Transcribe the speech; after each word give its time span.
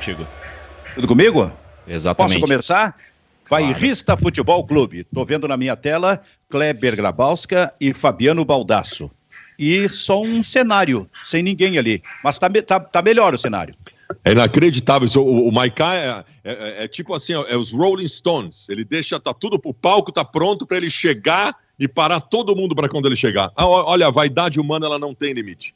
contigo. 0.00 0.26
Tudo 0.94 1.06
comigo? 1.06 1.52
Exatamente. 1.86 2.32
Posso 2.32 2.40
começar? 2.40 2.96
Bairrista 3.48 4.16
Futebol 4.16 4.64
Clube. 4.66 5.04
Tô 5.04 5.24
vendo 5.24 5.46
na 5.46 5.56
minha 5.56 5.76
tela 5.76 6.22
Kleber 6.48 6.96
Grabowska 6.96 7.72
e 7.80 7.92
Fabiano 7.92 8.44
Baldasso. 8.44 9.10
E 9.58 9.88
só 9.90 10.22
um 10.22 10.42
cenário, 10.42 11.08
sem 11.22 11.42
ninguém 11.42 11.76
ali. 11.78 12.02
Mas 12.24 12.38
tá, 12.38 12.48
tá, 12.66 12.80
tá 12.80 13.02
melhor 13.02 13.34
o 13.34 13.38
cenário. 13.38 13.74
É 14.24 14.32
inacreditável. 14.32 15.06
isso. 15.06 15.20
O, 15.20 15.48
o 15.48 15.52
Maiká 15.52 15.94
é, 15.94 16.24
é- 16.44 16.84
é 16.84 16.88
tipo 16.88 17.12
assim, 17.14 17.34
é 17.34 17.56
os 17.56 17.70
Rolling 17.70 18.08
Stones. 18.08 18.68
Ele 18.70 18.84
deixa, 18.84 19.20
tá 19.20 19.34
tudo 19.34 19.58
pro 19.58 19.74
palco, 19.74 20.10
tá 20.10 20.24
pronto 20.24 20.66
para 20.66 20.78
ele 20.78 20.88
chegar 20.88 21.54
e 21.78 21.86
parar 21.86 22.20
todo 22.20 22.56
mundo 22.56 22.74
para 22.74 22.88
quando 22.88 23.06
ele 23.06 23.16
chegar. 23.16 23.52
Ah, 23.54 23.66
olha, 23.66 24.06
a 24.06 24.10
vaidade 24.10 24.58
humana 24.58 24.86
ela 24.86 24.98
não 24.98 25.14
tem 25.14 25.32
limite. 25.34 25.74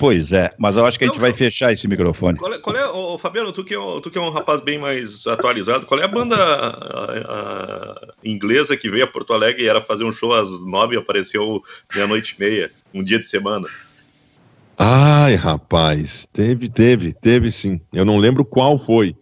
Pois 0.00 0.32
é, 0.32 0.50
mas 0.56 0.78
eu 0.78 0.86
acho 0.86 0.98
que 0.98 1.04
a 1.04 1.08
gente 1.08 1.16
Não, 1.16 1.20
vai 1.20 1.34
fechar 1.34 1.70
esse 1.74 1.86
microfone. 1.86 2.38
Qual 2.38 2.54
é, 2.54 2.58
qual 2.58 2.74
é 2.74 2.88
ô, 2.88 3.18
Fabiano, 3.18 3.52
tu 3.52 3.62
que, 3.62 3.74
é, 3.74 3.78
um- 3.78 4.00
tu 4.00 4.10
que 4.10 4.16
é 4.16 4.20
um 4.22 4.30
rapaz 4.30 4.58
bem 4.62 4.78
mais 4.78 5.26
atualizado, 5.26 5.84
qual 5.84 6.00
é 6.00 6.04
a 6.04 6.08
banda 6.08 6.36
a- 6.42 7.14
a- 7.28 8.14
inglesa 8.24 8.78
que 8.78 8.88
veio 8.88 9.04
a 9.04 9.06
Porto 9.06 9.34
Alegre 9.34 9.62
e 9.64 9.68
era 9.68 9.82
fazer 9.82 10.04
um 10.04 10.10
show 10.10 10.32
às 10.32 10.64
nove 10.64 10.94
e 10.94 10.98
apareceu 10.98 11.62
meia-noite 11.94 12.34
e 12.34 12.40
meia, 12.40 12.70
um 12.94 13.04
dia 13.04 13.18
de 13.18 13.26
semana? 13.26 13.68
Ai, 14.78 15.34
rapaz, 15.34 16.26
teve, 16.32 16.70
teve, 16.70 17.12
teve 17.12 17.52
sim. 17.52 17.78
Eu 17.92 18.06
não 18.06 18.16
lembro 18.16 18.42
qual 18.42 18.78
foi. 18.78 19.14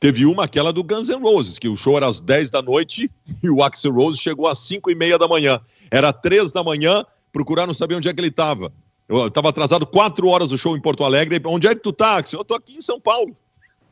Teve 0.00 0.24
uma, 0.24 0.44
aquela 0.44 0.72
do 0.72 0.82
Guns 0.82 1.10
N' 1.10 1.20
Roses, 1.20 1.58
que 1.58 1.68
o 1.68 1.76
show 1.76 1.98
era 1.98 2.06
às 2.06 2.18
10 2.18 2.50
da 2.50 2.62
noite 2.62 3.10
e 3.42 3.50
o 3.50 3.62
Axel 3.62 3.92
Rose 3.92 4.18
chegou 4.18 4.48
às 4.48 4.58
5 4.60 4.90
e 4.90 4.94
meia 4.94 5.18
da 5.18 5.28
manhã. 5.28 5.60
Era 5.90 6.14
3 6.14 6.50
da 6.50 6.64
manhã, 6.64 7.04
procuraram 7.30 7.74
saber 7.74 7.96
onde 7.96 8.08
é 8.08 8.12
que 8.14 8.20
ele 8.20 8.28
estava. 8.28 8.72
Eu 9.08 9.26
estava 9.26 9.50
atrasado 9.50 9.86
4 9.86 10.26
horas 10.28 10.48
do 10.48 10.58
show 10.58 10.76
em 10.76 10.80
Porto 10.80 11.04
Alegre. 11.04 11.40
Onde 11.46 11.66
é 11.66 11.74
que 11.74 11.82
tu 11.82 11.92
tá? 11.92 12.22
Eu 12.32 12.44
tô 12.44 12.54
aqui 12.54 12.76
em 12.76 12.80
São 12.80 13.00
Paulo. 13.00 13.36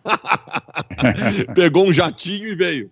Pegou 1.54 1.86
um 1.86 1.92
jatinho 1.92 2.48
e 2.48 2.54
veio. 2.54 2.90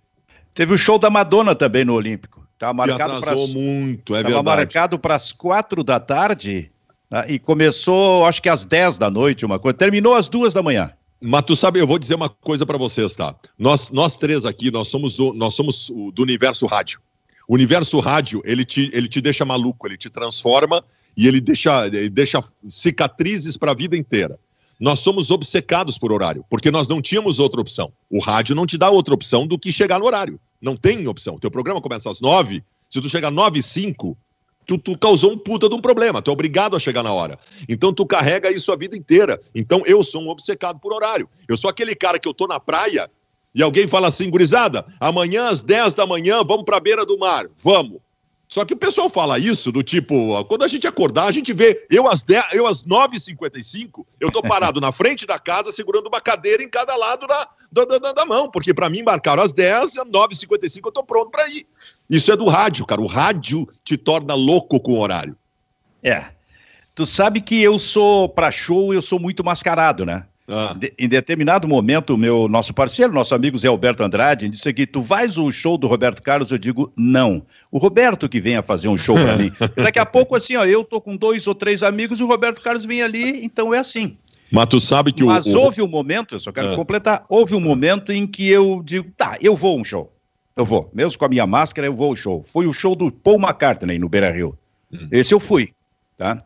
Teve 0.55 0.75
o 0.75 0.79
show 0.79 0.99
da 0.99 1.09
Madonna 1.09 1.55
também 1.55 1.85
no 1.85 1.95
Olímpico. 1.95 2.47
Tá 2.59 2.75
marcado 2.75 3.21
para 3.21 3.35
muito, 3.35 4.15
é 4.15 4.19
Estava 4.19 4.35
verdade. 4.35 4.45
marcado 4.45 4.99
para 4.99 5.15
as 5.15 5.33
quatro 5.33 5.83
da 5.83 5.99
tarde 5.99 6.71
né, 7.11 7.25
e 7.27 7.39
começou, 7.39 8.27
acho 8.27 8.43
que 8.43 8.51
às 8.51 8.67
10 8.67 8.99
da 8.99 9.11
noite, 9.11 9.47
uma 9.47 9.59
coisa. 9.59 9.79
Terminou 9.79 10.15
às 10.15 10.29
duas 10.29 10.53
da 10.53 10.63
manhã. 10.63 10.93
Mas 11.23 11.43
tu 11.43 11.57
sabe, 11.57 11.81
eu 11.81 11.87
vou 11.87 11.99
dizer 11.99 12.15
uma 12.15 12.29
coisa 12.29 12.67
pra 12.67 12.77
vocês, 12.77 13.15
tá? 13.15 13.35
Nós, 13.59 13.91
nós 13.91 14.19
três 14.19 14.45
aqui, 14.45 14.71
nós 14.71 14.89
somos 14.89 15.15
do, 15.15 15.33
nós 15.33 15.55
somos 15.55 15.91
do 16.13 16.23
universo 16.23 16.67
rádio. 16.67 17.01
O 17.49 17.55
universo 17.55 17.99
rádio, 17.99 18.43
ele 18.45 18.65
te, 18.65 18.91
ele 18.93 19.09
te 19.09 19.21
deixa 19.21 19.45
maluco, 19.45 19.87
ele 19.87 19.97
te 19.97 20.11
transforma 20.11 20.85
e 21.17 21.27
ele 21.27 21.41
deixa, 21.41 21.87
ele 21.87 22.09
deixa 22.09 22.43
cicatrizes 22.69 23.57
para 23.57 23.73
a 23.73 23.75
vida 23.75 23.97
inteira. 23.97 24.39
Nós 24.79 25.01
somos 25.01 25.31
obcecados 25.31 25.99
por 25.99 26.11
horário, 26.11 26.45
porque 26.49 26.71
nós 26.71 26.89
não 26.89 27.03
tínhamos 27.03 27.39
outra 27.39 27.61
opção. 27.61 27.93
O 28.09 28.19
rádio 28.19 28.55
não 28.55 28.65
te 28.65 28.79
dá 28.79 28.89
outra 28.89 29.15
opção 29.15 29.47
do 29.47 29.59
que 29.59 29.71
chegar 29.71 29.99
no 29.99 30.07
horário. 30.07 30.41
Não 30.61 30.75
tem 30.75 31.07
opção. 31.07 31.39
Teu 31.39 31.51
programa 31.51 31.81
começa 31.81 32.11
às 32.11 32.21
nove, 32.21 32.65
se 32.89 33.01
tu 33.01 33.09
chegar 33.09 33.31
nove 33.31 33.59
e 33.59 33.63
cinco, 33.63 34.17
tu, 34.67 34.79
tu 34.79 34.97
causou 34.97 35.33
um 35.33 35.39
puta 35.39 35.69
de 35.69 35.75
um 35.75 35.81
problema. 35.81 36.23
Tu 36.23 36.31
é 36.31 36.33
obrigado 36.33 36.77
a 36.77 36.79
chegar 36.79 37.03
na 37.03 37.13
hora. 37.13 37.39
Então 37.69 37.93
tu 37.93 38.07
carrega 38.07 38.51
isso 38.51 38.73
a 38.73 38.77
vida 38.77 38.97
inteira. 38.97 39.39
Então 39.55 39.83
eu 39.85 40.03
sou 40.03 40.23
um 40.23 40.29
obcecado 40.29 40.79
por 40.81 40.95
horário. 40.95 41.29
Eu 41.47 41.57
sou 41.57 41.69
aquele 41.69 41.95
cara 41.95 42.19
que 42.19 42.27
eu 42.27 42.33
tô 42.33 42.47
na 42.47 42.59
praia 42.59 43.11
e 43.55 43.63
alguém 43.63 43.89
fala 43.89 44.09
assim, 44.09 44.31
gurizada, 44.31 44.87
amanhã 44.99 45.49
às 45.49 45.63
10 45.63 45.95
da 45.95 46.07
manhã 46.07 46.43
vamos 46.45 46.65
pra 46.65 46.81
beira 46.81 47.05
do 47.05 47.19
mar. 47.19 47.47
Vamos. 47.63 47.99
Só 48.51 48.65
que 48.65 48.75
o 48.75 48.77
pessoal 48.77 49.09
fala 49.09 49.39
isso 49.39 49.71
do 49.71 49.81
tipo, 49.81 50.45
quando 50.47 50.65
a 50.65 50.69
gente 50.69 50.85
acordar, 50.85 51.27
a 51.27 51.31
gente 51.31 51.53
vê, 51.53 51.87
eu 51.89 52.09
às, 52.09 52.25
10, 52.25 52.47
eu 52.55 52.67
às 52.67 52.85
9h55, 52.85 54.05
eu 54.19 54.29
tô 54.29 54.43
parado 54.43 54.81
na 54.81 54.91
frente 54.91 55.25
da 55.25 55.39
casa 55.39 55.71
segurando 55.71 56.09
uma 56.09 56.21
cadeira 56.21 56.61
em 56.61 56.69
cada 56.69 56.97
lado 56.97 57.29
da, 57.29 57.49
da, 57.71 57.85
da, 57.85 58.13
da 58.13 58.27
mão, 58.27 58.51
porque 58.51 58.75
pra 58.75 58.91
mim 58.91 59.05
marcaram 59.05 59.41
às 59.41 59.53
10, 59.53 59.99
às 59.99 60.05
9h55 60.05 60.81
eu 60.85 60.91
tô 60.91 61.05
pronto 61.05 61.31
pra 61.31 61.49
ir. 61.49 61.65
Isso 62.11 62.33
é 62.33 62.37
do 62.37 62.49
rádio, 62.49 62.85
cara. 62.85 63.01
O 63.01 63.07
rádio 63.07 63.69
te 63.85 63.97
torna 63.97 64.35
louco 64.35 64.81
com 64.81 64.95
o 64.95 64.99
horário. 64.99 65.37
É. 66.03 66.25
Tu 66.93 67.07
sabe 67.07 67.41
que 67.41 67.63
eu 67.63 67.79
sou, 67.79 68.29
para 68.29 68.51
show, 68.51 68.93
eu 68.93 69.01
sou 69.01 69.21
muito 69.21 69.45
mascarado, 69.45 70.05
né? 70.05 70.27
Ah, 70.53 70.75
De- 70.77 70.93
em 70.99 71.09
determinado 71.09 71.69
momento, 71.69 72.15
o 72.15 72.19
meu 72.19 72.49
nosso 72.49 72.75
parceiro, 72.75 73.13
nosso 73.13 73.35
amigo 73.35 73.57
Zé 73.57 73.69
Alberto 73.69 74.03
Andrade, 74.03 74.49
disse 74.49 74.73
que 74.73 74.87
tu 74.87 75.01
vais 75.01 75.39
o 75.39 75.51
show 75.53 75.79
do 75.79 75.87
Roberto 75.87 76.21
Carlos, 76.23 76.51
eu 76.51 76.59
digo 76.59 76.93
não. 76.97 77.43
O 77.71 77.79
Roberto 77.79 78.29
que 78.29 78.41
venha 78.41 78.63
fazer 78.63 78.89
um 78.89 78.99
show 78.99 79.15
para 79.15 79.37
mim. 79.37 79.51
Daqui 79.77 79.99
a 80.01 80.07
pouco, 80.07 80.35
assim, 80.35 80.57
ó, 80.57 80.65
eu 80.65 80.83
tô 80.83 81.01
com 81.01 81.17
dois 81.17 81.47
ou 81.47 81.55
três 81.55 81.83
amigos 81.85 82.19
e 82.19 82.25
o 82.25 82.27
Roberto 82.27 82.61
Carlos 82.63 82.85
vem 82.85 83.01
ali, 83.03 83.45
então 83.45 83.73
é 83.73 83.79
assim. 83.79 84.17
mas 84.51 84.67
tu 84.67 84.81
sabe 84.81 85.13
que 85.13 85.23
Mas 85.23 85.47
o, 85.47 85.57
o- 85.59 85.63
houve 85.63 85.81
um 85.83 85.87
momento, 85.89 86.35
eu 86.35 86.41
só 86.41 86.51
quero 86.51 86.73
Ah. 86.73 86.77
completar, 86.77 87.25
houve 87.31 87.55
um 87.55 87.61
momento 87.61 88.11
em 88.13 88.27
que 88.27 88.49
eu 88.49 88.83
digo, 88.85 89.09
tá, 89.17 89.37
eu 89.41 89.55
vou 89.55 89.79
um 89.79 89.85
show. 89.85 90.13
Eu 90.57 90.65
vou. 90.65 90.91
Mesmo 90.93 91.17
com 91.17 91.25
a 91.25 91.29
minha 91.29 91.47
máscara, 91.47 91.87
eu 91.87 91.95
vou 91.95 92.11
ao 92.11 92.17
show. 92.17 92.43
Foi 92.45 92.67
o 92.67 92.73
show 92.73 92.97
do 92.97 93.11
Paul 93.13 93.39
McCartney 93.41 93.99
no 93.99 94.09
Beira 94.09 94.31
Rio. 94.33 94.59
Hum. 94.93 95.07
Esse 95.13 95.33
eu 95.33 95.39
fui, 95.39 95.73
tá? 96.19 96.43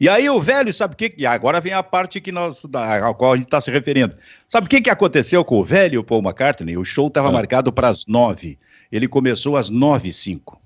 E 0.00 0.08
aí 0.08 0.30
o 0.30 0.40
velho, 0.40 0.72
sabe 0.72 0.94
o 0.94 0.96
que? 0.96 1.12
E 1.18 1.26
agora 1.26 1.60
vem 1.60 1.72
a 1.72 1.82
parte 1.82 2.20
que 2.20 2.30
nós, 2.30 2.64
da, 2.64 3.08
a 3.08 3.14
qual 3.14 3.32
a 3.32 3.36
gente 3.36 3.46
está 3.46 3.60
se 3.60 3.70
referindo. 3.70 4.16
Sabe 4.46 4.66
o 4.66 4.70
que, 4.70 4.80
que 4.80 4.90
aconteceu 4.90 5.44
com 5.44 5.58
o 5.58 5.64
velho 5.64 6.04
Paul 6.04 6.22
McCartney? 6.22 6.76
O 6.76 6.84
show 6.84 7.08
estava 7.08 7.28
Ah. 7.28 7.32
marcado 7.32 7.72
para 7.72 7.88
as 7.88 8.06
nove. 8.06 8.58
Ele 8.92 9.08
começou 9.08 9.56
às 9.56 9.68
nove 9.68 10.08
e 10.10 10.12
cinco. 10.12 10.60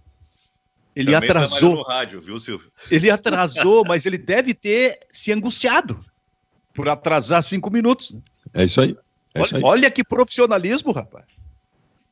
Ele 0.95 1.13
Também 1.13 1.31
atrasou. 1.31 1.77
no 1.77 1.83
rádio, 1.83 2.21
viu, 2.21 2.39
Silvio? 2.39 2.71
Ele 2.91 3.11
atrasou, 3.11 3.83
mas 3.89 4.05
ele 4.05 4.19
deve 4.19 4.53
ter 4.53 4.99
se 5.11 5.33
angustiado 5.33 6.05
por 6.75 6.87
atrasar 6.91 7.43
cinco 7.43 7.71
minutos. 7.71 8.15
É 8.53 8.65
isso 8.65 8.83
aí. 8.83 8.95
É 9.35 9.41
isso 9.41 9.55
Olha, 9.57 9.65
aí. 9.67 9.71
olha 9.71 9.91
que 9.91 10.05
profissionalismo, 10.05 10.93
rapaz. 10.93 11.25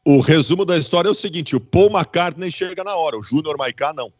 O 0.02 0.20
resumo 0.20 0.64
da 0.64 0.78
história 0.78 1.08
é 1.08 1.10
o 1.10 1.14
seguinte: 1.14 1.54
o 1.54 1.60
Paul 1.60 1.90
McCartney 1.90 2.50
chega 2.50 2.82
na 2.82 2.96
hora, 2.96 3.18
o 3.18 3.22
Júnior 3.22 3.58
Maiká 3.58 3.92
não. 3.92 4.10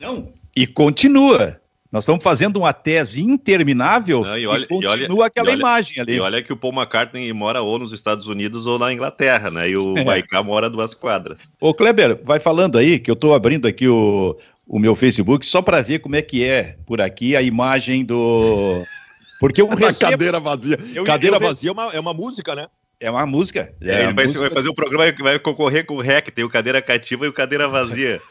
Não. 0.00 0.32
E 0.56 0.66
continua. 0.66 1.61
Nós 1.92 2.04
estamos 2.04 2.24
fazendo 2.24 2.56
uma 2.56 2.72
tese 2.72 3.22
interminável 3.22 4.22
Não, 4.22 4.38
e 4.38 4.42
e, 4.42 4.46
olha- 4.46 4.64
e 4.64 4.66
continua 4.68 5.18
olha- 5.18 5.26
aquela 5.26 5.48
e 5.50 5.52
olha- 5.52 5.60
imagem 5.60 6.00
ali. 6.00 6.14
E 6.14 6.20
olha 6.20 6.42
que 6.42 6.50
o 6.52 6.56
Paul 6.56 6.72
McCartney 6.72 7.30
mora 7.34 7.60
ou 7.60 7.78
nos 7.78 7.92
Estados 7.92 8.26
Unidos 8.26 8.66
ou 8.66 8.78
na 8.78 8.90
Inglaterra, 8.92 9.50
né? 9.50 9.68
E 9.68 9.76
o 9.76 9.94
É. 9.98 10.02
Maiká 10.04 10.42
mora 10.42 10.66
a 10.66 10.70
duas 10.70 10.94
quadras. 10.94 11.40
Ô, 11.60 11.74
Kleber, 11.74 12.18
vai 12.24 12.40
falando 12.40 12.78
aí 12.78 12.98
que 12.98 13.10
eu 13.10 13.14
estou 13.14 13.34
abrindo 13.34 13.68
aqui 13.68 13.86
o, 13.86 14.34
o 14.66 14.78
meu 14.78 14.96
Facebook 14.96 15.44
só 15.46 15.60
para 15.60 15.82
ver 15.82 15.98
como 15.98 16.16
é 16.16 16.22
que 16.22 16.42
é 16.42 16.76
por 16.86 17.00
aqui 17.02 17.36
a 17.36 17.42
imagem 17.42 18.04
do. 18.06 18.82
Porque 19.38 19.60
eu 19.60 19.66
Na 19.68 19.88
recebo... 19.88 20.12
cadeira 20.12 20.40
vazia. 20.40 20.78
Eu- 20.94 21.04
cadeira 21.04 21.36
eu 21.36 21.40
vazia 21.40 21.68
é 21.70 21.72
uma, 21.72 21.92
é 21.92 22.00
uma 22.00 22.14
música, 22.14 22.54
né? 22.54 22.68
É 23.00 23.10
uma 23.10 23.26
música. 23.26 23.74
É 23.82 23.84
ele 23.84 24.02
a 24.04 24.12
vai, 24.12 24.24
música 24.24 24.40
vai 24.42 24.50
fazer 24.50 24.68
o 24.68 24.74
programa 24.74 25.10
que 25.12 25.22
vai 25.24 25.36
concorrer 25.38 25.84
com 25.84 25.96
o 25.96 26.00
REC, 26.00 26.30
tem 26.30 26.44
o 26.44 26.48
cadeira 26.48 26.80
cativa 26.80 27.26
e 27.26 27.28
o 27.28 27.32
cadeira 27.32 27.66
vazia. 27.68 28.20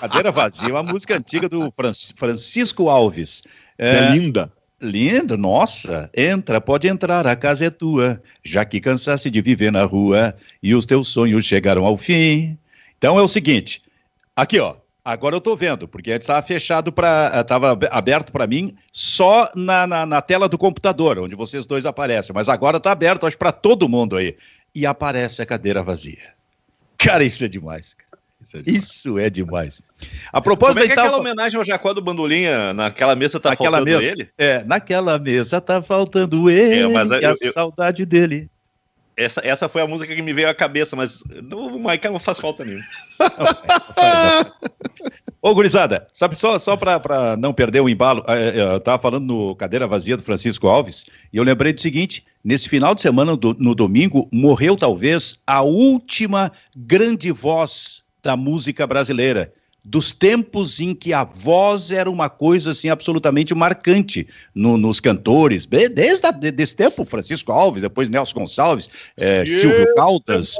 Cadeira 0.00 0.30
Vazia, 0.30 0.68
uma 0.68 0.82
música 0.82 1.16
antiga 1.16 1.48
do 1.48 1.70
Fran- 1.70 1.92
Francisco 2.16 2.88
Alves. 2.88 3.42
Que 3.76 3.82
é 3.84 4.10
linda. 4.10 4.52
Lindo, 4.80 5.36
nossa. 5.38 6.10
Entra, 6.14 6.60
pode 6.60 6.88
entrar, 6.88 7.26
a 7.26 7.34
casa 7.36 7.66
é 7.66 7.70
tua. 7.70 8.22
Já 8.42 8.64
que 8.64 8.80
cansasse 8.80 9.30
de 9.30 9.40
viver 9.40 9.72
na 9.72 9.84
rua 9.84 10.34
e 10.62 10.74
os 10.74 10.84
teus 10.84 11.08
sonhos 11.08 11.44
chegaram 11.46 11.84
ao 11.86 11.96
fim. 11.96 12.58
Então 12.98 13.18
é 13.18 13.22
o 13.22 13.28
seguinte, 13.28 13.82
aqui 14.36 14.58
ó, 14.58 14.76
agora 15.04 15.36
eu 15.36 15.40
tô 15.40 15.54
vendo, 15.56 15.86
porque 15.86 16.10
antes 16.12 16.24
estava 16.24 16.40
fechado 16.42 16.90
para, 16.92 17.40
estava 17.40 17.78
aberto 17.90 18.32
para 18.32 18.46
mim 18.46 18.72
só 18.92 19.50
na, 19.54 19.86
na, 19.86 20.06
na 20.06 20.22
tela 20.22 20.48
do 20.48 20.56
computador, 20.58 21.18
onde 21.18 21.34
vocês 21.36 21.66
dois 21.66 21.84
aparecem, 21.86 22.32
mas 22.34 22.48
agora 22.48 22.80
tá 22.80 22.92
aberto, 22.92 23.26
acho 23.26 23.36
para 23.38 23.52
todo 23.52 23.88
mundo 23.88 24.16
aí. 24.16 24.36
E 24.74 24.84
aparece 24.86 25.40
a 25.40 25.46
cadeira 25.46 25.82
vazia. 25.82 26.32
Cara, 26.98 27.22
isso 27.24 27.44
é 27.44 27.48
demais. 27.48 27.94
cara. 27.94 28.13
Isso 28.44 28.56
é 28.58 28.62
demais. 28.62 28.84
Isso 28.84 29.18
é 29.18 29.30
demais. 29.30 29.80
A 30.32 30.40
propósito, 30.40 30.74
Como 30.76 30.84
é 30.84 30.86
que 30.86 30.92
é 30.92 30.94
aquela 30.94 31.10
tava- 31.10 31.20
homenagem 31.20 31.58
ao 31.58 31.64
Jacó 31.64 31.92
do 31.92 32.00
Bandolinha? 32.02 32.72
Naquela 32.74 33.14
mesa 33.16 33.40
tá 33.40 33.50
Naquela 33.50 33.78
faltando 33.78 33.98
mesa. 34.00 34.12
ele? 34.12 34.28
É, 34.38 34.64
naquela 34.64 35.18
mesa 35.18 35.60
tá 35.60 35.80
faltando 35.82 36.50
ele 36.50 36.80
É, 36.80 36.88
mas 36.88 37.10
e 37.10 37.14
a 37.14 37.20
eu- 37.30 37.36
eu- 37.40 37.52
saudade 37.52 38.04
dele. 38.06 38.48
Essa, 39.16 39.40
essa 39.44 39.68
foi 39.68 39.80
a 39.80 39.86
música 39.86 40.12
que 40.14 40.20
me 40.22 40.32
veio 40.32 40.48
à 40.48 40.54
cabeça, 40.54 40.96
mas 40.96 41.22
o 41.52 41.78
Maiká 41.78 42.10
não 42.10 42.18
faz 42.18 42.38
falta 42.40 42.64
nenhuma. 42.64 42.82
Ô, 45.40 45.54
gurizada, 45.54 46.06
sabe, 46.12 46.36
só, 46.36 46.58
só 46.58 46.74
pra 46.74 47.36
não 47.38 47.52
perder 47.52 47.80
o 47.80 47.88
embalo, 47.88 48.24
é, 48.26 48.58
é, 48.58 48.74
eu 48.74 48.80
tava 48.80 49.00
falando 49.00 49.24
no 49.26 49.54
Cadeira 49.54 49.86
Vazia 49.86 50.16
do 50.16 50.22
Francisco 50.22 50.66
Alves, 50.66 51.04
e 51.32 51.36
eu 51.36 51.44
lembrei 51.44 51.70
do 51.72 51.80
seguinte, 51.82 52.24
nesse 52.42 52.66
final 52.66 52.94
de 52.94 53.02
semana, 53.02 53.36
do- 53.36 53.54
no 53.58 53.74
domingo, 53.74 54.26
morreu 54.32 54.74
talvez 54.74 55.38
a 55.46 55.60
última 55.60 56.50
grande 56.74 57.30
voz 57.30 58.02
da 58.24 58.36
música 58.36 58.86
brasileira, 58.86 59.52
dos 59.84 60.12
tempos 60.12 60.80
em 60.80 60.94
que 60.94 61.12
a 61.12 61.24
voz 61.24 61.92
era 61.92 62.10
uma 62.10 62.30
coisa 62.30 62.70
assim 62.70 62.88
absolutamente 62.88 63.54
marcante 63.54 64.26
no- 64.54 64.78
nos 64.78 64.98
cantores, 64.98 65.66
desde 65.66 66.26
a, 66.26 66.30
de- 66.30 66.50
desse 66.50 66.74
tempo, 66.74 67.04
Francisco 67.04 67.52
Alves, 67.52 67.82
depois 67.82 68.08
Nelson 68.08 68.40
Gonçalves, 68.40 68.88
é, 69.14 69.44
Silvio 69.44 69.94
Caldas, 69.94 70.56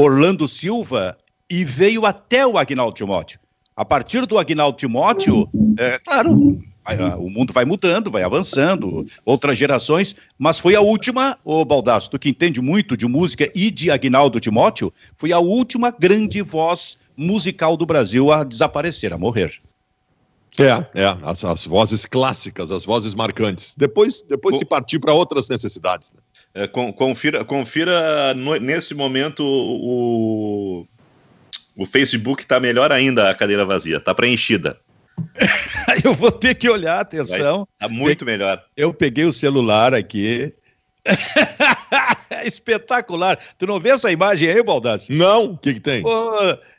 Orlando 0.00 0.46
Silva 0.46 1.18
e 1.50 1.64
veio 1.64 2.06
até 2.06 2.46
o 2.46 2.56
Agnaldo 2.56 2.94
Timóteo. 2.96 3.40
A 3.74 3.84
partir 3.84 4.24
do 4.26 4.38
Agnaldo 4.38 4.78
Timóteo, 4.78 5.48
é, 5.76 5.98
claro, 5.98 6.58
o 7.18 7.28
mundo 7.30 7.52
vai 7.52 7.64
mudando, 7.64 8.10
vai 8.10 8.22
avançando, 8.22 9.06
outras 9.24 9.58
gerações, 9.58 10.14
mas 10.38 10.58
foi 10.58 10.74
a 10.74 10.80
última, 10.80 11.38
ô 11.44 11.64
Baldasso, 11.64 12.10
tu 12.10 12.18
que 12.18 12.28
entende 12.28 12.60
muito 12.60 12.96
de 12.96 13.06
música 13.06 13.50
e 13.54 13.70
de 13.70 13.90
Agnaldo 13.90 14.38
Timóteo, 14.38 14.92
foi 15.16 15.32
a 15.32 15.38
última 15.38 15.90
grande 15.90 16.42
voz 16.42 16.98
musical 17.16 17.76
do 17.76 17.86
Brasil 17.86 18.30
a 18.30 18.44
desaparecer, 18.44 19.12
a 19.12 19.18
morrer. 19.18 19.60
É, 20.58 21.02
é, 21.02 21.18
as, 21.22 21.44
as 21.44 21.66
vozes 21.66 22.06
clássicas, 22.06 22.72
as 22.72 22.84
vozes 22.84 23.14
marcantes. 23.14 23.74
Depois, 23.76 24.22
depois 24.22 24.56
o... 24.56 24.58
se 24.58 24.64
partir 24.64 24.98
para 24.98 25.12
outras 25.12 25.48
necessidades. 25.48 26.10
Né? 26.14 26.20
É, 26.62 26.66
confira, 26.66 27.44
confira 27.44 28.32
no, 28.32 28.56
nesse 28.56 28.94
momento 28.94 29.44
o, 29.44 30.86
o 31.76 31.84
Facebook 31.84 32.42
está 32.42 32.58
melhor 32.58 32.90
ainda 32.90 33.28
a 33.28 33.34
cadeira 33.34 33.64
vazia, 33.66 33.98
está 33.98 34.14
preenchida. 34.14 34.78
eu 36.04 36.14
vou 36.14 36.32
ter 36.32 36.54
que 36.54 36.68
olhar, 36.68 37.00
atenção. 37.00 37.66
Está 37.74 37.88
muito 37.88 38.24
melhor. 38.24 38.62
Eu 38.76 38.92
peguei 38.92 39.24
o 39.24 39.32
celular 39.32 39.94
aqui. 39.94 40.52
espetacular. 42.44 43.38
Tu 43.58 43.66
não 43.66 43.78
vê 43.78 43.90
essa 43.90 44.10
imagem 44.10 44.48
aí, 44.48 44.62
Baldassi? 44.62 45.12
Não, 45.12 45.52
o 45.52 45.58
que, 45.58 45.74
que 45.74 45.80
tem? 45.80 46.02
Pô, 46.02 46.32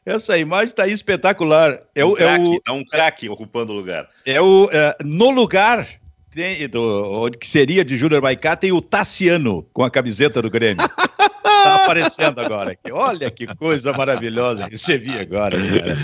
essa 0.05 0.37
imagem 0.37 0.67
está 0.67 0.83
aí 0.83 0.91
espetacular. 0.91 1.79
É, 1.95 2.03
um 2.03 2.11
o, 2.11 2.17
é 2.17 2.39
o, 2.39 2.61
é 2.67 2.71
um 2.71 2.83
craque 2.83 3.29
ocupando 3.29 3.73
o 3.73 3.75
lugar. 3.75 4.09
É 4.25 4.41
o 4.41 4.69
é, 4.71 4.95
no 5.03 5.29
lugar 5.29 5.87
tem, 6.29 6.67
do, 6.67 7.29
que 7.31 7.47
seria 7.47 7.83
de 7.83 7.97
Júnior 7.97 8.21
Maicá 8.21 8.55
tem 8.55 8.71
o 8.71 8.81
Tassiano 8.81 9.63
com 9.73 9.83
a 9.83 9.89
camiseta 9.89 10.41
do 10.41 10.49
Grêmio. 10.49 10.85
tá 11.43 11.75
aparecendo 11.83 12.39
agora 12.39 12.71
aqui. 12.71 12.91
Olha 12.91 13.31
que 13.31 13.47
coisa 13.55 13.93
maravilhosa 13.93 14.67
viu 14.69 15.19
agora, 15.19 15.57
cara. 15.57 15.97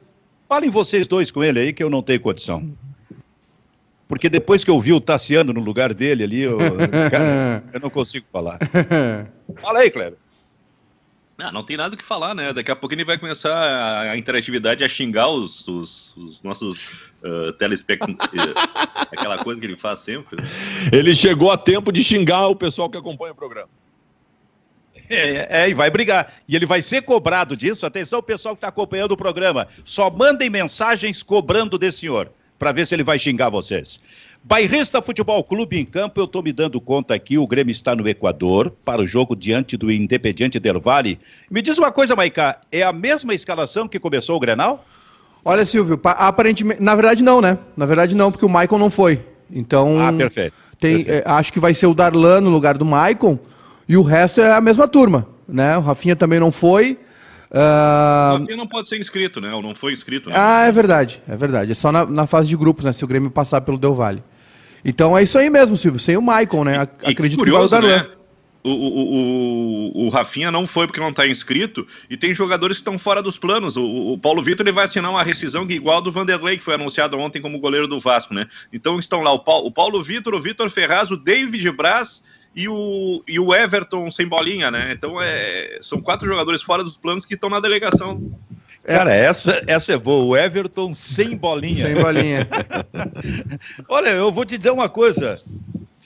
falem 0.47 0.69
vocês 0.71 1.07
dois 1.07 1.29
com 1.29 1.43
ele 1.43 1.59
aí 1.59 1.73
que 1.73 1.83
eu 1.83 1.89
não 1.89 2.01
tenho 2.01 2.19
condição. 2.19 2.67
Porque 4.09 4.27
depois 4.27 4.63
que 4.65 4.71
eu 4.71 4.79
vi 4.81 4.91
o 4.91 4.99
Tassiano 4.99 5.53
no 5.53 5.61
lugar 5.61 5.93
dele 5.93 6.23
ali, 6.23 6.41
eu, 6.41 6.57
cara, 7.11 7.63
eu 7.71 7.79
não 7.79 7.91
consigo 7.91 8.25
falar. 8.31 8.57
Fala 9.61 9.79
aí, 9.81 9.91
Cleber. 9.91 10.17
Não, 11.37 11.51
não 11.51 11.63
tem 11.63 11.77
nada 11.77 11.93
o 11.93 11.97
que 11.97 12.03
falar, 12.03 12.33
né? 12.33 12.51
Daqui 12.51 12.71
a 12.71 12.75
pouco 12.75 12.95
ele 12.95 13.05
vai 13.05 13.19
começar 13.19 13.53
a, 13.53 14.11
a 14.11 14.17
interatividade 14.17 14.83
a 14.83 14.89
xingar 14.89 15.29
os, 15.29 15.65
os, 15.67 16.17
os 16.17 16.41
nossos 16.41 16.79
uh, 17.23 17.53
telespectadores. 17.59 18.19
aquela 19.15 19.37
coisa 19.37 19.61
que 19.61 19.67
ele 19.67 19.75
faz 19.75 19.99
sempre. 19.99 20.41
Né? 20.41 20.49
Ele 20.91 21.15
chegou 21.15 21.51
a 21.51 21.57
tempo 21.57 21.91
de 21.91 22.03
xingar 22.03 22.47
o 22.47 22.55
pessoal 22.55 22.89
que 22.89 22.97
acompanha 22.97 23.33
o 23.33 23.35
programa. 23.35 23.69
É, 25.07 25.61
é, 25.61 25.69
e 25.69 25.73
vai 25.75 25.91
brigar. 25.91 26.33
E 26.47 26.55
ele 26.55 26.65
vai 26.65 26.81
ser 26.81 27.03
cobrado 27.03 27.55
disso. 27.55 27.85
Atenção, 27.85 28.23
pessoal 28.23 28.55
que 28.55 28.57
está 28.57 28.69
acompanhando 28.69 29.11
o 29.11 29.17
programa. 29.17 29.67
Só 29.83 30.09
mandem 30.09 30.49
mensagens 30.49 31.21
cobrando 31.21 31.77
desse 31.77 31.99
senhor, 31.99 32.31
para 32.59 32.73
ver 32.73 32.85
se 32.85 32.93
ele 32.93 33.03
vai 33.03 33.17
xingar 33.17 33.49
vocês. 33.49 33.99
Bairrista 34.43 35.01
Futebol 35.01 35.43
Clube 35.43 35.79
em 35.79 35.85
campo, 35.85 36.19
eu 36.19 36.25
estou 36.25 36.43
me 36.43 36.51
dando 36.53 36.79
conta 36.79 37.13
aqui, 37.13 37.37
o 37.37 37.47
Grêmio 37.47 37.71
está 37.71 37.95
no 37.95 38.07
Equador 38.07 38.71
para 38.83 39.01
o 39.01 39.07
jogo 39.07 39.35
diante 39.35 39.77
do 39.77 39.91
Independiente 39.91 40.59
Del 40.59 40.79
Valle. 40.79 41.19
Me 41.49 41.61
diz 41.61 41.77
uma 41.77 41.91
coisa, 41.91 42.15
Maicá, 42.15 42.59
é 42.71 42.83
a 42.83 42.93
mesma 42.93 43.33
escalação 43.33 43.87
que 43.87 43.99
começou 43.99 44.35
o 44.35 44.39
Grenal? 44.39 44.85
Olha, 45.43 45.65
Silvio, 45.65 45.99
aparentemente, 46.03 46.81
na 46.81 46.95
verdade 46.95 47.23
não, 47.23 47.41
né? 47.41 47.57
Na 47.75 47.85
verdade 47.85 48.15
não, 48.15 48.31
porque 48.31 48.45
o 48.45 48.49
Maicon 48.49 48.77
não 48.77 48.89
foi. 48.89 49.21
Então, 49.51 49.99
ah, 49.99 50.11
perfeito. 50.11 50.53
Tem, 50.79 50.97
perfeito. 50.97 51.27
É, 51.27 51.31
acho 51.31 51.51
que 51.51 51.59
vai 51.59 51.73
ser 51.73 51.87
o 51.87 51.93
Darlan 51.93 52.41
no 52.41 52.49
lugar 52.49 52.77
do 52.77 52.85
Maicon 52.85 53.39
e 53.87 53.97
o 53.97 54.03
resto 54.03 54.41
é 54.41 54.53
a 54.53 54.61
mesma 54.61 54.87
turma, 54.87 55.27
né? 55.47 55.77
O 55.77 55.81
Rafinha 55.81 56.15
também 56.15 56.39
não 56.39 56.51
foi. 56.51 56.97
Uh... 57.51 58.35
O 58.35 58.37
Rafinha 58.39 58.57
não 58.57 58.67
pode 58.67 58.87
ser 58.87 58.99
inscrito, 58.99 59.41
né? 59.41 59.53
Ou 59.53 59.61
não 59.61 59.73
foi 59.73 59.91
inscrito. 59.91 60.29
Né? 60.29 60.35
Ah, 60.37 60.67
é 60.67 60.71
verdade, 60.71 61.21
é 61.27 61.35
verdade. 61.35 61.71
É 61.71 61.75
só 61.75 61.91
na, 61.91 62.05
na, 62.05 62.27
fase 62.27 62.47
de 62.47 62.55
grupos, 62.55 62.85
né? 62.85 62.93
Se 62.93 63.03
o 63.03 63.07
Grêmio 63.07 63.31
passar 63.31 63.61
pelo 63.61 63.77
Del 63.77 63.95
Valle. 63.95 64.23
Então 64.85 65.17
é 65.17 65.23
isso 65.23 65.37
aí 65.37 65.49
mesmo, 65.49 65.75
Silvio. 65.75 65.99
Sem 65.99 66.15
o 66.15 66.21
Maicon, 66.21 66.63
né? 66.63 66.87
E, 67.03 67.11
Acredito 67.11 67.39
curioso, 67.39 67.67
que 67.67 67.69
vai 67.69 67.79
o 67.79 67.81
Darlan. 67.81 68.03
Né? 68.03 68.19
O, 68.61 68.71
o, 68.71 70.01
o, 70.03 70.05
o, 70.05 70.09
Rafinha 70.09 70.51
não 70.51 70.67
foi 70.67 70.85
porque 70.85 70.99
não 70.99 71.09
está 71.09 71.25
inscrito 71.25 71.87
e 72.09 72.17
tem 72.17 72.35
jogadores 72.35 72.77
que 72.77 72.81
estão 72.81 72.99
fora 72.99 73.21
dos 73.21 73.37
planos. 73.37 73.77
O, 73.77 74.13
o 74.13 74.17
Paulo 74.17 74.43
Vitor 74.43 74.65
ele 74.65 74.73
vai 74.73 74.83
assinar 74.83 75.09
uma 75.09 75.23
rescisão 75.23 75.65
igual 75.69 76.01
do 76.01 76.11
Vanderlei, 76.11 76.57
que 76.57 76.63
foi 76.63 76.75
anunciado 76.75 77.17
ontem 77.17 77.41
como 77.41 77.57
goleiro 77.57 77.87
do 77.87 78.01
Vasco, 78.01 78.33
né? 78.33 78.47
Então 78.71 78.99
estão 78.99 79.21
lá 79.21 79.31
o 79.31 79.39
Paulo, 79.39 79.65
o 79.67 79.71
Paulo 79.71 80.03
Vitor, 80.03 80.33
o 80.35 80.41
Vitor 80.41 80.69
Ferraz, 80.69 81.09
o 81.09 81.15
David 81.15 81.71
Braz 81.71 82.21
e 82.55 82.67
o, 82.67 83.23
e 83.27 83.39
o 83.39 83.53
Everton 83.53 84.09
sem 84.11 84.27
bolinha, 84.27 84.71
né? 84.71 84.91
Então 84.91 85.21
é, 85.21 85.77
são 85.81 86.01
quatro 86.01 86.27
jogadores 86.27 86.61
fora 86.61 86.83
dos 86.83 86.97
planos 86.97 87.25
que 87.25 87.35
estão 87.35 87.49
na 87.49 87.59
delegação. 87.59 88.21
Cara, 88.83 89.13
essa, 89.13 89.61
essa 89.67 89.93
é 89.93 89.97
boa. 89.97 90.23
O 90.23 90.37
Everton 90.37 90.93
sem 90.93 91.37
bolinha. 91.37 91.85
Sem 91.85 91.95
bolinha. 91.95 92.47
Olha, 93.87 94.09
eu 94.09 94.31
vou 94.31 94.45
te 94.45 94.57
dizer 94.57 94.71
uma 94.71 94.89
coisa. 94.89 95.41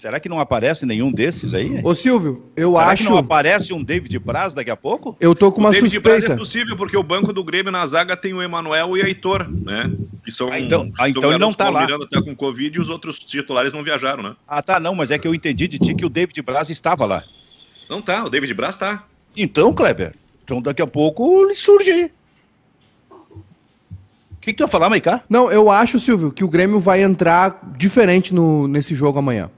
Será 0.03 0.19
que 0.19 0.27
não 0.27 0.37
aparece 0.37 0.85
nenhum 0.85 1.09
desses 1.09 1.53
aí? 1.53 1.79
Ô 1.81 1.95
Silvio, 1.95 2.43
eu 2.57 2.73
Será 2.73 2.87
acho. 2.87 3.03
que 3.05 3.09
não 3.09 3.17
aparece 3.17 3.73
um 3.73 3.81
David 3.81 4.19
Braz 4.19 4.53
daqui 4.53 4.69
a 4.69 4.75
pouco? 4.75 5.15
Eu 5.17 5.33
tô 5.33 5.49
com 5.49 5.61
uma 5.61 5.69
o 5.69 5.71
David 5.71 5.91
suspeita. 5.93 6.19
Braz 6.19 6.33
é 6.33 6.35
possível 6.35 6.75
porque 6.75 6.97
o 6.97 7.01
banco 7.01 7.31
do 7.31 7.41
Grêmio 7.41 7.71
na 7.71 7.87
zaga 7.87 8.17
tem 8.17 8.33
o 8.33 8.41
Emanuel 8.41 8.97
e 8.97 9.01
o 9.01 9.05
Heitor, 9.07 9.49
né? 9.49 9.89
Que 10.25 10.29
são. 10.29 10.51
Ah, 10.51 10.59
então, 10.59 10.91
ah, 10.99 11.07
então 11.07 11.23
ele 11.29 11.37
não 11.37 11.53
tá 11.53 11.69
lá. 11.69 11.85
O 11.85 12.05
tá 12.05 12.21
com 12.21 12.35
Covid 12.35 12.77
e 12.77 12.81
os 12.81 12.89
outros 12.89 13.17
titulares 13.17 13.71
não 13.71 13.81
viajaram, 13.81 14.21
né? 14.21 14.35
Ah, 14.45 14.61
tá, 14.61 14.77
não, 14.77 14.93
mas 14.93 15.09
é 15.09 15.17
que 15.17 15.25
eu 15.25 15.33
entendi 15.33 15.69
de 15.69 15.79
ti 15.79 15.95
que 15.95 16.05
o 16.05 16.09
David 16.09 16.41
Braz 16.41 16.69
estava 16.69 17.05
lá. 17.05 17.23
Não 17.89 18.01
tá, 18.01 18.25
o 18.25 18.29
David 18.29 18.53
Braz 18.53 18.77
tá. 18.77 19.05
Então, 19.37 19.71
Kleber, 19.71 20.15
então 20.43 20.61
daqui 20.61 20.81
a 20.81 20.87
pouco 20.87 21.45
ele 21.45 21.55
surge 21.55 21.89
aí. 21.89 22.11
que, 24.43 24.51
que 24.51 24.53
tu 24.53 24.63
ia 24.63 24.67
falar, 24.67 24.89
Maicá? 24.89 25.23
Não, 25.29 25.49
eu 25.49 25.71
acho, 25.71 25.97
Silvio, 25.97 26.29
que 26.29 26.43
o 26.43 26.49
Grêmio 26.49 26.79
vai 26.79 27.01
entrar 27.01 27.61
diferente 27.77 28.33
no, 28.33 28.67
nesse 28.67 28.93
jogo 28.93 29.17
amanhã. 29.17 29.49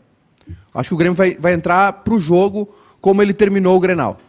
Acho 0.73 0.89
que 0.89 0.93
o 0.93 0.97
Grêmio 0.97 1.15
vai, 1.15 1.35
vai 1.35 1.53
entrar 1.53 1.91
pro 1.93 2.19
jogo 2.19 2.73
como 2.99 3.21
ele 3.21 3.33
terminou 3.33 3.77
o 3.77 3.79
Grenal. 3.79 4.19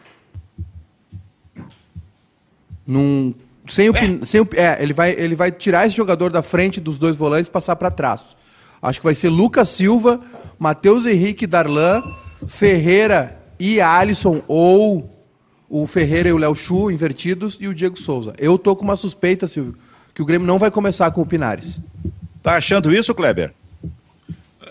Num, 2.86 3.34
sem 3.66 3.90
o, 3.90 3.94
sem 4.24 4.40
o, 4.40 4.48
é, 4.54 4.80
ele 4.80 4.92
vai, 4.92 5.10
ele 5.12 5.34
vai 5.34 5.50
tirar 5.50 5.86
esse 5.86 5.96
jogador 5.96 6.30
da 6.30 6.42
frente 6.42 6.80
dos 6.80 6.98
dois 6.98 7.16
volantes 7.16 7.48
e 7.48 7.50
passar 7.50 7.74
para 7.76 7.90
trás. 7.90 8.36
Acho 8.80 9.00
que 9.00 9.04
vai 9.04 9.14
ser 9.14 9.28
Lucas 9.28 9.68
Silva, 9.70 10.20
Matheus 10.58 11.06
Henrique 11.06 11.46
Darlan, 11.46 12.02
Ferreira 12.46 13.36
e 13.58 13.80
Alisson 13.80 14.42
ou 14.46 15.10
o 15.68 15.86
Ferreira 15.86 16.28
e 16.28 16.32
o 16.32 16.38
Léo 16.38 16.54
Chu 16.54 16.90
invertidos 16.90 17.58
e 17.60 17.66
o 17.66 17.74
Diego 17.74 17.98
Souza. 17.98 18.34
Eu 18.38 18.56
tô 18.56 18.76
com 18.76 18.84
uma 18.84 18.94
suspeita, 18.94 19.48
Silvio, 19.48 19.74
que 20.14 20.22
o 20.22 20.24
Grêmio 20.24 20.46
não 20.46 20.58
vai 20.58 20.70
começar 20.70 21.10
com 21.10 21.22
o 21.22 21.26
Pinares. 21.26 21.80
Tá 22.42 22.56
achando 22.56 22.94
isso, 22.94 23.14
Kleber? 23.14 23.52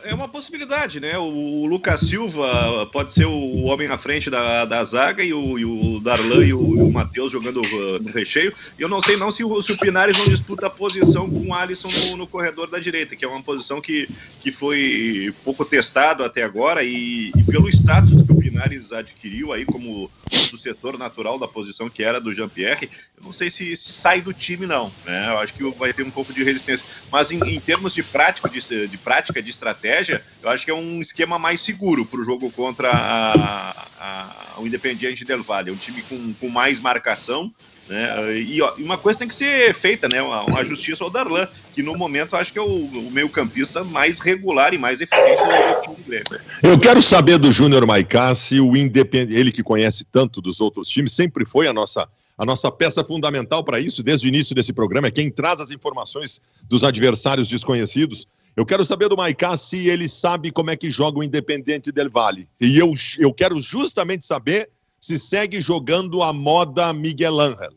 É 0.06 0.14
uma 0.14 0.28
possibilidade, 0.28 1.00
né? 1.00 1.18
O, 1.18 1.66
Lucas 1.66 2.02
Silva 2.02 2.88
pode 2.94 3.12
ser 3.12 3.26
o 3.26 3.64
homem 3.64 3.88
na 3.88 3.98
frente 3.98 4.30
da, 4.30 4.64
da 4.64 4.84
zaga 4.84 5.24
e 5.24 5.34
o, 5.34 5.58
e 5.58 5.66
o 5.66 6.00
Darlan 6.00 6.46
e 6.46 6.54
o, 6.54 6.60
o 6.60 6.94
Matheus 6.94 7.32
jogando 7.32 7.60
uh, 7.60 8.12
recheio. 8.14 8.54
E 8.78 8.84
eu 8.84 8.88
não 8.88 9.02
sei 9.02 9.18
não 9.18 9.32
se 9.32 9.44
o, 9.44 9.62
se 9.64 9.72
o 9.72 9.78
Pinares 9.78 10.16
não 10.16 10.26
disputa 10.26 10.68
a 10.68 10.70
posição 10.70 11.28
com 11.28 11.48
o 11.48 11.54
Alisson 11.54 11.90
no, 11.90 12.18
no, 12.18 12.28
corredor 12.28 12.70
da 12.70 12.78
direita, 12.78 13.16
que 13.16 13.26
é 13.26 13.28
uma 13.28 13.42
posição 13.42 13.82
que, 13.82 14.08
que 14.42 14.52
foi 14.52 15.34
pouco 15.44 15.66
testado 15.66 16.24
até 16.24 16.44
agora 16.44 16.84
e, 16.84 17.32
e 17.36 17.44
pelo 17.44 17.68
status 17.68 18.22
que 18.22 18.35
o 18.56 18.62
Pinares 18.62 18.92
adquiriu 18.92 19.52
aí 19.52 19.66
como 19.66 20.10
sucessor 20.50 20.98
natural 20.98 21.38
da 21.38 21.48
posição 21.48 21.90
que 21.90 22.04
era 22.04 22.22
do 22.22 22.34
Jean-Pierre, 22.34 22.90
eu 23.18 23.24
não 23.24 23.34
sei 23.34 23.50
se, 23.50 23.76
sai 23.76 24.22
do 24.22 24.34
time 24.34 24.66
não, 24.66 24.92
né? 25.06 25.28
Eu 25.30 25.40
acho 25.40 25.54
que 25.54 25.64
vai 25.72 25.94
ter 25.94 26.04
um 26.04 26.12
pouco 26.12 26.34
de 26.34 26.44
resistência. 26.44 26.86
Mas 27.12 27.32
em, 27.32 27.40
em 27.40 27.60
termos 27.60 27.94
de 27.94 28.04
prática, 28.04 28.50
de, 28.50 28.88
de 28.88 28.98
prática, 28.98 29.42
de 29.42 29.50
estratégia, 29.50 30.24
eu 30.42 30.50
acho 30.50 30.64
que 30.64 30.72
é 30.72 30.74
um 30.74 31.02
esquema 31.02 31.38
mais 31.38 31.62
seguro 31.62 32.06
para 32.06 32.20
o 32.20 32.24
jogo 32.24 32.50
contra 32.52 32.90
a, 32.92 33.88
a, 34.00 34.62
o 34.62 34.68
Independiente 34.68 35.26
Del 35.26 35.44
Valle. 35.44 35.72
Um 35.72 35.78
time 35.78 36.02
com, 36.04 36.34
com 36.34 36.50
mais 36.50 36.80
marcação. 36.80 37.54
Né? 37.88 38.40
E 38.40 38.62
ó, 38.62 38.74
uma 38.78 38.98
coisa 38.98 39.20
tem 39.20 39.28
que 39.28 39.36
ser 39.36 39.74
feita, 39.74 40.08
né? 40.08 40.22
Uma, 40.22 40.44
uma 40.44 40.66
justiça 40.66 41.04
ao 41.04 41.10
Darlan, 41.10 41.48
que 41.74 41.84
no 41.84 41.96
momento 41.96 42.36
acho 42.36 42.52
que 42.52 42.60
é 42.60 42.62
o, 42.62 42.66
o 42.66 43.12
meio-campista 43.12 43.84
mais 43.84 44.20
regular 44.20 44.74
e 44.74 44.78
mais 44.78 45.02
eficiente 45.02 45.44
do 45.44 45.82
time 45.82 45.96
Grêmio. 46.08 46.42
Eu 46.64 46.80
quero 46.80 47.02
saber 47.02 47.38
do 47.38 47.52
Júnior 47.52 47.86
Maicá 47.86 48.34
se 48.34 48.60
o 48.60 48.76
Independente, 48.76 49.40
ele 49.40 49.52
que 49.52 49.64
conhece 49.64 50.06
tanto 50.06 50.42
dos 50.42 50.62
outros 50.62 50.88
times, 50.88 51.14
sempre 51.14 51.46
foi 51.46 51.68
a 51.68 51.74
nossa 51.74 52.08
a 52.38 52.46
nossa 52.46 52.70
peça 52.70 53.02
fundamental 53.02 53.64
para 53.64 53.80
isso, 53.80 54.04
desde 54.04 54.28
o 54.28 54.30
início 54.30 54.54
desse 54.54 54.74
programa, 54.74 55.08
é 55.08 55.12
quem 55.12 55.32
traz 55.32 55.62
as 55.62 55.72
informações 55.72 56.42
dos 56.64 56.84
adversários 56.84 57.48
desconhecidos. 57.48 58.28
Eu 58.56 58.66
quero 58.66 58.86
saber 58.86 59.10
do 59.10 59.18
Maicá 59.18 59.56
se 59.56 59.88
ele 59.88 60.08
sabe 60.08 60.52
como 60.52 60.70
é 60.70 60.76
que 60.76 60.90
joga 60.90 61.20
o 61.20 61.24
Independente 61.24 61.92
Del 61.92 62.10
Valle. 62.10 62.48
E 62.60 62.78
eu, 62.78 62.94
eu 63.18 63.34
quero 63.34 63.62
justamente 63.62 64.26
saber 64.26 64.70
se 65.06 65.20
segue 65.20 65.62
jogando 65.62 66.24
a 66.24 66.34
moda 66.34 66.92
Miguel 66.92 67.40
Ángel. 67.40 67.74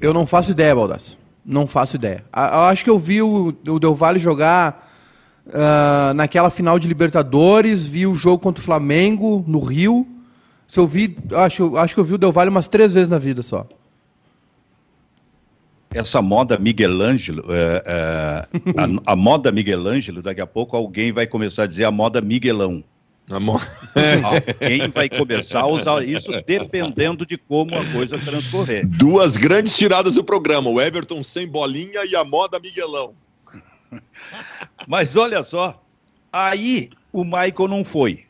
Eu 0.00 0.14
não 0.14 0.24
faço 0.24 0.52
ideia, 0.52 0.74
Baldasso. 0.74 1.18
Não 1.44 1.66
faço 1.66 1.96
ideia. 1.96 2.24
Eu 2.34 2.60
acho 2.60 2.82
que 2.82 2.88
eu 2.88 2.98
vi 2.98 3.20
o, 3.20 3.48
o 3.68 3.78
Del 3.78 3.94
Valle 3.94 4.18
jogar 4.18 4.90
uh, 5.46 6.14
naquela 6.14 6.48
final 6.48 6.78
de 6.78 6.88
Libertadores, 6.88 7.86
vi 7.86 8.06
o 8.06 8.14
jogo 8.14 8.42
contra 8.42 8.62
o 8.62 8.64
Flamengo 8.64 9.44
no 9.46 9.60
Rio. 9.60 10.08
Se 10.66 10.80
eu 10.80 10.86
vi, 10.86 11.14
acho, 11.34 11.76
acho 11.76 11.92
que 11.92 12.00
eu 12.00 12.04
vi 12.04 12.14
o 12.14 12.18
Del 12.18 12.32
Valle 12.32 12.48
umas 12.48 12.66
três 12.66 12.94
vezes 12.94 13.10
na 13.10 13.18
vida 13.18 13.42
só 13.42 13.66
essa 15.92 16.22
moda 16.22 16.56
Miguel 16.56 17.02
Ângelo, 17.02 17.42
é, 17.48 17.82
é, 17.84 18.46
a, 18.78 19.12
a, 19.12 19.16
moda 19.16 19.50
Miguel 19.50 19.84
Ângelo, 19.88 20.22
daqui 20.22 20.40
a 20.40 20.46
pouco 20.46 20.76
alguém 20.76 21.10
vai 21.10 21.26
começar 21.26 21.64
a 21.64 21.66
dizer 21.66 21.82
a 21.82 21.90
moda 21.90 22.20
Miguelão. 22.20 22.84
A 23.28 23.38
mo... 23.38 23.60
alguém 24.24 24.88
vai 24.88 25.08
começar 25.08 25.60
a 25.60 25.66
usar 25.66 26.04
isso 26.04 26.32
dependendo 26.46 27.24
de 27.24 27.36
como 27.36 27.76
a 27.76 27.84
coisa 27.92 28.18
transcorrer. 28.18 28.86
Duas 28.86 29.36
grandes 29.36 29.76
tiradas 29.76 30.16
do 30.16 30.24
programa, 30.24 30.68
o 30.68 30.80
Everton 30.80 31.22
sem 31.22 31.46
bolinha 31.46 32.04
e 32.04 32.16
a 32.16 32.24
moda 32.24 32.58
Miguelão. 32.58 33.14
Mas 34.86 35.16
olha 35.16 35.42
só, 35.42 35.82
aí 36.32 36.90
o 37.12 37.24
Michael 37.24 37.68
não 37.68 37.84
foi. 37.84 38.24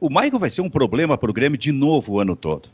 O 0.00 0.08
Michael 0.08 0.38
vai 0.38 0.50
ser 0.50 0.60
um 0.60 0.70
problema 0.70 1.16
para 1.16 1.30
o 1.30 1.34
Grêmio 1.34 1.58
de 1.58 1.72
novo 1.72 2.14
o 2.14 2.20
ano 2.20 2.36
todo. 2.36 2.68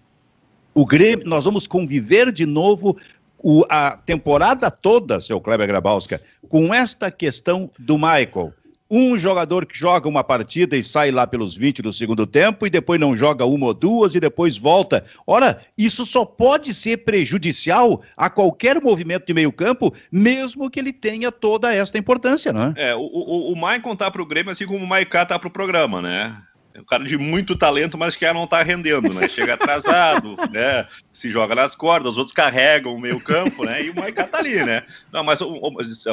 O 0.75 0.87
Grêmio, 0.87 1.27
nós 1.27 1.45
vamos 1.45 1.67
conviver 1.67 2.33
de 2.33 2.47
novo 2.47 2.97
o, 3.39 3.65
a 3.69 3.97
temporada 3.97 4.71
toda, 4.71 5.21
seu 5.21 5.41
Kleber 5.41 5.67
Grabowska, 5.67 6.23
com 6.49 6.73
esta 6.73 7.11
questão 7.11 7.71
do 7.79 7.97
Michael. 7.97 8.53
Um 8.95 9.17
jogador 9.17 9.65
que 9.65 9.75
joga 9.75 10.07
uma 10.07 10.23
partida 10.23 10.77
e 10.77 10.83
sai 10.83 11.11
lá 11.11 11.27
pelos 11.27 11.57
20 11.57 11.81
do 11.81 11.91
segundo 11.91 12.27
tempo 12.27 12.67
e 12.67 12.71
depois 12.71 13.01
não 13.01 13.17
joga 13.17 13.47
uma 13.47 13.69
ou 13.69 13.73
duas 13.73 14.15
e 14.15 14.21
depois 14.21 14.59
volta. 14.59 15.03
Ora, 15.27 15.63
isso 15.79 16.05
só 16.05 16.27
pode 16.27 16.75
ser 16.75 16.99
prejudicial 16.99 18.03
a 18.15 18.29
qualquer 18.29 18.83
movimento 18.83 19.25
de 19.25 19.33
meio-campo, 19.33 19.95
mesmo 20.13 20.71
que 20.71 20.79
ele 20.79 20.93
tenha 20.93 21.33
toda 21.33 21.75
esta 21.75 21.97
importância, 21.97 22.53
não 22.53 22.75
é? 22.77 22.95
O, 22.95 23.01
o, 23.01 23.53
o 23.55 23.57
Maicon 23.57 23.97
tá 23.97 24.11
pro 24.11 24.27
Grêmio 24.27 24.53
assim 24.53 24.67
como 24.67 24.85
o 24.85 24.87
Maiká 24.87 25.25
tá 25.25 25.39
pro 25.39 25.49
programa, 25.49 26.03
né? 26.03 26.37
É 26.75 26.81
um 26.81 26.85
cara 26.85 27.05
de 27.05 27.19
muito 27.19 27.57
talento, 27.57 27.99
mas 27.99 28.17
que 28.17 28.31
não 28.33 28.45
está 28.45 28.63
rendendo, 28.63 29.13
né? 29.13 29.29
Chega 29.29 29.55
atrasado, 29.55 30.37
né? 30.51 30.87
Se 31.13 31.29
joga 31.31 31.55
nas 31.55 31.75
cordas, 31.75 32.13
os 32.13 32.19
outros 32.19 32.35
carregam 32.35 32.95
o 32.95 33.01
meio 33.01 33.21
campo, 33.21 33.65
né? 33.65 33.85
E 33.85 33.91
o 33.91 33.95
Maicon 33.95 34.27
tá 34.27 34.39
ali, 34.39 34.65
né? 34.65 34.83
Não, 35.13 35.23
mas 35.23 35.41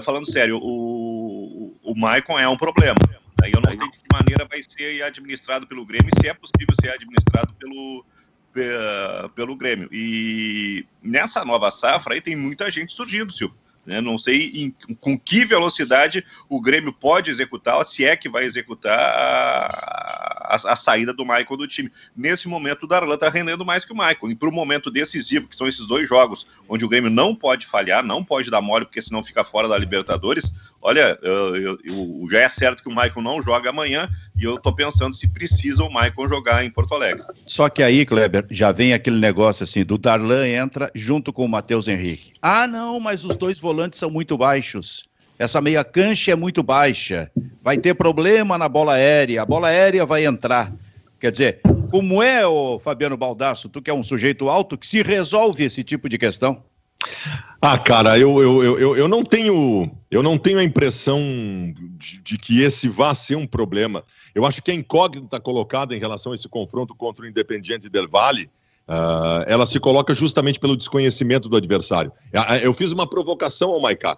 falando 0.04 0.30
sério, 0.30 0.60
o, 0.62 1.76
o 1.82 1.96
Maicon 1.96 2.38
é 2.38 2.48
um 2.48 2.58
problema. 2.58 3.00
Aí 3.42 3.52
eu 3.54 3.62
não 3.62 3.70
sei 3.70 3.80
de 3.80 3.90
que 3.90 4.00
maneira 4.12 4.46
vai 4.46 4.62
ser 4.62 5.02
administrado 5.04 5.66
pelo 5.66 5.86
Grêmio, 5.86 6.12
se 6.20 6.28
é 6.28 6.34
possível 6.34 6.76
ser 6.82 6.92
administrado 6.92 7.54
pelo, 7.54 8.06
pelo 9.36 9.56
Grêmio. 9.56 9.88
E 9.94 10.86
nessa 11.02 11.46
nova 11.46 11.72
safra 11.72 12.16
aí 12.16 12.22
tem 12.22 12.36
muita 12.36 12.70
gente 12.70 12.94
surgindo, 12.94 13.32
Silvio. 13.32 13.58
Né? 13.86 14.02
Não 14.02 14.18
sei 14.18 14.52
em, 14.54 14.76
com 15.00 15.18
que 15.18 15.46
velocidade 15.46 16.24
o 16.48 16.62
Grêmio 16.62 16.94
pode 16.94 17.32
executar, 17.32 17.84
se 17.84 18.06
é 18.06 18.16
que 18.16 18.30
vai 18.30 18.44
executar 18.44 19.00
a, 19.00 20.56
a, 20.56 20.56
a 20.56 20.76
saída 20.76 21.14
do 21.14 21.26
Michael 21.26 21.58
do 21.58 21.68
time. 21.68 21.92
Nesse 22.16 22.48
momento, 22.48 22.84
o 22.84 22.88
Darlan 22.88 23.16
está 23.16 23.30
rendendo 23.30 23.66
mais 23.66 23.86
que 23.86 23.94
o 23.94 23.96
Michael. 23.96 24.32
E 24.32 24.36
para 24.36 24.50
o 24.50 24.52
momento 24.52 24.92
decisivo, 24.92 25.48
que 25.48 25.56
são 25.56 25.68
esses 25.68 25.88
dois 25.88 26.08
jogos, 26.08 26.48
onde 26.68 26.86
o 26.86 26.90
Grêmio 26.90 27.10
não 27.10 27.36
pode 27.36 27.66
falhar, 27.66 28.04
não 28.04 28.24
pode 28.24 28.50
dar 28.50 28.62
mole, 28.62 28.86
porque 28.86 29.02
senão 29.02 29.24
fica 29.24 29.44
fora 29.44 29.68
da 29.68 29.78
Libertadores. 29.78 30.54
Olha, 30.82 31.18
eu, 31.22 31.56
eu, 31.56 31.78
eu, 31.84 32.28
já 32.32 32.40
é 32.40 32.50
certo 32.50 32.82
que 32.82 32.90
o 32.90 32.96
Michael 32.96 33.22
não 33.22 33.42
joga 33.42 33.70
amanhã 33.70 34.10
e 34.36 34.46
eu 34.46 34.56
estou 34.56 34.74
pensando 34.74 35.14
se 35.14 35.28
precisa 35.28 35.84
o 35.84 35.90
Michael 35.90 36.30
jogar 36.30 36.64
em 36.64 36.72
Porto 36.72 36.96
Alegre. 36.96 37.24
Só 37.46 37.68
que 37.68 37.84
aí, 37.84 38.06
Kleber, 38.06 38.46
já 38.50 38.72
vem 38.72 38.94
aquele 38.94 39.20
negócio 39.20 39.64
assim: 39.64 39.84
do 39.84 39.98
Darlan 39.98 40.48
entra 40.48 40.90
junto 40.96 41.34
com 41.34 41.44
o 41.44 41.50
Matheus 41.50 41.88
Henrique. 41.88 42.34
Ah, 42.42 42.66
não, 42.66 43.00
mas 43.00 43.26
os 43.26 43.36
dois 43.36 43.60
volantes 43.60 44.00
são 44.00 44.10
muito 44.10 44.38
baixos. 44.38 45.10
Essa 45.38 45.62
meia 45.62 45.84
cancha 45.84 46.32
é 46.32 46.36
muito 46.36 46.64
baixa. 46.64 47.32
Vai 47.62 47.78
ter 47.78 47.94
problema 47.94 48.58
na 48.58 48.68
bola 48.68 48.94
aérea. 48.94 49.42
A 49.42 49.46
bola 49.46 49.68
aérea 49.68 50.06
vai 50.06 50.26
entrar. 50.26 50.74
Quer 51.20 51.32
dizer, 51.32 51.62
como 51.90 52.24
é, 52.24 52.46
o 52.46 52.80
Fabiano 52.80 53.18
Baldasso, 53.18 53.68
tu 53.68 53.82
que 53.82 53.90
é 53.90 53.94
um 53.94 54.04
sujeito 54.04 54.50
alto, 54.50 54.78
que 54.78 54.88
se 54.88 55.02
resolve 55.02 55.64
esse 55.64 55.84
tipo 55.84 56.08
de 56.08 56.18
questão? 56.18 56.64
Ah, 57.62 57.78
cara, 57.78 58.18
eu, 58.18 58.42
eu, 58.42 58.80
eu, 58.80 58.96
eu 58.96 59.08
não 59.08 59.24
tenho 59.24 59.92
eu 60.10 60.24
não 60.24 60.38
tenho 60.38 60.60
a 60.60 60.64
impressão 60.64 61.20
de, 61.98 62.22
de 62.22 62.38
que 62.38 62.62
esse 62.62 62.88
vá 62.88 63.14
ser 63.14 63.36
um 63.36 63.46
problema. 63.46 64.04
Eu 64.34 64.46
acho 64.46 64.62
que 64.62 64.72
a 64.72 64.74
incógnita 64.74 65.40
colocada 65.40 65.96
em 65.96 66.00
relação 66.00 66.32
a 66.32 66.36
esse 66.36 66.48
confronto 66.48 66.96
contra 66.96 67.26
o 67.26 67.28
Independiente 67.28 67.90
del 67.90 68.08
Valle 68.08 68.50
Uh, 68.90 69.46
ela 69.46 69.68
se 69.68 69.80
coloca 69.80 70.16
justamente 70.16 70.60
pelo 70.60 70.76
desconhecimento 70.76 71.48
do 71.48 71.56
adversário. 71.56 72.12
Eu 72.64 72.74
fiz 72.74 72.92
uma 72.92 73.08
provocação 73.08 73.70
ao 73.70 73.80
Maicá, 73.80 74.18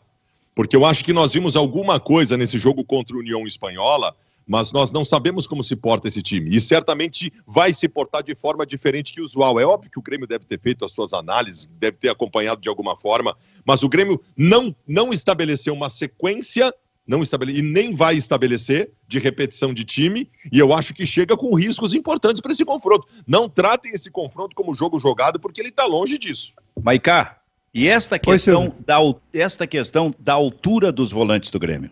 porque 0.56 0.78
eu 0.78 0.86
acho 0.86 1.04
que 1.04 1.12
nós 1.12 1.34
vimos 1.34 1.58
alguma 1.58 2.00
coisa 2.00 2.38
nesse 2.38 2.58
jogo 2.58 2.82
contra 2.86 3.14
a 3.18 3.20
União 3.20 3.46
Espanhola, 3.46 4.16
mas 4.48 4.72
nós 4.72 4.92
não 4.92 5.06
sabemos 5.06 5.48
como 5.48 5.64
se 5.64 5.76
porta 5.76 6.08
esse 6.08 6.22
time. 6.22 6.56
E 6.56 6.60
certamente 6.60 7.32
vai 7.46 7.74
se 7.74 7.88
portar 7.88 8.24
de 8.24 8.36
forma 8.36 8.66
diferente 8.66 9.14
que 9.14 9.22
o 9.22 9.24
usual. 9.24 9.60
É 9.60 9.66
óbvio 9.66 9.92
que 9.92 10.00
o 10.00 10.02
Grêmio 10.02 10.28
deve 10.28 10.46
ter 10.46 10.60
feito 10.60 10.84
as 10.86 10.92
suas 10.92 11.14
análises, 11.14 11.68
deve 11.80 11.98
ter 11.98 12.10
acompanhado 12.10 12.62
de 12.62 12.70
alguma 12.70 12.96
forma, 12.96 13.36
mas 13.66 13.84
o 13.84 13.90
Grêmio 13.90 14.22
não, 14.36 14.76
não 14.88 15.14
estabeleceu 15.14 15.74
uma 15.74 15.90
sequência 15.90 16.74
não 17.08 17.22
estabele... 17.22 17.58
e 17.58 17.62
nem 17.62 17.94
vai 17.94 18.16
estabelecer 18.16 18.92
de 19.08 19.20
repetição 19.20 19.74
de 19.74 19.84
time, 19.84 20.30
e 20.52 20.60
eu 20.60 20.72
acho 20.72 20.94
que 20.94 21.06
chega 21.06 21.36
com 21.36 21.54
riscos 21.56 21.94
importantes 21.94 22.42
para 22.42 22.52
esse 22.52 22.64
confronto. 22.64 23.08
Não 23.28 23.50
tratem 23.50 23.92
esse 23.92 24.10
confronto 24.10 24.56
como 24.56 24.74
jogo 24.74 25.00
jogado, 25.00 25.40
porque 25.40 25.60
ele 25.60 25.70
está 25.70 25.86
longe 25.86 26.18
disso. 26.18 26.54
Maicá, 26.82 27.42
e 27.74 27.88
esta 27.88 28.20
questão, 28.20 28.76
da, 28.86 28.98
esta 29.34 29.66
questão 29.66 30.14
da 30.20 30.34
altura 30.34 30.92
dos 30.92 31.12
volantes 31.12 31.50
do 31.52 31.60
Grêmio? 31.60 31.92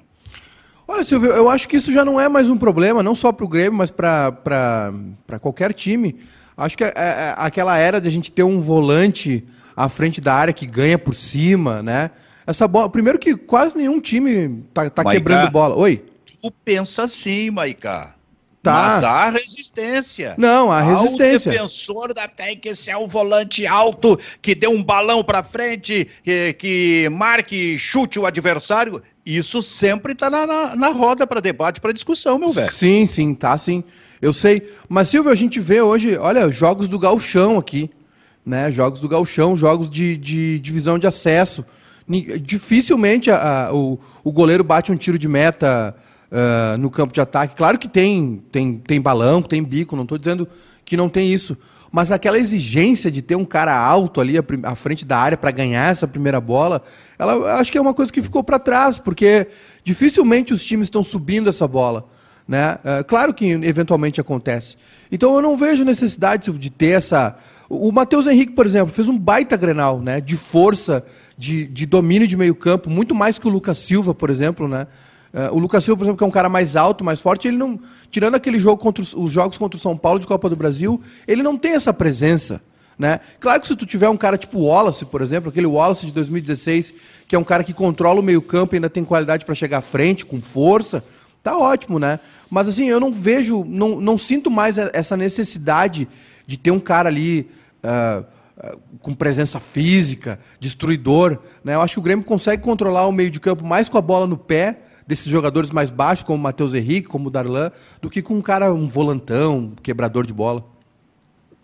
Olha, 0.91 1.03
Silvio, 1.03 1.29
eu 1.29 1.47
acho 1.47 1.69
que 1.69 1.77
isso 1.77 1.93
já 1.93 2.03
não 2.03 2.19
é 2.19 2.27
mais 2.27 2.49
um 2.49 2.57
problema, 2.57 3.03
não 3.03 3.13
só 3.13 3.31
para 3.31 3.45
o 3.45 3.47
Grêmio, 3.47 3.73
mas 3.73 3.91
para 3.91 4.33
qualquer 5.39 5.71
time. 5.71 6.15
Acho 6.57 6.75
que 6.75 6.83
é, 6.83 6.87
é, 6.87 6.91
é, 6.95 7.35
aquela 7.37 7.77
era 7.77 8.01
de 8.01 8.07
a 8.07 8.11
gente 8.11 8.31
ter 8.31 8.41
um 8.41 8.59
volante 8.59 9.45
à 9.75 9.87
frente 9.87 10.19
da 10.19 10.33
área 10.33 10.51
que 10.51 10.65
ganha 10.65 10.97
por 10.97 11.13
cima, 11.13 11.83
né? 11.83 12.09
Essa 12.45 12.67
bola. 12.67 12.89
Primeiro 12.89 13.19
que 13.19 13.37
quase 13.37 13.77
nenhum 13.77 14.01
time 14.01 14.63
tá, 14.73 14.89
tá 14.89 15.03
quebrando 15.03 15.51
bola. 15.51 15.75
Oi? 15.75 16.03
Tu 16.41 16.51
pensa 16.65 17.03
assim, 17.03 17.51
Maiká. 17.51 18.15
Tá. 18.61 18.73
Mas 18.73 19.03
há 19.03 19.29
resistência. 19.29 20.35
Não, 20.37 20.69
há 20.69 20.81
resistência. 20.81 21.49
O 21.49 21.53
defensor 21.53 22.13
da 22.13 22.27
tem 22.27 22.57
que 22.57 22.75
ser 22.75 22.97
um 22.97 23.07
volante 23.07 23.65
alto, 23.65 24.19
que 24.41 24.53
dê 24.53 24.67
um 24.67 24.83
balão 24.83 25.23
para 25.23 25.41
frente, 25.41 26.07
que, 26.23 26.53
que, 26.53 27.09
marque, 27.09 27.79
chute 27.79 28.19
o 28.19 28.25
adversário. 28.25 29.01
Isso 29.25 29.61
sempre 29.61 30.13
está 30.13 30.29
na, 30.29 30.45
na, 30.47 30.75
na, 30.75 30.89
roda 30.89 31.27
para 31.27 31.39
debate, 31.39 31.81
para 31.81 31.91
discussão, 31.91 32.39
meu 32.39 32.51
velho. 32.51 32.71
Sim, 32.71 33.05
sim, 33.05 33.33
tá 33.33 33.57
sim. 33.57 33.83
Eu 34.21 34.33
sei. 34.33 34.67
Mas, 34.87 35.09
Silvio, 35.09 35.31
a 35.31 35.35
gente 35.35 35.59
vê 35.59 35.81
hoje, 35.81 36.17
olha, 36.17 36.49
jogos 36.51 36.87
do 36.87 36.97
galchão 36.97 37.57
aqui. 37.57 37.89
Né? 38.45 38.71
Jogos 38.71 38.99
do 38.99 39.07
galchão, 39.07 39.55
jogos 39.55 39.89
de, 39.89 40.17
de 40.17 40.59
divisão 40.59 40.97
de 40.97 41.05
acesso. 41.05 41.63
Dificilmente 42.41 43.29
a, 43.29 43.67
a, 43.67 43.73
o, 43.73 43.99
o 44.23 44.31
goleiro 44.31 44.63
bate 44.63 44.91
um 44.91 44.95
tiro 44.95 45.19
de 45.19 45.27
meta 45.27 45.95
uh, 46.31 46.77
no 46.77 46.89
campo 46.89 47.13
de 47.13 47.21
ataque. 47.21 47.55
Claro 47.55 47.77
que 47.77 47.87
tem, 47.87 48.41
tem, 48.51 48.77
tem 48.77 49.01
balão, 49.01 49.41
tem 49.41 49.63
bico, 49.63 49.95
não 49.95 50.03
estou 50.03 50.17
dizendo 50.17 50.47
que 50.89 50.97
não 50.97 51.07
tem 51.07 51.31
isso. 51.31 51.55
Mas 51.91 52.11
aquela 52.11 52.37
exigência 52.39 53.11
de 53.11 53.21
ter 53.21 53.35
um 53.35 53.45
cara 53.45 53.77
alto 53.77 54.19
ali 54.19 54.35
à, 54.63 54.75
frente 54.75 55.05
da 55.05 55.17
área 55.17 55.37
para 55.37 55.51
ganhar 55.51 55.91
essa 55.91 56.07
primeira 56.07 56.41
bola, 56.41 56.81
ela 57.17 57.53
acho 57.59 57.71
que 57.71 57.77
é 57.77 57.81
uma 57.81 57.93
coisa 57.93 58.11
que 58.11 58.21
ficou 58.21 58.43
para 58.43 58.57
trás, 58.57 58.97
porque 58.97 59.47
dificilmente 59.83 60.51
os 60.51 60.65
times 60.65 60.87
estão 60.87 61.03
subindo 61.03 61.47
essa 61.47 61.67
bola. 61.67 62.09
Né? 62.47 62.79
Uh, 62.83 63.03
claro 63.05 63.31
que 63.35 63.45
eventualmente 63.45 64.19
acontece. 64.19 64.75
Então 65.11 65.35
eu 65.35 65.41
não 65.43 65.55
vejo 65.55 65.85
necessidade 65.85 66.51
de 66.51 66.69
ter 66.71 66.97
essa. 66.97 67.35
O 67.69 67.91
Matheus 67.91 68.25
Henrique, 68.25 68.53
por 68.53 68.65
exemplo, 68.65 68.91
fez 68.91 69.07
um 69.07 69.17
baita 69.17 69.55
grenal, 69.55 70.01
né? 70.01 70.19
De 70.19 70.35
força, 70.35 71.05
de, 71.37 71.67
de 71.67 71.85
domínio 71.85 72.27
de 72.27 72.35
meio 72.35 72.55
campo, 72.55 72.89
muito 72.89 73.13
mais 73.13 73.37
que 73.37 73.47
o 73.47 73.51
Lucas 73.51 73.77
Silva, 73.77 74.15
por 74.15 74.31
exemplo, 74.31 74.67
né? 74.67 74.87
Uh, 75.33 75.55
o 75.55 75.59
Lucas 75.59 75.83
Silva, 75.83 75.97
por 75.97 76.05
exemplo, 76.05 76.17
que 76.17 76.23
é 76.23 76.27
um 76.27 76.31
cara 76.31 76.49
mais 76.49 76.75
alto, 76.75 77.03
mais 77.03 77.21
forte, 77.21 77.47
ele 77.47 77.57
não. 77.57 77.79
Tirando 78.09 78.35
aquele 78.35 78.59
jogo 78.59 78.81
contra 78.81 79.01
os, 79.03 79.13
os, 79.13 79.31
jogos 79.31 79.57
contra 79.57 79.77
o 79.77 79.79
São 79.79 79.95
Paulo 79.95 80.19
de 80.19 80.25
Copa 80.25 80.49
do 80.49 80.55
Brasil, 80.55 80.99
ele 81.27 81.43
não 81.43 81.57
tem 81.57 81.73
essa 81.73 81.93
presença. 81.93 82.61
Né? 82.97 83.21
Claro 83.39 83.61
que 83.61 83.67
se 83.67 83.75
tu 83.75 83.85
tiver 83.85 84.09
um 84.09 84.17
cara 84.17 84.37
tipo 84.37 84.59
Wallace, 84.59 85.05
por 85.05 85.21
exemplo, 85.21 85.49
aquele 85.49 85.67
Wallace 85.67 86.05
de 86.05 86.11
2016, 86.11 86.93
que 87.27 87.35
é 87.35 87.39
um 87.39 87.43
cara 87.43 87.63
que 87.63 87.73
controla 87.73 88.19
o 88.19 88.23
meio-campo 88.23 88.75
e 88.75 88.77
ainda 88.77 88.89
tem 88.89 89.05
qualidade 89.05 89.45
para 89.45 89.55
chegar 89.55 89.77
à 89.77 89.81
frente, 89.81 90.25
com 90.25 90.41
força, 90.41 91.01
tá 91.41 91.57
ótimo, 91.57 91.97
né? 91.97 92.19
Mas 92.49 92.67
assim, 92.67 92.89
eu 92.89 92.99
não 92.99 93.11
vejo, 93.11 93.63
não, 93.63 94.01
não 94.01 94.17
sinto 94.17 94.51
mais 94.51 94.77
essa 94.77 95.15
necessidade 95.15 96.09
de 96.45 96.57
ter 96.57 96.71
um 96.71 96.79
cara 96.79 97.07
ali. 97.07 97.49
Uh, 97.83 98.25
com 99.01 99.13
presença 99.13 99.57
física, 99.57 100.37
destruidor. 100.59 101.37
Né? 101.63 101.75
Eu 101.75 101.81
acho 101.81 101.93
que 101.93 101.99
o 101.99 102.03
Grêmio 102.03 102.25
consegue 102.25 102.61
controlar 102.61 103.07
o 103.07 103.11
meio 103.11 103.31
de 103.31 103.39
campo 103.39 103.65
mais 103.65 103.87
com 103.87 103.97
a 103.97 104.01
bola 104.01 104.27
no 104.27 104.35
pé 104.35 104.79
desses 105.09 105.25
jogadores 105.25 105.71
mais 105.71 105.89
baixos, 105.89 106.23
como 106.23 106.37
o 106.37 106.43
Matheus 106.43 106.75
Henrique, 106.75 107.07
como 107.07 107.29
o 107.29 107.31
Darlan, 107.31 107.71
do 107.99 108.11
que 108.11 108.21
com 108.21 108.35
um 108.35 108.41
cara, 108.43 108.71
um 108.71 108.87
volantão, 108.87 109.73
quebrador 109.81 110.23
de 110.23 110.31
bola. 110.31 110.63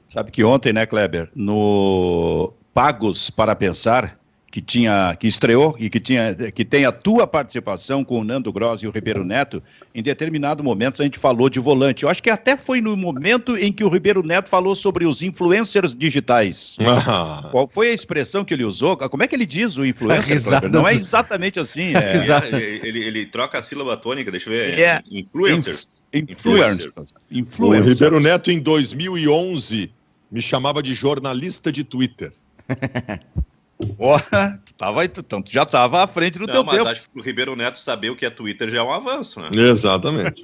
Sabe 0.07 0.31
que 0.31 0.43
ontem, 0.43 0.73
né, 0.73 0.87
Kleber, 0.87 1.29
no 1.35 2.51
Pagos 2.73 3.29
para 3.29 3.55
Pensar, 3.55 4.17
que 4.55 4.61
tinha 4.61 5.13
que 5.19 5.27
estreou 5.27 5.75
e 5.77 5.89
que 5.89 5.99
tinha 5.99 6.33
que 6.33 6.63
tem 6.63 6.85
a 6.85 6.91
tua 6.93 7.27
participação 7.27 8.05
com 8.05 8.21
o 8.21 8.23
Nando 8.23 8.53
Gross 8.53 8.81
e 8.81 8.87
o 8.87 8.89
Ribeiro 8.89 9.25
Neto, 9.25 9.61
em 9.93 10.01
determinado 10.01 10.63
momento 10.63 11.01
a 11.01 11.03
gente 11.03 11.19
falou 11.19 11.49
de 11.49 11.59
volante. 11.59 12.03
Eu 12.03 12.09
acho 12.09 12.23
que 12.23 12.29
até 12.29 12.55
foi 12.55 12.79
no 12.79 12.95
momento 12.95 13.57
em 13.57 13.69
que 13.69 13.83
o 13.83 13.89
Ribeiro 13.89 14.23
Neto 14.25 14.47
falou 14.47 14.73
sobre 14.73 15.05
os 15.05 15.21
influencers 15.21 15.93
digitais. 15.93 16.77
Ah. 16.79 17.49
Qual 17.51 17.67
foi 17.67 17.89
a 17.89 17.93
expressão 17.93 18.45
que 18.45 18.53
ele 18.53 18.63
usou? 18.63 18.95
Como 18.95 19.23
é 19.23 19.27
que 19.27 19.35
ele 19.35 19.45
diz 19.45 19.75
o 19.75 19.85
influencer? 19.85 20.39
Não 20.71 20.87
é 20.87 20.93
exatamente 20.93 21.59
assim. 21.59 21.91
É... 22.05 22.47
ele, 22.47 22.87
ele, 22.87 22.99
ele, 23.03 23.25
troca 23.25 23.59
a 23.59 23.61
sílaba 23.61 23.97
tônica, 23.97 24.31
deixa 24.31 24.49
eu 24.49 24.53
ver. 24.53 24.79
É. 24.79 25.01
Influencers. 25.11 25.89
Inf 26.13 26.31
influencers. 26.31 27.13
influencers. 27.29 27.99
O 27.99 28.07
Ribeiro 28.07 28.19
Neto 28.21 28.51
em 28.51 28.59
2011 28.59 29.91
me 30.31 30.41
chamava 30.41 30.81
de 30.81 30.93
jornalista 30.93 31.73
de 31.73 31.83
Twitter. 31.83 32.31
Oh, 33.77 34.17
tu 34.65 34.73
tava, 34.73 35.03
então, 35.03 35.41
tu 35.41 35.51
já 35.51 35.63
estava 35.63 36.01
à 36.01 36.07
frente 36.07 36.39
do 36.39 36.47
não, 36.47 36.53
teu 36.53 36.63
mas 36.63 36.77
tempo. 36.77 36.89
acho 36.89 37.01
que 37.01 37.19
o 37.19 37.21
Ribeiro 37.21 37.55
Neto 37.57 37.77
saber 37.77 38.09
o 38.09 38.15
que 38.15 38.25
é 38.25 38.29
Twitter 38.29 38.69
já 38.69 38.77
é 38.77 38.81
um 38.81 38.93
avanço, 38.93 39.41
né? 39.41 39.49
Exatamente. 39.51 40.41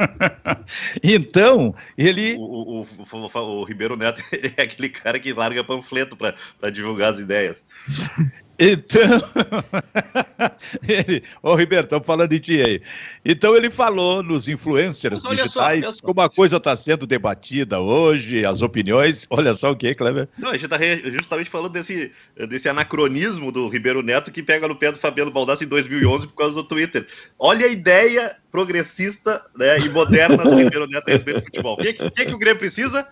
então, 1.02 1.74
ele. 1.98 2.36
O, 2.36 2.42
o, 2.42 2.82
o, 2.82 3.40
o, 3.40 3.64
Ribeiro 3.64 3.96
Neto 3.96 4.22
é 4.58 4.62
aquele 4.62 4.90
cara 4.90 5.18
que 5.18 5.32
larga 5.32 5.64
panfleto 5.64 6.18
para 6.18 6.70
divulgar 6.70 7.14
as 7.14 7.20
ideias. 7.20 7.64
Então, 8.64 9.02
ele, 10.88 11.24
ô 11.42 11.56
Ribeiro, 11.56 11.86
estamos 11.86 12.06
falando 12.06 12.30
de 12.30 12.40
ti 12.40 12.62
aí. 12.62 12.80
Então 13.26 13.56
ele 13.56 13.72
falou 13.72 14.22
nos 14.22 14.48
influencers 14.48 15.24
digitais 15.24 15.96
só, 15.96 16.02
como 16.04 16.22
a 16.22 16.30
coisa 16.30 16.58
está 16.58 16.76
sendo 16.76 17.08
debatida 17.08 17.80
hoje, 17.80 18.46
as 18.46 18.62
opiniões. 18.62 19.26
Olha 19.32 19.56
só 19.56 19.72
o 19.72 19.76
que, 19.76 19.96
Kleber. 19.96 20.30
Não, 20.38 20.50
a 20.50 20.58
gente 20.58 20.66
está 20.66 20.78
justamente 21.10 21.50
falando 21.50 21.72
desse, 21.72 22.12
desse 22.48 22.70
anacronismo 22.70 23.52
do 23.52 23.68
Ribeiro 23.68 24.04
Neto 24.04 24.32
que 24.32 24.44
pega 24.44 24.68
no 24.68 24.76
pé 24.76 24.92
do 24.92 25.00
Fabiano 25.00 25.32
Baldassi 25.32 25.66
em 25.66 25.68
2011 25.68 26.28
por 26.28 26.36
causa 26.36 26.54
do 26.54 26.64
Twitter. 26.64 27.08
Olha 27.40 27.66
a 27.66 27.70
ideia 27.70 28.36
progressista 28.52 29.44
né, 29.58 29.80
e 29.80 29.90
moderna 29.90 30.38
do 30.38 30.54
Ribeiro 30.62 30.86
Neto 30.86 31.10
a 31.10 31.12
respeito 31.14 31.40
do 31.40 31.46
futebol. 31.46 31.74
O 31.74 31.78
que, 31.78 31.94
que, 31.94 32.26
que 32.26 32.34
o 32.34 32.38
Grêmio 32.38 32.60
precisa? 32.60 33.08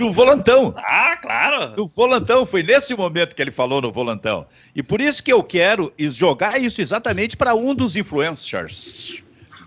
Do 0.00 0.12
volantão. 0.12 0.74
Ah, 0.78 1.16
claro. 1.16 1.74
Do 1.74 1.86
volantão. 1.86 2.46
Foi 2.46 2.62
nesse 2.62 2.94
momento 2.94 3.36
que 3.36 3.42
ele 3.42 3.52
falou 3.52 3.82
no 3.82 3.92
volantão. 3.92 4.46
E 4.74 4.82
por 4.82 5.00
isso 5.00 5.22
que 5.22 5.32
eu 5.32 5.42
quero 5.42 5.92
jogar 5.98 6.60
isso 6.60 6.80
exatamente 6.80 7.36
para 7.36 7.54
um 7.54 7.74
dos 7.74 7.96
influencers. 7.96 9.22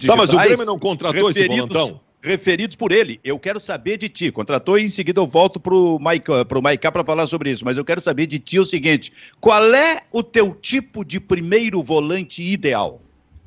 Tá, 0.06 0.16
mas 0.16 0.34
o 0.34 0.38
Grêmio 0.38 0.66
não 0.66 0.80
contratou 0.80 1.30
esse 1.30 1.48
volantão? 1.48 2.02
referidos 2.24 2.76
por 2.76 2.94
ele. 2.94 3.20
Eu 3.22 3.38
quero 3.38 3.60
saber 3.60 3.98
de 3.98 4.08
ti. 4.08 4.32
Contratou 4.32 4.80
e 4.80 4.84
em 4.84 4.90
seguida 4.90 5.20
eu 5.20 5.28
volto 5.28 5.60
pro 5.60 6.00
Maiká 6.00 6.46
pro 6.46 6.62
Maiká 6.62 6.90
para 6.90 7.04
falar 7.04 7.28
sobre 7.28 7.52
isso, 7.52 7.66
mas 7.66 7.78
eu 7.78 7.84
quero 7.84 8.00
saber 8.00 8.26
de 8.26 8.40
ti 8.40 8.58
o 8.60 8.66
seguinte: 8.66 9.12
qual 9.42 9.64
é 9.74 10.04
o 10.10 10.24
teu 10.24 10.56
tipo 10.56 11.04
de 11.04 11.20
primeiro 11.20 11.84
volante 11.84 12.42
ideal? 12.42 13.02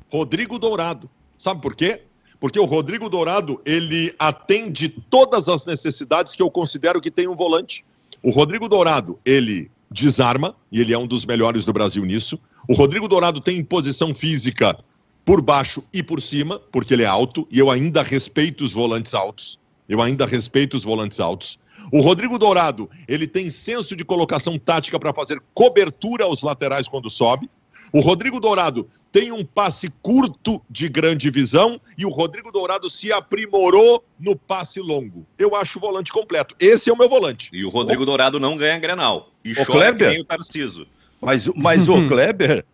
Rodrigo 0.09 0.59
Dourado. 0.59 1.09
Sabe 1.37 1.59
por 1.61 1.75
quê? 1.75 2.01
Porque 2.39 2.59
o 2.59 2.65
Rodrigo 2.65 3.09
Dourado 3.09 3.61
ele 3.65 4.13
atende 4.19 4.89
todas 4.89 5.49
as 5.49 5.65
necessidades 5.65 6.35
que 6.35 6.41
eu 6.41 6.51
considero 6.51 7.01
que 7.01 7.11
tem 7.11 7.27
um 7.27 7.35
volante. 7.35 7.83
O 8.21 8.29
Rodrigo 8.29 8.67
Dourado 8.69 9.19
ele 9.25 9.71
desarma 9.89 10.55
e 10.71 10.81
ele 10.81 10.93
é 10.93 10.97
um 10.97 11.07
dos 11.07 11.25
melhores 11.25 11.65
do 11.65 11.73
Brasil 11.73 12.03
nisso. 12.05 12.39
O 12.67 12.73
Rodrigo 12.73 13.07
Dourado 13.07 13.39
tem 13.39 13.63
posição 13.63 14.13
física 14.13 14.77
por 15.25 15.41
baixo 15.41 15.83
e 15.91 16.01
por 16.03 16.21
cima, 16.21 16.59
porque 16.71 16.93
ele 16.93 17.03
é 17.03 17.07
alto 17.07 17.47
e 17.51 17.59
eu 17.59 17.69
ainda 17.71 18.03
respeito 18.03 18.63
os 18.63 18.73
volantes 18.73 19.13
altos. 19.13 19.59
Eu 19.87 20.01
ainda 20.01 20.25
respeito 20.25 20.75
os 20.75 20.83
volantes 20.83 21.19
altos. 21.19 21.57
O 21.91 22.01
Rodrigo 22.01 22.37
Dourado, 22.37 22.89
ele 23.07 23.27
tem 23.27 23.49
senso 23.49 23.95
de 23.95 24.03
colocação 24.03 24.59
tática 24.59 24.99
para 24.99 25.13
fazer 25.13 25.41
cobertura 25.53 26.25
aos 26.25 26.43
laterais 26.43 26.87
quando 26.87 27.09
sobe. 27.09 27.49
O 27.91 27.99
Rodrigo 27.99 28.39
Dourado 28.39 28.89
tem 29.11 29.31
um 29.31 29.43
passe 29.43 29.89
curto 30.01 30.61
de 30.69 30.89
grande 30.89 31.29
visão 31.29 31.79
e 31.97 32.05
o 32.05 32.09
Rodrigo 32.09 32.51
Dourado 32.51 32.89
se 32.89 33.11
aprimorou 33.11 34.03
no 34.19 34.35
passe 34.35 34.79
longo. 34.79 35.25
Eu 35.37 35.55
acho 35.55 35.77
o 35.77 35.81
volante 35.81 36.11
completo. 36.11 36.55
Esse 36.59 36.89
é 36.89 36.93
o 36.93 36.97
meu 36.97 37.09
volante. 37.09 37.49
E 37.53 37.65
o 37.65 37.69
Rodrigo 37.69 38.03
o... 38.03 38.05
Dourado 38.05 38.39
não 38.39 38.57
ganha 38.57 38.77
Grenal. 38.79 39.31
E 39.43 39.53
o 39.53 39.55
chora 39.55 39.93
Kleber? 39.93 40.11
que 40.11 40.21
o 40.21 40.25
Tarciso. 40.25 40.87
Mas, 41.21 41.47
mas 41.55 41.87
o 41.87 42.05
Kleber, 42.07 42.65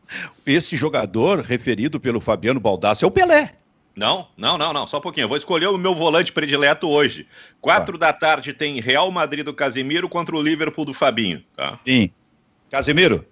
esse 0.45 0.75
jogador 0.75 1.39
referido 1.39 1.99
pelo 1.99 2.19
Fabiano 2.19 2.59
Baldassi 2.59 3.05
é 3.05 3.07
o 3.07 3.11
Pelé. 3.11 3.55
Não, 3.95 4.27
não, 4.35 4.57
não, 4.57 4.73
não. 4.73 4.87
Só 4.87 4.97
um 4.97 5.01
pouquinho. 5.01 5.25
Eu 5.25 5.29
vou 5.29 5.37
escolher 5.37 5.67
o 5.67 5.77
meu 5.77 5.93
volante 5.93 6.31
predileto 6.31 6.89
hoje. 6.89 7.27
Quatro 7.61 7.95
ah. 7.95 7.99
da 7.99 8.13
tarde 8.13 8.51
tem 8.51 8.81
Real 8.81 9.09
Madrid 9.11 9.45
do 9.45 9.53
Casemiro 9.53 10.09
contra 10.09 10.35
o 10.35 10.41
Liverpool 10.41 10.83
do 10.83 10.93
Fabinho. 10.93 11.43
Tá? 11.55 11.79
Sim. 11.85 12.11
Casemiro? 12.71 13.25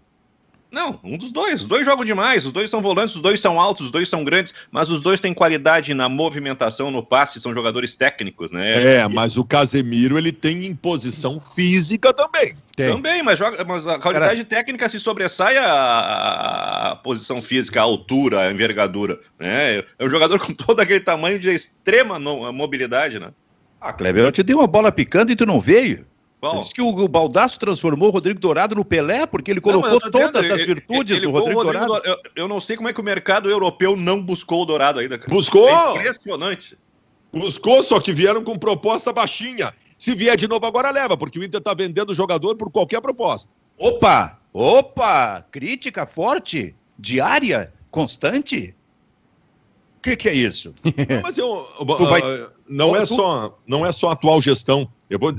Não, 0.72 0.98
um 1.04 1.18
dos 1.18 1.34
dois. 1.34 1.62
Os 1.62 1.68
dois 1.68 1.86
jogam 1.86 2.06
demais, 2.06 2.46
os 2.46 2.52
dois 2.52 2.70
são 2.70 2.82
volantes, 2.82 3.16
os 3.16 3.22
dois 3.22 3.42
são 3.42 3.60
altos, 3.60 3.88
os 3.88 3.92
dois 3.92 4.08
são 4.08 4.24
grandes, 4.24 4.54
mas 4.72 4.90
os 4.90 5.02
dois 5.02 5.20
têm 5.20 5.34
qualidade 5.34 5.94
na 5.94 6.08
movimentação, 6.08 6.90
no 6.90 7.04
passe, 7.04 7.42
são 7.42 7.54
jogadores 7.54 7.94
técnicos, 7.96 8.54
né? 8.54 9.00
É, 9.00 9.08
mas 9.08 9.36
o 9.36 9.44
Casemiro 9.44 10.18
ele 10.18 10.32
tem 10.32 10.66
imposição 10.66 11.42
física 11.42 12.14
também. 12.14 12.56
Tem. 12.74 12.90
Também, 12.90 13.22
mas, 13.22 13.38
joga, 13.38 13.64
mas 13.66 13.86
a 13.86 14.00
qualidade 14.00 14.46
Cara... 14.46 14.46
técnica 14.46 14.88
se 14.88 14.98
sobressai 14.98 15.58
a, 15.58 16.92
a, 16.92 16.96
posição 16.96 17.42
física, 17.42 17.82
a 17.82 17.84
altura, 17.84 18.42
a 18.42 18.52
envergadura. 18.52 19.20
Né? 19.38 19.80
É 20.00 20.06
um 20.06 20.10
jogador 20.10 20.40
com 20.40 20.54
todo 20.54 20.80
aquele 20.80 21.02
tamanho 21.02 21.38
de 21.38 21.50
extrema 21.50 22.18
mobilidade, 22.18 23.20
né? 23.20 23.32
Ah, 23.80 23.92
Kleber, 23.92 24.24
eu 24.24 24.32
te 24.32 24.44
dei 24.44 24.56
uma 24.56 24.68
bola 24.68 24.92
picando 24.92 25.32
e 25.32 25.36
tu 25.36 25.46
não 25.46 25.60
veio. 25.60 26.06
Bom, 26.42 26.60
Diz 26.60 26.74
que 26.74 26.82
o, 26.82 26.88
o 26.88 27.08
Baldasso 27.08 27.60
transformou 27.60 28.10
o 28.10 28.12
Rodrigo 28.12 28.40
Dourado 28.40 28.74
no 28.74 28.84
Pelé, 28.84 29.28
porque 29.28 29.52
ele 29.52 29.62
colocou 29.62 29.92
não, 29.92 30.12
todas 30.12 30.50
as 30.50 30.64
virtudes 30.64 31.18
ele, 31.18 31.20
ele, 31.20 31.28
do 31.28 31.32
Rodrigo, 31.32 31.62
Rodrigo 31.62 31.86
Dourado. 31.86 32.08
Eu, 32.08 32.18
eu, 32.36 32.48
não 32.48 32.60
sei 32.60 32.76
como 32.76 32.90
é 32.90 32.94
que 32.94 33.00
o 33.00 33.04
mercado 33.04 33.48
europeu 33.48 33.96
não 33.96 34.24
buscou 34.24 34.64
o 34.64 34.66
Dourado 34.66 35.00
ainda. 35.00 35.20
Cara. 35.20 35.32
Buscou! 35.32 35.70
É 35.70 36.00
impressionante. 36.00 36.76
Buscou, 37.32 37.84
só 37.84 38.00
que 38.00 38.12
vieram 38.12 38.44
com 38.44 38.58
proposta 38.58 39.14
baixinha. 39.14 39.72
Se 40.00 40.16
vier 40.16 40.36
de 40.36 40.48
novo 40.48 40.66
agora, 40.66 40.90
leva, 40.90 41.16
porque 41.16 41.38
o 41.38 41.44
Inter 41.44 41.60
está 41.60 41.76
vendendo 41.76 42.10
o 42.10 42.16
jogador 42.16 42.56
por 42.56 42.72
qualquer 42.72 43.00
proposta. 43.02 43.52
Opa! 43.78 44.40
Opa! 44.52 45.46
Crítica 45.52 46.08
forte, 46.08 46.76
diária, 46.98 47.72
constante? 47.92 48.76
O 50.00 50.02
que, 50.02 50.16
que, 50.16 50.28
é 50.28 50.34
isso? 50.34 50.74
Não, 50.84 51.22
mas 51.22 51.38
eu, 51.38 51.68
vai... 51.86 52.22
não, 52.72 52.96
é 52.96 53.06
só, 53.06 53.60
não 53.68 53.86
é 53.86 53.92
só 53.92 54.12
atual 54.12 54.42
gestão. 54.42 54.90
Eu 55.10 55.20
vou, 55.20 55.32
uh, 55.32 55.36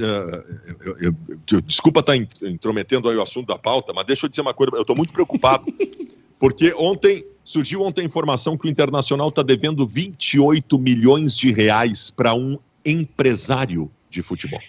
eu, 0.84 0.98
eu, 1.00 1.16
eu, 1.50 1.60
desculpa 1.62 2.00
estar 2.00 2.12
tá 2.12 2.46
intrometendo 2.46 3.08
aí 3.08 3.16
o 3.16 3.22
assunto 3.22 3.48
da 3.48 3.58
pauta, 3.58 3.92
mas 3.94 4.04
deixa 4.04 4.26
eu 4.26 4.30
dizer 4.30 4.42
uma 4.42 4.52
coisa. 4.52 4.76
Eu 4.76 4.82
estou 4.82 4.94
muito 4.94 5.12
preocupado, 5.12 5.64
porque 6.38 6.74
ontem 6.74 7.24
surgiu 7.42 7.82
ontem 7.82 8.02
a 8.02 8.04
informação 8.04 8.56
que 8.56 8.66
o 8.66 8.70
Internacional 8.70 9.30
está 9.30 9.42
devendo 9.42 9.86
28 9.86 10.78
milhões 10.78 11.34
de 11.34 11.50
reais 11.50 12.10
para 12.10 12.34
um 12.34 12.58
empresário 12.84 13.90
de 14.10 14.22
futebol. 14.22 14.60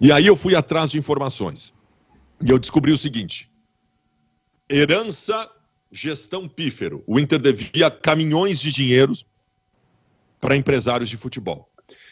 E 0.00 0.10
aí 0.10 0.26
eu 0.26 0.36
fui 0.36 0.56
atrás 0.56 0.90
de 0.90 0.98
informações. 0.98 1.72
E 2.44 2.50
eu 2.50 2.58
descobri 2.58 2.90
o 2.90 2.98
seguinte: 2.98 3.48
herança 4.68 5.48
gestão 5.90 6.48
pífero. 6.48 7.02
O 7.06 7.18
Inter 7.18 7.40
devia 7.40 7.90
caminhões 7.90 8.60
de 8.60 8.72
dinheiros 8.72 9.24
para 10.40 10.56
empresários 10.56 11.08
de 11.08 11.16
futebol. 11.16 11.68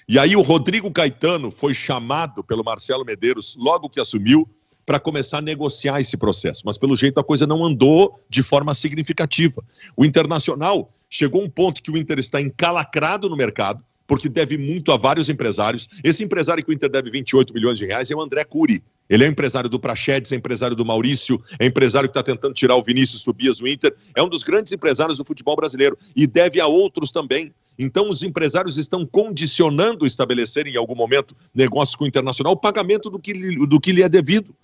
E 0.08 0.18
aí 0.18 0.36
o 0.36 0.42
Rodrigo 0.42 0.90
Caetano 0.90 1.50
foi 1.50 1.74
chamado 1.74 2.44
pelo 2.44 2.62
Marcelo 2.62 3.04
Medeiros, 3.04 3.56
logo 3.58 3.88
que 3.88 4.00
assumiu, 4.00 4.48
para 4.86 5.00
começar 5.00 5.38
a 5.38 5.42
negociar 5.42 6.00
esse 6.00 6.16
processo. 6.16 6.62
Mas 6.64 6.78
pelo 6.78 6.94
jeito 6.94 7.18
a 7.18 7.24
coisa 7.24 7.44
não 7.46 7.64
andou 7.64 8.20
de 8.30 8.42
forma 8.42 8.72
significativa. 8.72 9.64
O 9.96 10.04
Internacional 10.04 10.92
chegou 11.10 11.42
a 11.42 11.44
um 11.44 11.50
ponto 11.50 11.82
que 11.82 11.90
o 11.90 11.96
Inter 11.96 12.20
está 12.20 12.40
encalacrado 12.40 13.28
no 13.28 13.36
mercado, 13.36 13.82
porque 14.06 14.28
deve 14.28 14.56
muito 14.56 14.92
a 14.92 14.96
vários 14.96 15.28
empresários. 15.28 15.88
Esse 16.04 16.22
empresário 16.22 16.64
que 16.64 16.70
o 16.70 16.72
Inter 16.72 16.88
deve 16.88 17.10
28 17.10 17.52
milhões 17.52 17.76
de 17.76 17.84
reais 17.84 18.08
é 18.10 18.14
o 18.14 18.20
André 18.20 18.44
Cury. 18.44 18.80
Ele 19.08 19.24
é 19.24 19.26
empresário 19.26 19.68
do 19.68 19.78
Prachedes, 19.78 20.32
é 20.32 20.36
empresário 20.36 20.76
do 20.76 20.84
Maurício, 20.84 21.42
é 21.58 21.66
empresário 21.66 22.08
que 22.08 22.18
está 22.18 22.22
tentando 22.22 22.54
tirar 22.54 22.76
o 22.76 22.82
Vinícius 22.82 23.22
Tobias 23.22 23.58
do 23.58 23.68
Inter. 23.68 23.94
É 24.14 24.22
um 24.22 24.28
dos 24.28 24.42
grandes 24.42 24.72
empresários 24.72 25.18
do 25.18 25.24
futebol 25.24 25.56
brasileiro 25.56 25.96
e 26.14 26.26
deve 26.26 26.60
a 26.60 26.66
outros 26.66 27.10
também. 27.10 27.52
Então, 27.78 28.08
os 28.08 28.22
empresários 28.22 28.78
estão 28.78 29.04
condicionando 29.04 30.06
estabelecer 30.06 30.66
em 30.66 30.76
algum 30.76 30.94
momento 30.94 31.36
negócios 31.54 31.94
com 31.94 32.04
o 32.04 32.06
Internacional 32.06 32.54
o 32.54 32.56
pagamento 32.56 33.10
do 33.10 33.18
que, 33.18 33.32
do 33.66 33.80
que 33.80 33.92
lhe 33.92 34.02
é 34.02 34.08
devido. 34.08 34.54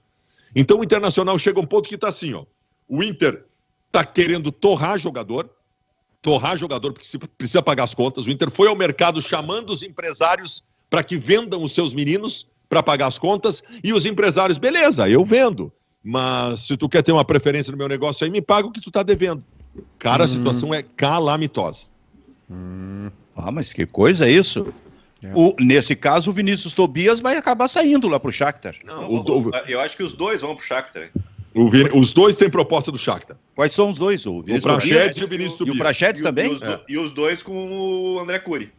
Então, 0.54 0.80
o 0.80 0.84
Internacional 0.84 1.38
chega 1.38 1.60
a 1.60 1.62
um 1.62 1.66
ponto 1.66 1.88
que 1.88 1.94
está 1.94 2.08
assim: 2.08 2.32
ó, 2.32 2.44
o 2.88 3.02
Inter 3.02 3.44
está 3.86 4.04
querendo 4.04 4.50
torrar 4.50 4.98
jogador, 4.98 5.50
torrar 6.22 6.56
jogador 6.56 6.92
porque 6.92 7.06
precisa 7.36 7.62
pagar 7.62 7.84
as 7.84 7.94
contas. 7.94 8.26
O 8.26 8.30
Inter 8.30 8.50
foi 8.50 8.68
ao 8.68 8.76
mercado 8.76 9.20
chamando 9.20 9.70
os 9.70 9.82
empresários 9.82 10.62
para 10.88 11.02
que 11.02 11.16
vendam 11.16 11.62
os 11.62 11.72
seus 11.72 11.92
meninos 11.92 12.46
para 12.68 12.82
pagar 12.82 13.06
as 13.06 13.18
contas 13.18 13.62
e 13.84 13.92
os 13.92 14.06
empresários, 14.06 14.56
beleza, 14.56 15.08
eu 15.08 15.24
vendo. 15.24 15.70
Mas 16.02 16.60
se 16.60 16.76
tu 16.76 16.88
quer 16.88 17.02
ter 17.02 17.12
uma 17.12 17.24
preferência 17.24 17.70
no 17.70 17.76
meu 17.76 17.86
negócio 17.86 18.24
aí, 18.24 18.30
me 18.30 18.40
paga 18.40 18.66
o 18.66 18.72
que 18.72 18.80
tu 18.80 18.88
está 18.88 19.02
devendo. 19.02 19.44
Cara, 19.98 20.22
hum. 20.22 20.24
a 20.24 20.28
situação 20.28 20.74
é 20.74 20.82
calamitosa. 20.82 21.84
Hum. 22.52 23.10
Ah, 23.36 23.50
mas 23.50 23.72
que 23.72 23.86
coisa 23.86 24.26
é 24.26 24.30
isso? 24.30 24.72
É. 25.22 25.30
O, 25.34 25.54
nesse 25.58 25.94
caso, 25.94 26.30
o 26.30 26.32
Vinícius 26.32 26.74
Tobias 26.74 27.20
vai 27.20 27.36
acabar 27.36 27.68
saindo 27.68 28.08
lá 28.08 28.20
para 28.20 28.28
o 28.28 28.32
Shakhtar. 28.32 28.74
Não, 28.84 29.08
o, 29.08 29.50
eu 29.68 29.80
acho 29.80 29.96
que 29.96 30.02
os 30.02 30.12
dois 30.12 30.42
vão 30.42 30.54
para 30.54 30.62
o 30.62 30.66
Shakhtar. 30.66 31.10
os 31.94 32.12
dois 32.12 32.36
têm 32.36 32.50
proposta 32.50 32.90
do 32.90 32.98
Shakhtar. 32.98 33.36
Quais 33.54 33.72
são 33.72 33.90
os 33.90 33.98
dois? 33.98 34.26
O, 34.26 34.40
o 34.40 34.60
Prachedes 34.60 35.18
e 35.18 35.24
o 35.24 35.28
Vinícius 35.28 35.58
Tobias. 35.58 35.76
E 35.76 35.78
o 35.78 35.82
Prachedes 35.82 36.22
também? 36.22 36.50
E 36.50 36.54
os, 36.54 36.62
é. 36.62 36.80
e 36.88 36.98
os, 36.98 37.12
dois 37.12 37.42
com 37.42 38.14
o 38.16 38.20
André 38.20 38.40
Cury. 38.40 38.72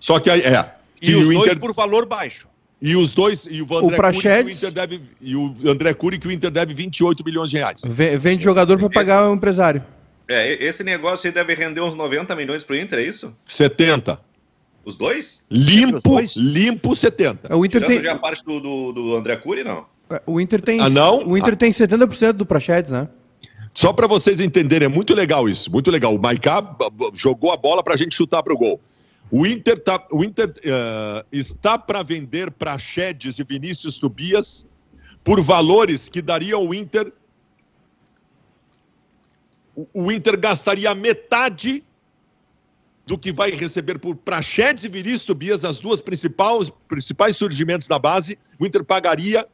Só 0.00 0.18
que 0.18 0.28
aí, 0.28 0.40
é. 0.40 0.74
E 1.00 1.14
os 1.14 1.28
dois 1.28 1.46
Inter... 1.46 1.60
por 1.60 1.72
valor 1.72 2.06
baixo. 2.06 2.48
E 2.82 2.96
os 2.96 3.14
dois, 3.14 3.46
e 3.48 3.62
o 3.62 3.76
André 3.76 3.94
o 3.94 3.96
Prachedes... 3.96 4.60
Cury, 4.60 4.72
deve, 4.72 5.00
e 5.20 5.36
o 5.36 5.54
André 5.64 5.94
Cury 5.94 6.18
que 6.18 6.26
o 6.26 6.32
Inter 6.32 6.50
deve 6.50 6.74
28 6.74 7.24
milhões 7.24 7.50
de 7.50 7.56
reais. 7.56 7.80
Vende 7.86 8.42
jogador 8.42 8.78
para 8.78 8.90
pagar 8.90 9.30
o 9.30 9.34
empresário. 9.34 9.82
É, 10.28 10.64
esse 10.64 10.82
negócio 10.82 11.26
aí 11.26 11.32
deve 11.32 11.54
render 11.54 11.80
uns 11.80 11.94
90 11.94 12.34
milhões 12.34 12.64
pro 12.64 12.76
Inter, 12.76 12.98
é 12.98 13.02
isso? 13.02 13.36
70. 13.44 14.20
Os 14.84 14.96
dois? 14.96 15.44
Limpo, 15.50 16.00
dois? 16.02 16.36
limpo 16.36 16.94
70. 16.94 17.56
O 17.56 17.64
Inter 17.64 17.82
Tirando 17.82 17.96
tem 17.96 18.04
já 18.04 18.12
a 18.12 18.18
parte 18.18 18.44
do, 18.44 18.60
do, 18.60 18.92
do, 18.92 19.16
André 19.16 19.36
Cury, 19.36 19.64
não? 19.64 19.86
É, 20.10 20.20
o 20.26 20.40
Inter 20.40 20.60
tem 20.60 20.80
ah, 20.80 20.90
não? 20.90 21.26
O 21.26 21.36
Inter 21.36 21.54
ah. 21.54 21.56
tem 21.56 21.70
70% 21.70 22.32
do 22.32 22.46
Prachedes, 22.46 22.90
né? 22.90 23.08
Só 23.74 23.92
para 23.92 24.06
vocês 24.06 24.38
entenderem, 24.38 24.86
é 24.86 24.88
muito 24.88 25.14
legal 25.14 25.48
isso, 25.48 25.70
muito 25.70 25.90
legal. 25.90 26.14
O 26.14 26.18
Maiká 26.18 26.76
jogou 27.12 27.50
a 27.52 27.56
bola 27.56 27.82
para 27.82 27.94
a 27.94 27.96
gente 27.96 28.14
chutar 28.14 28.42
pro 28.42 28.56
gol. 28.56 28.80
O 29.30 29.46
Inter, 29.46 29.78
tá, 29.82 30.06
o 30.12 30.22
Inter 30.22 30.50
uh, 30.50 31.26
está 31.32 31.76
para 31.76 32.02
vender 32.02 32.52
Praxedes 32.52 33.38
e 33.38 33.44
Vinícius 33.44 33.98
Tobias 33.98 34.64
por 35.24 35.40
valores 35.40 36.08
que 36.08 36.22
daria 36.22 36.54
ao 36.54 36.72
Inter. 36.72 37.12
O, 39.92 40.12
Inter 40.12 40.38
gastaria 40.38 40.94
metade 40.94 41.84
do 43.06 43.18
que 43.18 43.32
vai 43.32 43.50
receber 43.50 43.98
por 43.98 44.16
Praxedes 44.16 44.84
e 44.84 44.88
Vinícius 44.88 45.24
Tobias, 45.24 45.64
as 45.64 45.80
duas 45.80 46.00
principais, 46.00 46.70
principais 46.88 47.36
surgimentos 47.36 47.88
da 47.88 47.98
base. 47.98 48.38
O 48.58 48.66
Inter 48.66 48.84
pagaria, 48.84 49.46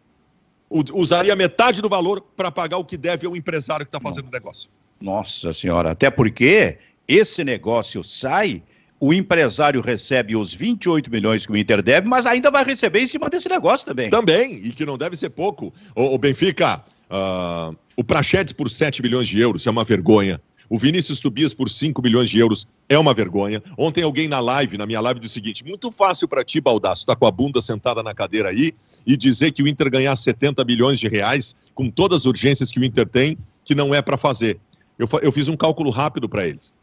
usaria 0.71 1.35
metade 1.35 1.83
do 1.83 1.89
valor 1.89 2.21
para 2.37 2.51
pagar 2.51 2.79
o 2.79 2.85
que 2.85 2.97
deve 2.97 3.27
ao 3.27 3.35
empresário 3.35 3.85
que 3.85 3.89
está 3.89 4.01
fazendo 4.01 4.29
o 4.29 4.31
negócio. 4.31 4.71
Nossa 5.01 5.53
Senhora, 5.53 5.91
até 5.91 6.11
porque 6.11 6.79
esse 7.09 7.43
negócio 7.43 8.05
sai 8.05 8.63
o 9.01 9.15
empresário 9.15 9.81
recebe 9.81 10.37
os 10.37 10.53
28 10.53 11.11
milhões 11.11 11.47
que 11.47 11.53
o 11.53 11.57
Inter 11.57 11.83
deve, 11.83 12.07
mas 12.07 12.27
ainda 12.27 12.51
vai 12.51 12.63
receber 12.63 13.01
em 13.01 13.07
cima 13.07 13.31
desse 13.31 13.49
negócio 13.49 13.87
também. 13.87 14.11
Também, 14.11 14.57
e 14.63 14.71
que 14.71 14.85
não 14.85 14.99
deve 14.99 15.17
ser 15.17 15.31
pouco. 15.31 15.73
O, 15.97 16.15
o 16.15 16.19
Benfica, 16.19 16.85
uh, 17.11 17.77
o 17.97 18.05
Prachedes 18.05 18.53
por 18.53 18.71
7 18.71 19.03
milhões 19.03 19.29
de 19.29 19.39
euros 19.39 19.67
é 19.67 19.71
uma 19.71 19.85
vergonha. 19.85 20.41
O 20.69 20.79
Vinícius 20.79 21.19
Tobias 21.19 21.53
por 21.53 21.69
5 21.69 22.01
milhões 22.01 22.31
de 22.31 22.39
euros 22.39 22.69
é 22.89 22.97
uma 22.97 23.13
vergonha. 23.13 23.61
Ontem 23.77 24.05
alguém 24.05 24.29
na 24.29 24.39
live, 24.39 24.79
na 24.79 24.87
minha 24.87 25.01
live, 25.01 25.19
disse 25.19 25.33
o 25.33 25.43
seguinte: 25.43 25.65
muito 25.65 25.91
fácil 25.91 26.29
para 26.29 26.45
ti, 26.45 26.61
Baldaço, 26.61 27.05
tá 27.05 27.17
com 27.17 27.27
a 27.27 27.31
bunda 27.31 27.61
sentada 27.61 28.03
na 28.03 28.15
cadeira 28.15 28.51
aí 28.51 28.73
e 29.05 29.17
dizer 29.17 29.51
que 29.51 29.63
o 29.63 29.69
Inter 29.69 29.91
ganhar 29.91 30.15
70 30.15 30.65
milhões 30.65 31.01
de 31.01 31.09
reais 31.09 31.57
com 31.75 31.91
todas 31.91 32.21
as 32.21 32.27
urgências 32.27 32.71
que 32.71 32.79
o 32.79 32.85
Inter 32.85 33.09
tem, 33.09 33.37
que 33.65 33.75
não 33.75 33.93
é 33.93 34.01
para 34.01 34.17
fazer. 34.17 34.61
Eu, 34.97 35.09
eu 35.23 35.33
fiz 35.33 35.49
um 35.49 35.57
cálculo 35.57 35.91
rápido 35.91 36.29
para 36.29 36.47
eles. 36.47 36.75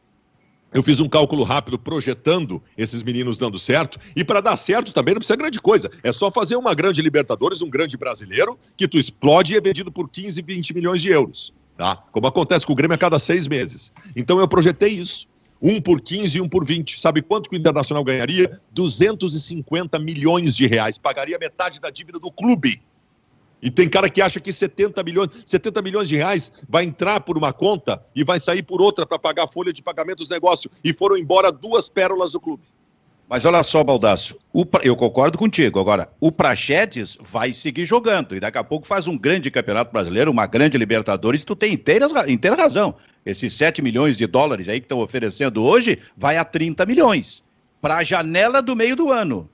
Eu 0.73 0.84
fiz 0.84 0.99
um 0.99 1.08
cálculo 1.08 1.43
rápido 1.43 1.80
projetando 1.80 2.62
esses 2.77 3.01
meninos 3.01 3.38
dando 3.38 3.58
certo. 3.58 3.99
E 4.15 4.23
para 4.23 4.41
dar 4.41 4.58
certo 4.58 4.91
também 4.91 5.13
não 5.13 5.19
precisa 5.19 5.38
grande 5.38 5.60
coisa. 5.60 5.89
É 6.03 6.12
só 6.12 6.30
fazer 6.30 6.56
uma 6.56 6.73
grande 6.73 7.01
Libertadores, 7.01 7.62
um 7.62 7.69
grande 7.69 7.95
brasileiro, 7.95 8.60
que 8.75 8.88
tu 8.88 8.97
explode 8.97 9.53
e 9.53 9.58
é 9.58 9.62
vendido 9.62 9.91
por 9.91 10.10
15, 10.10 10.41
20 10.41 10.73
milhões 10.73 11.01
de 11.01 11.10
euros. 11.10 11.53
Tá? 11.77 11.95
Como 12.12 12.27
acontece 12.27 12.65
com 12.65 12.73
o 12.73 12.75
Grêmio 12.75 12.95
a 12.95 12.97
cada 12.97 13.19
seis 13.19 13.47
meses. 13.47 13.93
Então 14.15 14.39
eu 14.39 14.47
projetei 14.47 14.89
isso. 14.89 15.27
Um 15.62 15.82
por 15.82 16.01
15 16.01 16.38
e 16.38 16.41
um 16.41 16.49
por 16.49 16.65
20. 16.65 16.99
Sabe 16.99 17.21
quanto 17.21 17.49
que 17.49 17.56
o 17.56 17.60
Internacional 17.60 18.03
ganharia? 18.03 18.60
250 18.71 19.97
milhões 19.99 20.56
de 20.56 20.67
reais. 20.67 20.97
Pagaria 20.97 21.38
metade 21.39 21.80
da 21.80 21.89
dívida 21.89 22.19
do 22.19 22.32
clube. 22.32 22.82
E 23.62 23.72
tem 23.72 23.89
cara 23.89 24.10
que 24.10 24.22
acha 24.22 24.39
que 24.39 24.52
70 24.52 25.04
milhões, 25.04 25.30
70 25.46 25.82
milhões 25.82 26.08
de 26.08 26.15
reais 26.15 26.52
vai 26.70 26.84
entrar 26.84 27.22
por 27.22 27.38
uma 27.38 27.52
conta 27.52 28.04
e 28.15 28.24
vai 28.24 28.39
sair 28.39 28.62
por 28.62 28.82
outra 28.82 29.06
para 29.06 29.17
pagar 29.17 29.46
a 29.46 29.48
folha 29.48 29.74
de 29.74 29.82
pagamento 29.82 30.20
dos 30.20 30.30
negócios. 30.30 30.72
E 30.84 30.93
foram 30.93 31.17
embora 31.17 31.52
duas 31.52 31.89
pérolas 31.89 32.34
do 32.34 32.39
clube. 32.39 32.63
Mas 33.30 33.43
olha 33.43 33.62
só, 33.62 33.84
Baldaço, 33.84 34.38
eu 34.84 34.96
concordo 34.96 35.38
contigo. 35.38 35.82
Agora, 35.82 36.10
o 36.20 36.32
Prachedes 36.32 37.17
vai 37.20 37.54
seguir 37.54 37.86
jogando 37.86 38.34
e 38.34 38.39
daqui 38.39 38.58
a 38.58 38.63
pouco 38.63 38.88
faz 38.88 39.06
um 39.06 39.17
grande 39.17 39.52
campeonato 39.52 39.91
brasileiro, 39.91 40.32
uma 40.32 40.46
grande 40.46 40.78
Libertadores. 40.78 41.43
Tu 41.43 41.54
tem 41.54 41.74
inteira, 41.74 42.08
inteira 42.32 42.56
razão. 42.56 42.96
Esses 43.26 43.54
7 43.54 43.82
milhões 43.82 44.15
de 44.15 44.26
dólares 44.26 44.70
aí 44.70 44.80
que 44.80 44.86
estão 44.86 45.00
oferecendo 45.00 45.62
hoje 45.62 46.00
vai 46.15 46.38
a 46.38 46.46
30 46.46 46.86
milhões 46.86 47.43
para 47.82 47.98
a 47.98 48.04
janela 48.04 48.62
do 48.62 48.78
meio 48.78 48.96
do 48.96 49.12
ano. 49.12 49.50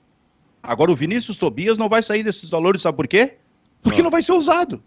Agora, 0.62 0.92
o 0.92 0.96
Vinícius 0.96 1.36
Tobias 1.36 1.76
não 1.76 1.88
vai 1.88 2.00
sair 2.00 2.22
desses 2.22 2.48
valores, 2.48 2.80
sabe 2.80 2.96
por 2.96 3.08
quê? 3.08 3.38
Porque 3.84 3.98
não, 3.98 4.04
não 4.04 4.10
vai 4.10 4.22
ser 4.22 4.32
usado. 4.32 4.82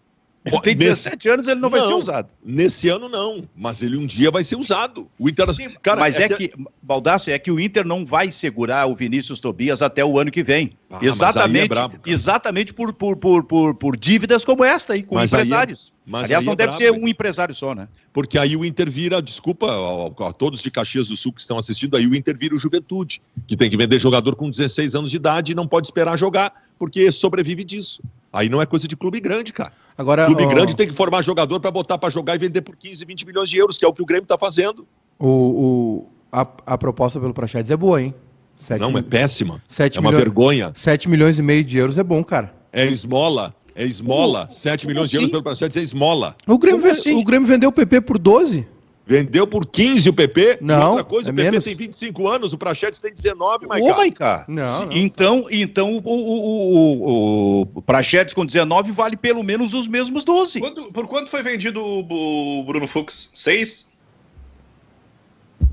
Ele 0.48 0.62
tem 0.62 0.76
17 0.76 1.16
nesse... 1.16 1.30
anos, 1.30 1.48
ele 1.48 1.56
não, 1.60 1.70
não, 1.70 1.78
vai 1.78 1.88
ser 1.88 1.94
usado. 1.94 2.30
Nesse 2.44 2.90
ano 2.90 3.10
não, 3.10 3.44
mas 3.56 3.84
ele 3.84 3.98
um 3.98 4.06
dia 4.06 4.32
vai 4.32 4.44
ser 4.44 4.56
usado. 4.56 5.10
O 5.20 5.28
Inter, 5.28 5.48
cara, 5.82 6.00
mas 6.00 6.20
é, 6.20 6.24
é 6.24 6.30
que, 6.30 6.48
que 6.48 6.66
Baldasso, 6.82 7.30
é 7.30 7.38
que 7.38 7.52
o 7.52 7.60
Inter 7.60 7.86
não 7.86 8.06
vai 8.06 8.32
segurar 8.32 8.88
o 8.88 8.96
Vinícius 8.96 9.42
Tobias 9.42 9.82
até 9.82 10.06
o 10.06 10.18
ano 10.18 10.32
que 10.32 10.44
vem. 10.44 10.72
Ah, 10.90 11.00
exatamente, 11.02 11.66
é 11.66 11.68
brabo, 11.68 12.00
exatamente 12.06 12.74
por, 12.74 12.94
por, 12.94 13.18
por, 13.18 13.44
por, 13.44 13.76
por 13.76 13.98
dívidas 13.98 14.46
como 14.46 14.64
esta 14.64 14.94
aí 14.94 15.04
com 15.04 15.16
mas 15.16 15.34
é- 15.34 15.36
empresários. 15.36 15.92
É, 15.94 16.10
mas 16.10 16.24
Aliás, 16.26 16.46
não 16.46 16.56
deve 16.56 16.70
brabo, 16.70 16.84
ser 16.84 16.92
um 16.92 17.08
empresário 17.08 17.54
só, 17.54 17.76
né? 17.76 17.90
Porque 18.14 18.38
aí 18.38 18.56
o 18.56 18.64
Inter 18.64 18.90
vira, 18.90 19.22
desculpa 19.22 19.68
a, 19.68 20.30
a, 20.30 20.32
todos 20.32 20.62
de 20.62 20.72
Caxias 20.72 21.10
do 21.10 21.18
Sul 21.18 21.34
que 21.34 21.42
estão 21.42 21.58
assistindo, 21.58 21.98
aí 21.98 22.08
o 22.08 22.16
Inter 22.16 22.38
vira 22.38 22.56
o 22.56 22.60
Juventude, 22.60 23.22
que 23.46 23.58
tem 23.58 23.70
que 23.70 23.76
vender 23.76 24.00
jogador 24.00 24.36
com 24.36 24.50
16 24.50 24.96
anos 24.96 25.12
de 25.12 25.18
idade 25.18 25.52
e 25.52 25.56
não 25.56 25.68
pode 25.68 25.88
esperar 25.88 26.18
jogar, 26.18 26.54
porque 26.80 27.12
sobrevive 27.12 27.66
disso. 27.66 28.02
Aí 28.38 28.50
não 28.50 28.62
é 28.62 28.66
coisa 28.68 28.88
de 28.88 28.96
clube 28.96 29.20
grande, 29.20 29.52
cara. 29.52 29.74
Agora, 29.98 30.26
clube 30.28 30.44
ó, 30.44 30.48
grande 30.48 30.76
tem 30.76 30.88
que 30.88 30.94
formar 30.94 31.24
jogador 31.24 31.60
para 31.60 31.72
botar 31.72 31.98
para 31.98 32.10
jogar 32.12 32.36
e 32.36 32.38
vender 32.38 32.62
por 32.62 32.76
15, 32.76 33.04
20 33.04 33.26
milhões 33.26 33.50
de 33.50 33.58
euros, 33.58 33.78
que 33.80 33.84
é 33.84 33.88
o 33.88 33.94
que 33.94 34.02
o 34.02 34.06
Grêmio 34.06 34.28
tá 34.28 34.38
fazendo. 34.38 34.88
o, 35.18 35.28
o, 35.28 36.08
a, 36.32 36.46
a 36.68 36.78
proposta 36.78 37.20
pelo 37.20 37.34
Praxedes 37.34 37.72
é 37.72 37.76
boa, 37.76 38.00
hein? 38.02 38.14
Sete 38.56 38.80
não, 38.80 38.90
é 38.90 38.94
mil- 38.94 39.04
péssima. 39.04 39.62
sete 39.68 39.98
é 39.98 40.02
uma 40.02 40.12
vergonha. 40.12 40.72
7 40.76 41.10
milhões 41.10 41.40
e 41.40 41.44
meio 41.44 41.64
de 41.64 41.78
euros 41.78 41.98
é 41.98 42.04
bom, 42.04 42.24
cara. 42.24 42.54
É 42.72 42.86
esmola. 42.86 43.56
É 43.76 43.84
esmola. 43.86 44.48
7 44.50 44.82
como 44.86 44.92
milhões 44.94 45.10
de 45.10 45.18
assim? 45.18 45.24
euros 45.26 45.32
pelo 45.32 45.44
Praxedes 45.44 45.78
é 45.78 45.82
esmola. 45.82 46.36
O 46.48 46.58
Grêmio, 46.58 46.90
assim? 46.92 47.14
o 47.20 47.24
Grêmio 47.24 47.48
vendeu 47.48 47.70
o 47.70 47.72
PP 47.72 48.02
por 48.02 48.18
12? 48.18 48.68
Vendeu 49.10 49.48
por 49.48 49.66
15 49.66 50.10
o 50.10 50.14
PP. 50.14 50.58
Não, 50.60 50.82
e 50.82 50.86
outra 50.86 51.04
coisa, 51.06 51.30
é 51.30 51.32
o 51.32 51.36
PP 51.36 51.52
menos. 51.52 51.64
tem 51.64 51.76
25 51.76 52.28
anos, 52.28 52.52
o 52.52 52.58
Prachetes 52.58 53.00
tem 53.00 53.14
19, 53.14 53.66
Ô, 53.66 53.70
Maiká. 53.70 53.96
Maiká. 53.96 54.46
Não, 54.50 54.86
não. 54.86 54.92
Então, 54.92 55.48
então 55.50 55.94
o, 55.94 56.02
o, 56.04 57.62
o, 57.62 57.68
o 57.76 57.82
Prachetes 57.82 58.34
com 58.34 58.46
19 58.46 58.92
vale 58.92 59.16
pelo 59.16 59.42
menos 59.44 59.74
os 59.74 59.88
mesmos 59.88 60.26
12. 60.26 60.60
Quanto- 60.60 60.92
por 60.92 61.08
quanto 61.08 61.30
foi 61.30 61.42
vendido 61.42 61.82
o, 61.82 62.60
o 62.60 62.64
Bruno 62.66 62.86
Fux? 62.86 63.30
Seis? 63.34 63.88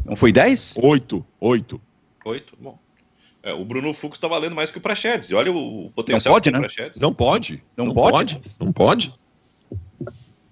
Não 0.04 0.14
foi 0.14 0.30
10? 0.30 0.76
8, 0.80 1.26
8. 1.40 1.80
Oito? 2.26 2.54
Bom. 2.60 2.78
É, 3.42 3.52
o 3.52 3.64
Bruno 3.64 3.92
Fux 3.92 4.18
tá 4.20 4.28
valendo 4.28 4.54
mais 4.54 4.70
que 4.70 4.78
o 4.78 4.80
Prachedes. 4.80 5.28
E 5.30 5.34
olha 5.34 5.50
o, 5.52 5.86
o 5.86 5.90
potencial 5.90 6.32
Não 6.32 6.34
pode, 6.36 6.44
que 6.44 6.50
tem 6.52 6.58
o 6.58 6.62
né? 6.62 6.68
Prachedes. 6.68 7.00
Não 7.00 7.12
pode. 7.12 7.64
Não 7.76 7.92
pode? 7.92 8.40
Não 8.60 8.72
pode. 8.72 9.14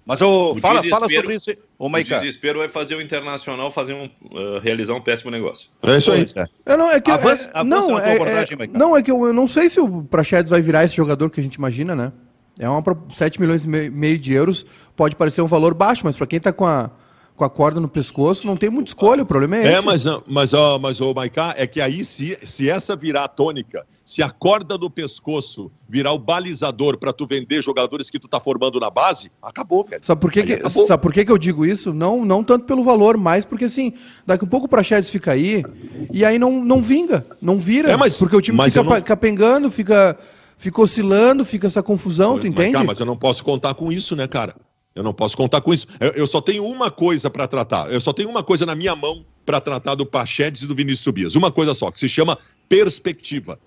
Mas 0.05 0.21
ô, 0.21 0.51
O 0.51 0.55
fala, 0.55 0.83
fala 0.83 1.07
sobre 1.09 1.33
isso. 1.35 1.49
aí. 1.49 1.57
Ô, 1.79 1.87
O 1.87 2.03
desespero 2.03 2.59
vai 2.59 2.67
fazer 2.67 2.95
o 2.95 3.01
Internacional 3.01 3.71
fazer 3.71 3.93
um, 3.93 4.05
uh, 4.05 4.59
realizar 4.61 4.93
um 4.93 5.01
péssimo 5.01 5.31
negócio. 5.31 5.69
É 5.81 5.97
isso 5.97 6.11
aí. 6.11 6.25
É. 6.35 6.73
Eu 6.73 6.77
não, 6.77 6.89
é 6.89 6.99
que, 6.99 7.09
Avança- 7.09 7.47
é- 7.53 7.57
avança 7.57 7.63
não, 7.63 7.81
na 7.95 8.01
tua 8.01 8.09
é, 8.09 8.15
abordagem, 8.15 8.57
é- 8.59 8.67
não, 8.77 8.97
é 8.97 9.01
que 9.03 9.09
eu, 9.11 9.25
eu 9.25 9.33
não 9.33 9.47
sei 9.47 9.69
se 9.69 9.79
o 9.79 10.03
Praxedes 10.03 10.49
vai 10.49 10.61
virar 10.61 10.83
esse 10.83 10.95
jogador 10.95 11.29
que 11.29 11.39
a 11.39 11.43
gente 11.43 11.55
imagina, 11.55 11.95
né? 11.95 12.11
É 12.59 12.67
uma 12.67 12.81
pro- 12.81 13.01
7 13.09 13.39
milhões 13.39 13.63
e 13.63 13.67
mei- 13.67 13.89
meio 13.89 14.19
de 14.19 14.33
euros, 14.33 14.65
pode 14.95 15.15
parecer 15.15 15.41
um 15.41 15.47
valor 15.47 15.73
baixo, 15.73 16.01
mas 16.03 16.15
pra 16.17 16.27
quem 16.27 16.39
tá 16.39 16.51
com 16.51 16.65
a, 16.65 16.91
com 17.35 17.43
a 17.43 17.49
corda 17.49 17.79
no 17.79 17.87
pescoço, 17.87 18.45
não 18.45 18.55
tem 18.55 18.69
muita 18.69 18.89
escolha, 18.91 19.23
o 19.23 19.25
problema 19.25 19.57
é 19.57 19.63
esse. 19.63 19.73
É, 19.77 19.81
mas, 19.81 20.05
mas, 20.27 20.53
ó, 20.53 20.77
mas 20.77 21.01
o 21.01 21.13
Maiká, 21.13 21.53
é 21.57 21.65
que 21.65 21.81
aí, 21.81 22.05
se, 22.05 22.37
se 22.43 22.69
essa 22.69 22.95
virar 22.95 23.23
a 23.23 23.27
tônica, 23.27 23.85
se 24.05 24.21
a 24.21 24.29
corda 24.29 24.77
do 24.77 24.89
pescoço 24.89 25.71
virar 25.89 26.11
o 26.11 26.19
balizador 26.19 26.97
para 26.97 27.11
tu 27.11 27.25
vender 27.25 27.61
jogadores 27.63 28.09
que 28.09 28.19
tu 28.19 28.27
tá 28.27 28.39
formando 28.39 28.79
na 28.79 28.89
base, 28.89 29.31
acabou, 29.41 29.83
velho. 29.83 30.03
Sabe 30.05 30.21
por, 30.21 30.31
que, 30.31 30.41
Aí 30.41 30.45
que, 30.45 30.53
acabou. 30.53 30.85
sabe 30.85 31.01
por 31.01 31.11
que, 31.11 31.25
que 31.25 31.31
eu 31.31 31.37
digo 31.37 31.65
isso? 31.65 31.91
Não, 31.93 32.23
não 32.23 32.43
tanto 32.43 32.65
pelo 32.65 32.83
valor, 32.83 33.17
mas 33.17 33.45
porque 33.45 33.65
assim, 33.65 33.93
daqui 34.25 34.45
a 34.45 34.47
pouco 34.47 34.67
o 34.67 34.69
Praxedes 34.69 35.09
fica 35.09 35.31
aí 35.31 35.63
e 36.11 36.23
aí 36.23 36.37
não, 36.37 36.63
não 36.63 36.81
vinga, 36.81 37.25
não 37.41 37.57
vira. 37.57 37.91
É, 37.91 37.97
mas- 37.97 38.17
porque 38.17 38.35
o 38.35 38.41
time 38.41 38.61
fica 38.69 38.83
não- 38.83 39.01
capengando, 39.01 39.71
fica, 39.71 40.17
fica 40.57 40.81
oscilando, 40.81 41.43
fica 41.43 41.65
essa 41.67 41.81
confusão, 41.81 42.37
tu 42.37 42.45
Maiká, 42.47 42.63
entende? 42.67 42.85
mas 42.85 42.99
eu 42.99 43.05
não 43.05 43.17
posso 43.17 43.43
contar 43.43 43.73
com 43.73 43.91
isso, 43.91 44.15
né, 44.15 44.27
cara? 44.27 44.55
Eu 44.95 45.03
não 45.03 45.13
posso 45.13 45.35
contar 45.35 45.61
com 45.61 45.73
isso. 45.73 45.87
Eu, 45.99 46.09
eu 46.11 46.27
só 46.27 46.39
tenho 46.39 46.63
uma 46.65 46.91
coisa 46.91 47.29
para 47.29 47.47
tratar. 47.47 47.91
Eu 47.91 47.99
só 47.99 48.13
tenho 48.13 48.29
uma 48.29 48.43
coisa 48.43 48.65
na 48.65 48.75
minha 48.75 48.95
mão 48.95 49.25
para 49.45 49.59
tratar 49.59 49.95
do 49.95 50.05
Pachedes 50.05 50.61
e 50.61 50.67
do 50.67 50.75
Vinícius 50.75 51.03
Tobias. 51.03 51.35
Uma 51.35 51.51
coisa 51.51 51.73
só, 51.73 51.89
que 51.91 51.99
se 51.99 52.07
chama 52.07 52.37
perspectiva. 52.69 53.59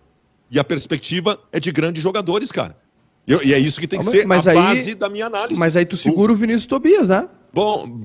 E 0.50 0.58
a 0.58 0.64
perspectiva 0.64 1.38
é 1.50 1.58
de 1.58 1.72
grandes 1.72 2.02
jogadores, 2.02 2.52
cara. 2.52 2.76
Eu- 3.26 3.42
e 3.42 3.52
é 3.52 3.58
isso 3.58 3.80
que 3.80 3.88
tem 3.88 3.98
que 3.98 4.06
Ah, 4.06 4.10
ser 4.10 4.26
mas 4.26 4.46
a 4.46 4.52
aí- 4.52 4.56
base 4.56 4.94
da 4.94 5.08
minha 5.08 5.26
análise. 5.26 5.58
Mas 5.58 5.76
aí 5.76 5.84
tu 5.84 5.96
segura 5.96 6.32
o 6.32 6.36
Vinícius 6.36 6.66
Tobias, 6.66 7.08
né? 7.08 7.28
Bom, 7.52 8.02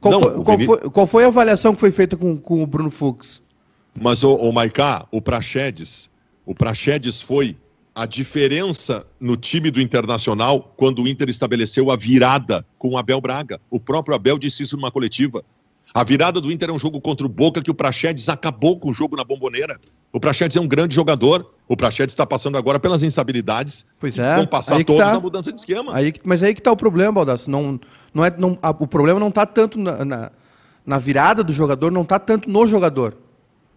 Qual, 0.00 0.12
não, 0.12 0.20
foi, 0.20 0.36
o 0.36 0.42
qual, 0.42 0.58
foi, 0.58 0.78
qual 0.90 1.06
foi 1.06 1.24
a 1.24 1.28
avaliação 1.28 1.72
que 1.74 1.80
foi 1.80 1.92
feita 1.92 2.16
com, 2.16 2.36
com 2.36 2.62
o 2.62 2.66
Bruno 2.66 2.90
Fux? 2.90 3.40
Mas 3.98 4.24
o, 4.24 4.34
o 4.34 4.52
Maiká, 4.52 5.06
o 5.12 5.22
Praxedes, 5.22 6.10
o 6.44 6.54
Praxedes 6.54 7.22
foi 7.22 7.56
a 7.94 8.06
diferença 8.06 9.06
no 9.20 9.36
time 9.36 9.70
do 9.70 9.80
Internacional 9.80 10.74
quando 10.76 11.02
o 11.02 11.08
Inter 11.08 11.28
estabeleceu 11.28 11.90
a 11.90 11.96
virada 11.96 12.66
com 12.78 12.90
o 12.90 12.98
Abel 12.98 13.20
Braga. 13.20 13.60
O 13.70 13.78
próprio 13.78 14.16
Abel 14.16 14.38
disse 14.38 14.62
isso 14.64 14.76
numa 14.76 14.90
coletiva. 14.90 15.44
A 15.94 16.02
virada 16.02 16.40
do 16.40 16.50
Inter 16.50 16.70
é 16.70 16.72
um 16.72 16.78
jogo 16.78 17.00
contra 17.00 17.24
o 17.24 17.28
Boca 17.28 17.62
que 17.62 17.70
o 17.70 17.74
Praxedes 17.74 18.28
acabou 18.28 18.80
com 18.80 18.90
o 18.90 18.94
jogo 18.94 19.14
na 19.16 19.22
bomboneira. 19.22 19.78
O 20.12 20.18
Praxedes 20.18 20.56
é 20.56 20.60
um 20.60 20.66
grande 20.66 20.92
jogador. 20.92 21.54
O 21.68 21.76
Praxedes 21.76 22.12
está 22.12 22.26
passando 22.26 22.58
agora 22.58 22.80
pelas 22.80 23.04
instabilidades. 23.04 23.86
Pois 24.00 24.18
é, 24.18 24.34
Vão 24.36 24.46
passar 24.46 24.82
todos 24.84 25.04
tá. 25.04 25.12
na 25.12 25.20
mudança 25.20 25.52
de 25.52 25.60
esquema. 25.60 25.94
Aí, 25.94 26.12
mas 26.24 26.42
aí 26.42 26.52
que 26.52 26.60
tá 26.60 26.72
o 26.72 26.76
problema, 26.76 27.12
Baldasso. 27.12 27.48
Não, 27.48 27.78
não 28.12 28.24
é, 28.24 28.34
não, 28.36 28.58
a- 28.60 28.70
o 28.70 28.88
problema 28.88 29.20
não 29.20 29.30
tá 29.30 29.46
tanto 29.46 29.78
na, 29.78 30.04
na, 30.04 30.32
na 30.84 30.98
virada 30.98 31.44
do 31.44 31.52
jogador, 31.52 31.92
não 31.92 32.04
tá 32.04 32.18
tanto 32.18 32.50
no 32.50 32.66
jogador. 32.66 33.16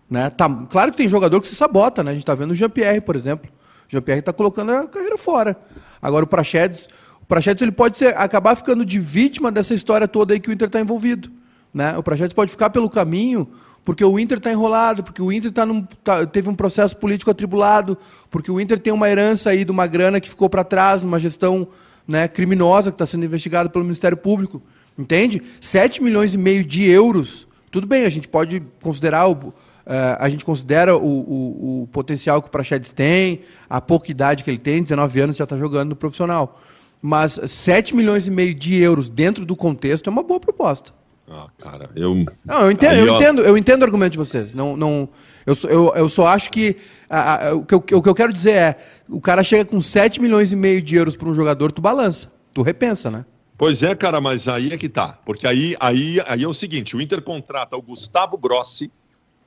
Né? 0.09 0.29
Tá, 0.31 0.49
claro 0.69 0.89
que 0.91 0.97
tem 0.97 1.07
jogador 1.07 1.39
que 1.39 1.47
se 1.47 1.55
sabota, 1.55 2.03
né? 2.03 2.11
A 2.11 2.13
gente 2.15 2.25
tá 2.25 2.33
vendo 2.33 2.49
o 2.51 2.55
Jean-Pierre, 2.55 3.01
por 3.01 3.15
exemplo. 3.15 3.47
Jean-Pierre 3.87 4.21
tá 4.21 4.33
colocando 4.33 4.71
a 4.71 4.87
carreira 4.87 5.17
fora. 5.17 5.57
Agora 6.01 6.25
o 6.25 6.27
Praxedes, 6.27 6.87
o 7.21 7.25
Praxedes 7.25 7.61
ele 7.61 7.71
pode 7.71 7.97
ser, 7.97 8.17
acabar 8.17 8.55
ficando 8.55 8.85
de 8.85 8.99
vítima 8.99 9.51
dessa 9.51 9.73
história 9.73 10.07
toda 10.07 10.33
aí 10.33 10.39
que 10.39 10.49
o 10.49 10.53
Inter 10.53 10.69
tá 10.69 10.79
envolvido. 10.79 11.31
Né? 11.73 11.97
O 11.97 12.03
Praxedes 12.03 12.33
pode 12.33 12.51
ficar 12.51 12.69
pelo 12.69 12.89
caminho 12.89 13.47
porque 13.87 14.03
o 14.03 14.19
Inter 14.19 14.37
está 14.37 14.51
enrolado, 14.51 15.01
porque 15.01 15.21
o 15.21 15.31
Inter 15.31 15.49
tá 15.49 15.65
num, 15.65 15.81
tá- 16.03 16.25
teve 16.25 16.49
um 16.49 16.55
processo 16.55 16.93
político 16.97 17.31
atribulado, 17.31 17.97
porque 18.29 18.51
o 18.51 18.59
Inter 18.59 18.77
tem 18.77 18.91
uma 18.91 19.09
herança 19.09 19.49
aí 19.49 19.63
de 19.63 19.71
uma 19.71 19.87
grana 19.87 20.19
que 20.19 20.27
ficou 20.27 20.49
para 20.49 20.61
trás, 20.61 21.01
numa 21.01 21.17
gestão 21.17 21.69
né, 22.05 22.27
criminosa 22.27 22.91
que 22.91 22.95
está 22.95 23.05
sendo 23.05 23.23
investigada 23.23 23.69
pelo 23.69 23.85
Ministério 23.85 24.17
Público. 24.17 24.61
Entende? 24.97 25.41
7 25.61 26.03
milhões 26.03 26.33
e 26.33 26.37
meio 26.37 26.65
de 26.65 26.83
euros. 26.83 27.47
Tudo 27.71 27.87
bem, 27.87 28.03
a 28.03 28.09
gente 28.09 28.27
pode 28.27 28.61
considerar 28.81 29.29
o. 29.29 29.53
eh, 29.87 30.17
a 30.19 30.29
gente 30.29 30.43
considera 30.45 30.95
o, 30.95 31.01
o- 31.01 31.81
o 31.83 31.87
potencial 31.87 32.41
que 32.41 32.47
o 32.47 32.51
Praxedes 32.51 32.91
tem, 32.93 33.41
a 33.69 33.79
pouca 33.81 34.11
idade 34.11 34.43
que 34.43 34.49
ele 34.51 34.57
tem, 34.57 34.83
19 34.83 35.19
anos 35.21 35.37
já 35.37 35.45
está 35.45 35.57
jogando 35.57 35.89
no 35.89 35.95
profissional. 35.95 36.59
Mas 37.01 37.39
7 37.45 37.95
milhões 37.95 38.27
e 38.27 38.31
meio 38.31 38.53
de 38.55 38.75
euros 38.77 39.07
dentro 39.09 39.45
do 39.45 39.55
contexto 39.55 40.07
é 40.07 40.11
uma 40.11 40.23
boa 40.23 40.39
proposta. 40.39 40.91
Ah, 41.29 41.47
cara, 41.59 41.89
eu. 41.95 42.25
Não, 42.45 42.61
eu 42.61 42.71
entendo, 42.71 42.93
eu 42.95 43.15
entendo, 43.15 43.41
eu 43.41 43.57
entendo 43.57 43.81
o 43.81 43.85
argumento 43.85 44.13
de 44.13 44.17
vocês. 44.17 44.53
Não, 44.55 44.77
não, 44.77 45.09
eu, 45.45 45.53
só, 45.55 45.67
eu, 45.67 45.93
eu 45.95 46.07
só 46.09 46.25
acho 46.27 46.49
que, 46.49 46.77
a- 47.09 47.49
a- 47.49 47.53
o 47.55 47.65
que 47.65 47.73
eu, 47.75 47.77
o 47.79 48.01
que 48.01 48.09
eu 48.09 48.15
quero 48.15 48.31
dizer 48.31 48.51
é, 48.53 48.77
o 49.09 49.19
cara 49.19 49.43
chega 49.43 49.65
com 49.65 49.81
7 49.81 50.21
milhões 50.21 50.53
e 50.53 50.55
meio 50.55 50.81
de 50.81 50.95
euros 50.95 51.15
para 51.17 51.27
um 51.27 51.33
jogador, 51.35 51.71
tu 51.73 51.81
balança, 51.81 52.31
tu 52.53 52.61
repensa, 52.61 53.11
né? 53.11 53.25
Pois 53.57 53.83
é, 53.83 53.93
cara, 53.93 54.21
mas 54.21 54.47
aí 54.47 54.71
é 54.71 54.77
que 54.77 54.87
tá. 54.87 55.19
Porque 55.25 55.45
aí, 55.45 55.75
aí, 55.79 56.21
aí 56.27 56.43
é 56.43 56.47
o 56.47 56.53
seguinte: 56.53 56.95
o 56.95 57.01
Inter 57.01 57.21
contrata 57.21 57.75
o 57.75 57.81
Gustavo 57.81 58.37
Grossi, 58.37 58.89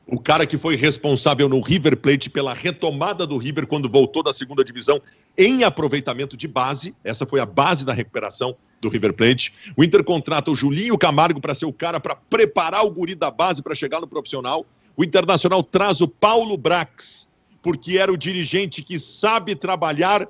o 0.07 0.19
cara 0.19 0.47
que 0.47 0.59
foi 0.59 0.75
responsável 0.77 1.49
no 1.49 1.61
River 1.61 1.97
Plate 1.97 2.29
pela 2.29 2.53
retomada 2.53 3.27
do 3.27 3.39
River 3.39 3.67
quando 3.67 3.89
voltou 3.89 4.23
da 4.23 4.33
segunda 4.33 4.65
divisão 4.65 5.01
em 5.39 5.63
aproveitamento 5.63 6.37
de 6.37 6.49
base. 6.49 6.95
Essa 7.05 7.25
foi 7.25 7.41
a 7.41 7.47
base 7.47 7.85
da 7.85 7.93
recuperação 7.93 8.57
do 8.81 8.89
River 8.89 9.13
Plate. 9.13 9.53
O 9.77 9.85
Inter 9.85 10.03
contrata 10.03 10.51
o 10.51 10.57
Julinho 10.57 10.99
Camargo 10.99 11.41
para 11.41 11.55
ser 11.55 11.67
o 11.67 11.73
cara 11.73 12.01
para 12.01 12.17
preparar 12.17 12.85
o 12.85 12.91
guri 12.91 13.15
da 13.15 13.31
base 13.31 13.63
para 13.63 13.75
chegar 13.75 14.01
no 14.01 14.09
profissional. 14.09 14.67
O 14.97 15.05
Internacional 15.05 15.63
traz 15.63 16.01
o 16.01 16.09
Paulo 16.09 16.57
Brax, 16.57 17.29
porque 17.63 17.99
era 17.99 18.13
o 18.13 18.17
dirigente 18.17 18.83
que 18.83 18.99
sabe 18.99 19.55
trabalhar 19.55 20.27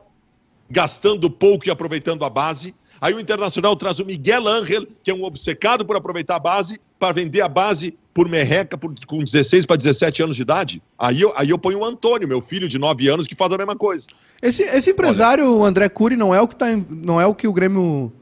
gastando 0.68 1.30
pouco 1.30 1.66
e 1.66 1.70
aproveitando 1.70 2.24
a 2.24 2.30
base. 2.30 2.74
Aí 3.00 3.14
o 3.14 3.20
Internacional 3.20 3.74
traz 3.76 3.98
o 3.98 4.04
Miguel 4.04 4.46
Ángel, 4.46 4.86
que 5.02 5.10
é 5.10 5.14
um 5.14 5.24
obcecado 5.24 5.84
por 5.86 5.96
aproveitar 5.96 6.36
a 6.36 6.38
base, 6.38 6.78
para 6.98 7.14
vender 7.14 7.40
a 7.40 7.48
base 7.48 7.94
por 8.12 8.28
merreca 8.28 8.76
por, 8.76 8.92
com 9.06 9.24
16 9.24 9.64
para 9.64 9.76
17 9.76 10.22
anos 10.22 10.36
de 10.36 10.42
idade. 10.42 10.82
Aí 10.98 11.20
eu, 11.22 11.32
aí 11.36 11.48
eu 11.48 11.58
ponho 11.58 11.78
o 11.78 11.84
Antônio, 11.84 12.28
meu 12.28 12.42
filho 12.42 12.68
de 12.68 12.78
9 12.78 13.08
anos, 13.08 13.26
que 13.26 13.34
faz 13.34 13.50
a 13.52 13.56
mesma 13.56 13.74
coisa. 13.74 14.06
Esse, 14.42 14.62
esse 14.64 14.90
empresário, 14.90 15.50
o 15.50 15.64
André 15.64 15.88
Cury, 15.88 16.16
não 16.16 16.34
é 16.34 16.40
o 16.40 16.46
que, 16.48 16.56
tá, 16.56 16.66
não 16.90 17.18
é 17.20 17.26
o, 17.26 17.34
que 17.34 17.48
o 17.48 17.52
Grêmio 17.52 18.12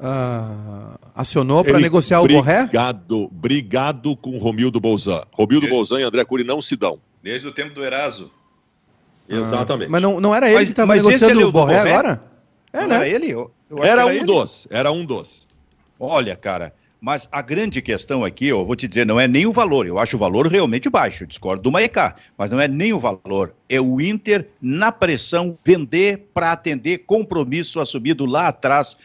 ah, 0.00 0.96
acionou 1.14 1.62
para 1.64 1.78
negociar 1.78 2.20
o 2.20 2.26
Borré? 2.26 2.62
Brigado, 2.62 3.28
brigado 3.30 4.16
com 4.16 4.30
o 4.30 4.38
Romildo 4.38 4.80
Bolzan. 4.80 5.22
Romildo 5.32 5.66
Ele- 5.66 5.74
Bolzan 5.74 6.00
e 6.00 6.02
André 6.04 6.24
Cury 6.24 6.44
não 6.44 6.60
se 6.60 6.74
dão. 6.76 6.98
Desde 7.22 7.46
o 7.46 7.52
tempo 7.52 7.74
do 7.74 7.84
Eraso. 7.84 8.30
Exatamente. 9.28 9.90
Mas 9.90 10.00
não, 10.00 10.20
não 10.20 10.34
era 10.34 10.46
ele 10.48 10.56
Mas- 10.56 10.64
que 10.68 10.72
estava 10.72 10.94
negociando 10.94 11.40
é 11.40 11.44
o 11.44 11.52
Borré 11.52 11.78
Borré? 11.78 11.92
agora? 11.92 12.22
É, 12.72 12.80
Não 12.80 12.88
né? 12.88 12.94
Era 12.96 13.08
ele? 13.08 13.30
Eu- 13.30 13.50
era 13.82 14.06
um 14.06 14.10
ele. 14.10 14.24
dos, 14.24 14.66
era 14.70 14.90
um 14.90 15.04
dos. 15.04 15.46
Olha, 15.98 16.36
cara, 16.36 16.72
mas 17.00 17.28
a 17.30 17.40
grande 17.40 17.80
questão 17.80 18.24
aqui, 18.24 18.46
eu 18.46 18.64
vou 18.64 18.74
te 18.74 18.88
dizer, 18.88 19.06
não 19.06 19.20
é 19.20 19.28
nem 19.28 19.46
o 19.46 19.52
valor. 19.52 19.86
Eu 19.86 19.98
acho 19.98 20.16
o 20.16 20.18
valor 20.18 20.46
realmente 20.48 20.90
baixo. 20.90 21.26
Discordo 21.26 21.62
do 21.62 21.72
Maecá, 21.72 22.16
mas 22.36 22.50
não 22.50 22.60
é 22.60 22.66
nem 22.66 22.92
o 22.92 22.98
valor. 22.98 23.54
É 23.68 23.80
o 23.80 24.00
Inter, 24.00 24.48
na 24.60 24.90
pressão, 24.90 25.56
vender 25.64 26.28
para 26.34 26.52
atender 26.52 26.98
compromisso 26.98 27.80
assumido 27.80 28.26
lá 28.26 28.48
atrás. 28.48 28.96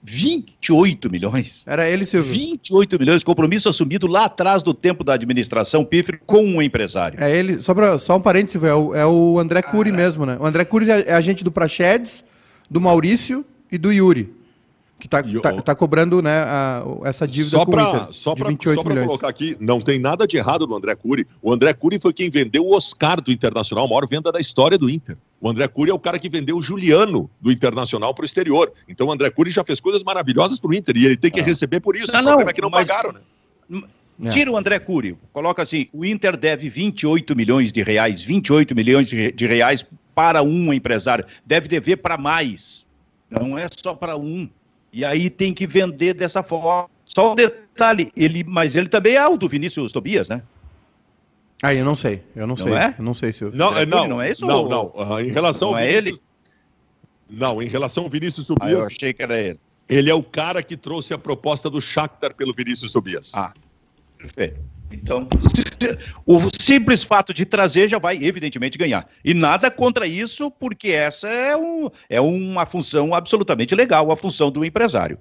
28 0.00 1.10
milhões. 1.10 1.64
Era 1.66 1.88
ele, 1.88 2.04
Silvio. 2.04 2.32
28 2.32 2.98
milhões, 2.98 3.24
compromisso 3.24 3.68
assumido 3.68 4.06
lá 4.06 4.26
atrás 4.26 4.62
do 4.62 4.72
tempo 4.72 5.02
da 5.02 5.14
administração 5.14 5.84
pífero 5.84 6.20
com 6.24 6.44
um 6.44 6.62
empresário. 6.62 7.20
É 7.20 7.34
ele, 7.34 7.60
só, 7.60 7.74
pra, 7.74 7.98
só 7.98 8.16
um 8.16 8.20
parênteses, 8.20 8.62
é 8.62 8.72
o, 8.72 8.94
é 8.94 9.04
o 9.04 9.40
André 9.40 9.60
Cury 9.60 9.90
mesmo, 9.90 10.24
né? 10.24 10.36
O 10.38 10.46
André 10.46 10.64
Cury 10.64 10.88
é, 10.88 11.04
é 11.08 11.14
agente 11.14 11.42
do 11.42 11.50
Praxedes, 11.50 12.22
do 12.70 12.80
Maurício 12.80 13.44
e 13.70 13.78
do 13.78 13.92
Yuri. 13.92 14.34
Que 14.98 15.06
tá, 15.06 15.22
E 15.24 15.36
o- 15.36 15.40
tá, 15.40 15.52
tá 15.62 15.74
cobrando 15.76 16.20
né, 16.20 16.42
a- 16.42 16.84
essa 17.04 17.26
dívida 17.26 17.50
Só 17.50 17.64
com 17.64 17.70
o 17.70 17.74
para 17.74 17.88
Inter, 17.88 18.06
só 18.12 18.34
de 18.34 18.40
pra, 18.40 18.48
28 18.48 18.76
só 18.76 18.82
pra 18.82 18.92
milhões. 18.92 19.06
colocar 19.06 19.28
aqui, 19.28 19.56
não 19.60 19.80
tem 19.80 19.98
nada 20.00 20.26
de 20.26 20.36
errado 20.36 20.66
no 20.66 20.74
André 20.74 20.96
Cury. 20.96 21.24
O 21.40 21.52
André 21.52 21.72
Cury 21.72 22.00
foi 22.00 22.12
quem 22.12 22.28
vendeu 22.28 22.66
o 22.66 22.74
Oscar 22.74 23.20
do 23.20 23.30
Internacional, 23.30 23.84
a 23.84 23.88
maior 23.88 24.08
venda 24.08 24.32
da 24.32 24.40
história 24.40 24.76
do 24.76 24.90
Inter. 24.90 25.16
O 25.40 25.48
André 25.48 25.68
Cury 25.68 25.92
é 25.92 25.94
o 25.94 26.00
cara 26.00 26.18
que 26.18 26.28
vendeu 26.28 26.56
o 26.56 26.60
Juliano 26.60 27.30
do 27.40 27.52
Internacional 27.52 28.12
para 28.12 28.24
o 28.24 28.26
exterior. 28.26 28.72
Então 28.88 29.06
o 29.06 29.12
André 29.12 29.30
Cury 29.30 29.52
já 29.52 29.62
fez 29.62 29.78
coisas 29.78 30.02
maravilhosas 30.02 30.58
para 30.58 30.70
o 30.70 30.74
Inter 30.74 30.96
e 30.96 31.06
ele 31.06 31.16
tem 31.16 31.30
que 31.30 31.38
ah. 31.38 31.44
receber 31.44 31.78
por 31.78 31.94
isso. 31.94 32.10
Não, 32.10 32.18
o 32.20 32.22
problema 32.24 32.42
não, 32.42 32.50
é 32.50 32.52
que 32.52 32.62
não 32.62 32.70
mas... 32.70 32.88
pagaram, 32.88 33.12
né? 33.12 33.20
É. 34.24 34.28
Tira 34.30 34.50
o 34.50 34.56
André 34.56 34.80
Cury, 34.80 35.16
coloca 35.32 35.62
assim: 35.62 35.86
o 35.92 36.04
Inter 36.04 36.36
deve 36.36 36.68
28 36.68 37.36
milhões 37.36 37.72
de 37.72 37.82
reais, 37.84 38.24
28 38.24 38.74
milhões 38.74 39.06
de 39.08 39.46
reais 39.46 39.86
para 40.12 40.42
um 40.42 40.72
empresário. 40.72 41.24
Deve 41.46 41.68
dever 41.68 41.98
para 41.98 42.18
mais. 42.18 42.84
Não 43.30 43.58
é 43.58 43.66
só 43.70 43.94
para 43.94 44.16
um. 44.16 44.48
E 44.92 45.04
aí 45.04 45.28
tem 45.28 45.52
que 45.52 45.66
vender 45.66 46.14
dessa 46.14 46.42
forma. 46.42 46.88
Só 47.04 47.32
um 47.32 47.34
detalhe, 47.34 48.10
ele, 48.16 48.44
mas 48.44 48.76
ele 48.76 48.88
também 48.88 49.14
é 49.14 49.26
o 49.26 49.36
do 49.36 49.48
Vinícius 49.48 49.92
Tobias, 49.92 50.28
né? 50.28 50.42
Aí 51.62 51.76
ah, 51.76 51.80
eu 51.80 51.84
não 51.84 51.94
sei, 51.94 52.22
eu 52.36 52.46
não, 52.46 52.54
não 52.54 52.56
sei. 52.56 52.72
É? 52.72 52.94
Eu 52.96 53.04
não 53.04 53.14
sei 53.14 53.32
se 53.32 53.42
eu... 53.42 53.50
Não, 53.52 53.76
é, 53.76 53.84
não, 53.84 54.06
não 54.06 54.22
é 54.22 54.30
isso? 54.30 54.46
Não, 54.46 54.62
ou... 54.62 54.68
não. 54.68 54.92
Uh, 54.94 55.20
em 55.20 55.30
relação 55.30 55.70
não 55.70 55.76
ao 55.76 55.82
é 55.82 55.88
Vinícius... 55.88 56.06
ele? 56.06 57.38
Não, 57.38 57.62
em 57.62 57.68
relação 57.68 58.04
ao 58.04 58.10
Vinícius 58.10 58.46
Tobias. 58.46 58.68
Ah, 58.68 58.72
eu 58.72 58.86
achei 58.86 59.12
que 59.12 59.22
era 59.22 59.38
ele. 59.38 59.60
Ele 59.88 60.10
é 60.10 60.14
o 60.14 60.22
cara 60.22 60.62
que 60.62 60.76
trouxe 60.76 61.12
a 61.12 61.18
proposta 61.18 61.68
do 61.68 61.80
Shakhtar 61.80 62.34
pelo 62.34 62.54
Vinícius 62.54 62.92
Tobias. 62.92 63.32
Ah, 63.34 63.52
perfeito. 64.16 64.60
Então, 64.90 65.28
o 66.26 66.40
simples 66.58 67.02
fato 67.02 67.34
de 67.34 67.44
trazer 67.44 67.88
já 67.88 67.98
vai, 67.98 68.16
evidentemente, 68.22 68.78
ganhar. 68.78 69.06
E 69.24 69.34
nada 69.34 69.70
contra 69.70 70.06
isso, 70.06 70.50
porque 70.50 70.88
essa 70.88 71.28
é, 71.28 71.56
um, 71.56 71.88
é 72.08 72.20
uma 72.20 72.64
função 72.64 73.14
absolutamente 73.14 73.74
legal, 73.74 74.10
a 74.10 74.16
função 74.16 74.50
do 74.50 74.64
empresário. 74.64 75.18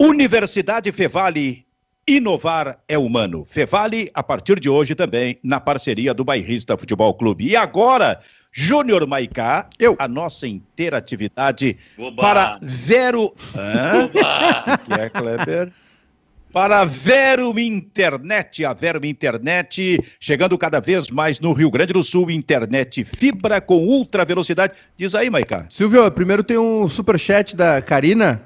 Universidade 0.00 0.90
Fevale 0.90 1.64
Inovar 2.06 2.78
é 2.88 2.98
humano. 2.98 3.44
Fevale, 3.46 4.10
a 4.12 4.22
partir 4.22 4.58
de 4.58 4.68
hoje 4.68 4.94
também, 4.94 5.38
na 5.42 5.60
parceria 5.60 6.12
do 6.12 6.24
Bairrista 6.24 6.76
Futebol 6.76 7.14
Clube. 7.14 7.46
E 7.46 7.54
agora, 7.54 8.20
Júnior 8.50 9.06
Maicá, 9.06 9.68
Eu. 9.78 9.94
a 9.98 10.08
nossa 10.08 10.48
interatividade 10.48 11.78
Oba. 11.96 12.20
para 12.20 12.58
Vero. 12.60 13.32
Hã? 13.54 14.08
que 14.84 14.92
é, 15.00 15.08
Kleber? 15.08 15.72
Para 16.52 16.80
a 16.80 16.84
Vero 16.84 17.58
Internet, 17.58 18.62
a 18.62 18.74
Vero 18.74 19.06
Internet, 19.06 19.98
chegando 20.20 20.58
cada 20.58 20.80
vez 20.80 21.10
mais 21.10 21.40
no 21.40 21.54
Rio 21.54 21.70
Grande 21.70 21.94
do 21.94 22.04
Sul, 22.04 22.30
internet 22.30 23.06
fibra 23.06 23.58
com 23.58 23.76
ultra 23.78 24.22
velocidade. 24.22 24.74
Diz 24.94 25.14
aí, 25.14 25.30
Maicá. 25.30 25.66
Silvio, 25.70 26.10
primeiro 26.10 26.44
tem 26.44 26.58
um 26.58 26.86
superchat 26.90 27.56
da 27.56 27.80
Karina 27.80 28.42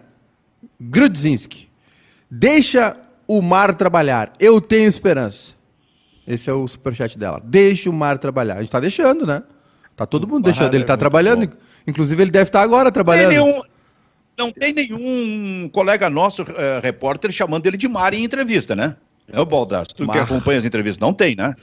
Grudzinski. 0.81 1.69
Deixa 2.31 2.97
o 3.27 3.42
mar 3.42 3.75
trabalhar. 3.75 4.33
Eu 4.38 4.61
tenho 4.61 4.87
esperança. 4.87 5.55
Esse 6.29 6.49
é 6.49 6.53
o 6.53 6.69
superchat 6.69 7.19
dela. 7.19 7.40
Deixa 7.42 7.90
o 7.90 7.92
mar 7.92 8.19
trabalhar. 8.19 8.59
A 8.59 8.61
gente 8.61 8.71
tá 8.71 8.79
deixando, 8.79 9.27
né? 9.27 9.42
Tá 9.97 10.07
todo 10.07 10.29
mundo 10.29 10.45
deixando. 10.45 10.73
Ele 10.75 10.85
tá 10.85 10.95
é 10.95 10.97
trabalhando. 10.97 11.49
Bom. 11.49 11.57
Inclusive, 11.88 12.23
ele 12.23 12.31
deve 12.31 12.51
estar 12.51 12.61
tá 12.61 12.64
agora 12.64 12.92
trabalhando. 12.92 13.31
Tem 13.31 13.38
nenhum, 13.38 13.62
não 14.37 14.53
tem 14.53 14.72
nenhum 14.72 15.68
colega 15.68 16.11
nosso, 16.11 16.42
uh, 16.42 16.81
repórter, 16.83 17.31
chamando 17.31 17.66
ele 17.66 17.77
de 17.77 17.88
mar 17.88 18.12
em 18.14 18.25
entrevista, 18.25 18.77
né? 18.77 18.96
É 19.33 19.40
o 19.40 19.46
Baldasso. 19.46 19.94
Tu 19.94 20.07
mar. 20.07 20.12
que 20.12 20.18
acompanha 20.20 20.59
as 20.59 20.64
entrevistas. 20.64 21.01
Não 21.01 21.12
tem, 21.12 21.35
né? 21.35 21.55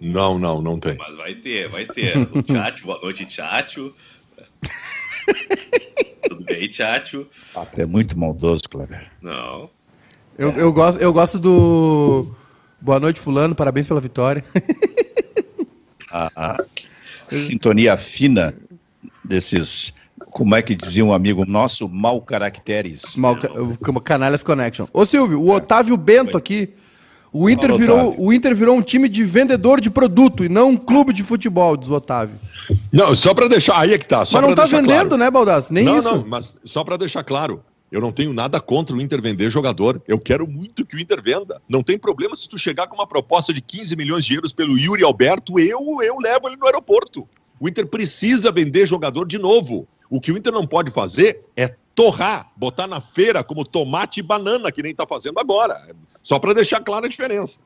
Não, 0.00 0.38
não, 0.38 0.62
não 0.62 0.78
tem. 0.78 0.96
Mas 0.96 1.16
vai 1.16 1.34
ter, 1.34 1.68
vai 1.68 1.84
ter. 1.84 2.16
O 2.32 2.44
chat, 2.46 2.82
boa 2.82 3.00
noite, 3.00 3.24
Tchatcho. 3.26 3.94
Tudo 6.28 6.44
bem, 6.44 6.68
Tchatcho? 6.68 7.26
Ah, 7.54 7.66
é 7.76 7.86
muito 7.86 8.18
maldoso, 8.18 8.62
Kleber. 8.68 9.10
Não. 9.20 9.70
Eu, 10.36 10.52
eu, 10.52 10.72
gosto, 10.72 11.00
eu 11.00 11.12
gosto 11.12 11.38
do. 11.38 12.32
Boa 12.80 13.00
noite, 13.00 13.18
Fulano, 13.18 13.56
parabéns 13.56 13.88
pela 13.88 14.00
vitória. 14.00 14.44
a, 16.10 16.30
a 16.36 16.64
sintonia 17.28 17.96
fina 17.96 18.54
desses. 19.24 19.92
Como 20.30 20.54
é 20.54 20.62
que 20.62 20.74
dizia 20.74 21.04
um 21.04 21.12
amigo 21.12 21.44
nosso? 21.44 21.88
Mal 21.88 22.20
caracteres. 22.20 23.16
Mal, 23.16 23.36
canalhas 24.04 24.42
Connection. 24.42 24.86
Ô 24.92 25.04
Silvio, 25.04 25.40
o 25.40 25.50
Otávio 25.50 25.96
Bento 25.96 26.36
aqui 26.36 26.74
o 27.32 27.48
Inter, 27.48 27.76
virou, 27.76 28.14
o 28.18 28.32
Inter 28.32 28.54
virou 28.54 28.74
um 28.74 28.82
time 28.82 29.08
de 29.08 29.22
vendedor 29.22 29.80
de 29.80 29.90
produto 29.90 30.44
e 30.44 30.48
não 30.48 30.70
um 30.70 30.76
clube 30.76 31.12
de 31.12 31.22
futebol, 31.22 31.76
diz 31.76 31.88
o 31.88 31.94
Otávio. 31.94 32.36
Não, 32.90 33.14
só 33.14 33.34
para 33.34 33.48
deixar. 33.48 33.78
Aí 33.78 33.92
é 33.92 33.98
que 33.98 34.06
tá. 34.06 34.24
Só 34.24 34.40
mas 34.40 34.48
não 34.48 34.56
tá 34.56 34.64
vendendo, 34.64 35.08
claro. 35.08 35.16
né, 35.18 35.30
Baldassi? 35.30 35.72
Nem 35.72 35.84
não, 35.84 35.98
isso. 35.98 36.10
Não, 36.10 36.26
mas 36.26 36.52
só 36.64 36.82
para 36.82 36.96
deixar 36.96 37.22
claro. 37.22 37.62
Eu 37.90 38.00
não 38.00 38.12
tenho 38.12 38.32
nada 38.32 38.60
contra 38.60 38.94
o 38.94 39.00
Inter 39.00 39.20
vender 39.20 39.48
jogador. 39.50 40.02
Eu 40.06 40.18
quero 40.18 40.46
muito 40.46 40.84
que 40.84 40.96
o 40.96 41.00
Inter 41.00 41.22
venda. 41.22 41.60
Não 41.68 41.82
tem 41.82 41.98
problema 41.98 42.34
se 42.34 42.48
tu 42.48 42.58
chegar 42.58 42.86
com 42.86 42.94
uma 42.94 43.06
proposta 43.06 43.52
de 43.52 43.62
15 43.62 43.96
milhões 43.96 44.24
de 44.24 44.34
euros 44.34 44.52
pelo 44.52 44.78
Yuri 44.78 45.02
Alberto, 45.02 45.58
eu, 45.58 45.80
eu 46.02 46.18
levo 46.18 46.48
ele 46.48 46.56
no 46.56 46.66
aeroporto. 46.66 47.26
O 47.58 47.68
Inter 47.68 47.86
precisa 47.86 48.52
vender 48.52 48.86
jogador 48.86 49.26
de 49.26 49.38
novo. 49.38 49.86
O 50.10 50.20
que 50.20 50.32
o 50.32 50.36
Inter 50.36 50.52
não 50.52 50.66
pode 50.66 50.90
fazer 50.90 51.44
é 51.56 51.74
torrar, 51.94 52.50
botar 52.56 52.86
na 52.86 53.00
feira 53.00 53.42
como 53.42 53.64
tomate 53.64 54.20
e 54.20 54.22
banana, 54.22 54.70
que 54.70 54.82
nem 54.82 54.92
está 54.92 55.06
fazendo 55.06 55.38
agora. 55.38 55.94
Só 56.22 56.38
para 56.38 56.54
deixar 56.54 56.80
clara 56.80 57.06
a 57.06 57.08
diferença. 57.08 57.58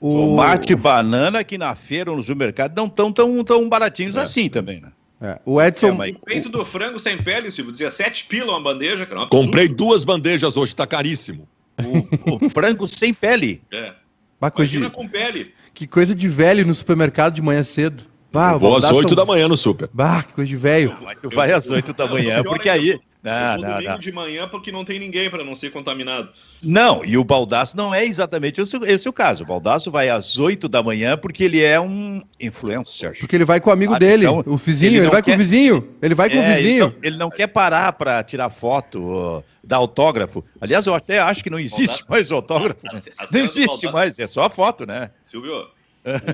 O... 0.00 0.14
Tomate 0.14 0.72
e 0.72 0.76
banana 0.76 1.42
que 1.42 1.58
na 1.58 1.74
feira 1.74 2.10
ou 2.10 2.16
no 2.16 2.22
supermercado 2.22 2.76
não 2.76 2.86
estão 2.86 3.12
tão, 3.12 3.42
tão 3.44 3.68
baratinhos 3.68 4.16
é. 4.16 4.22
assim 4.22 4.48
também, 4.48 4.80
né? 4.80 4.92
É. 5.20 5.40
O 5.44 5.60
Edson. 5.60 5.88
É, 5.88 5.92
mas... 5.92 6.14
O 6.14 6.20
peito 6.20 6.48
do 6.48 6.64
frango 6.64 6.98
sem 6.98 7.20
pele, 7.20 7.50
Silvio, 7.50 7.72
dizia 7.72 7.90
7 7.90 8.26
pila 8.26 8.52
uma 8.52 8.60
bandeja. 8.60 9.04
Cara, 9.04 9.22
uma 9.22 9.28
Comprei 9.28 9.68
duas 9.68 10.04
bandejas 10.04 10.56
hoje, 10.56 10.72
está 10.72 10.86
caríssimo. 10.86 11.48
O, 11.78 12.36
o, 12.36 12.50
frango 12.50 12.86
sem 12.86 13.12
pele. 13.12 13.62
É. 13.72 13.94
Imagina 14.40 14.86
de... 14.86 14.92
com 14.92 15.08
pele. 15.08 15.52
Que 15.74 15.86
coisa 15.86 16.14
de 16.14 16.28
velho 16.28 16.64
no 16.66 16.74
supermercado 16.74 17.34
de 17.34 17.42
manhã 17.42 17.62
cedo. 17.62 18.04
Bah, 18.32 18.56
vou 18.56 18.76
às 18.76 18.90
8 18.90 19.14
da 19.14 19.24
manhã 19.24 19.48
no 19.48 19.56
super. 19.56 19.88
Bah, 19.92 20.22
que 20.22 20.34
coisa 20.34 20.48
de 20.48 20.56
velho. 20.56 20.96
Tu 21.22 21.30
vai 21.30 21.52
às 21.52 21.70
8 21.70 21.92
da 21.92 22.06
manhã, 22.06 22.42
porque 22.42 22.68
aí. 22.68 22.98
Não, 23.20 23.58
não, 23.58 23.80
não. 23.80 23.98
de 23.98 24.12
manhã 24.12 24.46
porque 24.46 24.70
não 24.70 24.84
tem 24.84 24.98
ninguém 25.00 25.28
para 25.28 25.42
não 25.42 25.56
ser 25.56 25.70
contaminado. 25.72 26.28
Não, 26.62 27.04
e 27.04 27.18
o 27.18 27.24
Baldaço 27.24 27.76
não 27.76 27.92
é 27.92 28.04
exatamente 28.04 28.60
esse, 28.60 28.76
esse 28.84 29.08
o 29.08 29.12
caso. 29.12 29.42
O 29.42 29.46
Baldaço 29.46 29.90
vai 29.90 30.08
às 30.08 30.38
8 30.38 30.68
da 30.68 30.82
manhã 30.82 31.16
porque 31.16 31.42
ele 31.42 31.60
é 31.60 31.80
um 31.80 32.22
influencer. 32.40 33.18
Porque 33.18 33.34
ele 33.34 33.44
vai 33.44 33.60
com 33.60 33.70
o 33.70 33.72
amigo 33.72 33.98
dele, 33.98 34.24
então, 34.24 34.44
o 34.46 34.56
vizinho, 34.56 34.90
ele, 34.90 34.98
ele 34.98 35.08
vai 35.08 35.20
quer... 35.20 35.32
com 35.32 35.34
o 35.34 35.38
vizinho. 35.38 35.88
Ele 36.00 36.14
vai 36.14 36.30
com 36.30 36.36
é, 36.36 36.38
o 36.38 36.54
vizinho. 36.54 36.84
Ele 36.84 36.94
não, 36.94 36.94
ele 37.02 37.16
não 37.16 37.30
quer 37.30 37.48
parar 37.48 37.92
para 37.94 38.22
tirar 38.22 38.50
foto, 38.50 39.00
uh, 39.00 39.44
dar 39.64 39.78
autógrafo. 39.78 40.44
Aliás, 40.60 40.86
eu 40.86 40.94
até 40.94 41.18
acho 41.18 41.42
que 41.42 41.50
não 41.50 41.58
existe 41.58 42.04
Baldasso, 42.04 42.06
mais 42.08 42.32
autógrafo. 42.32 42.86
A, 42.86 43.24
a 43.24 43.26
não 43.32 43.40
existe 43.40 43.86
Baldasso, 43.86 43.92
mais, 43.92 44.18
é 44.20 44.26
só 44.28 44.44
a 44.44 44.50
foto, 44.50 44.86
né? 44.86 45.10
Silvio, 45.24 45.66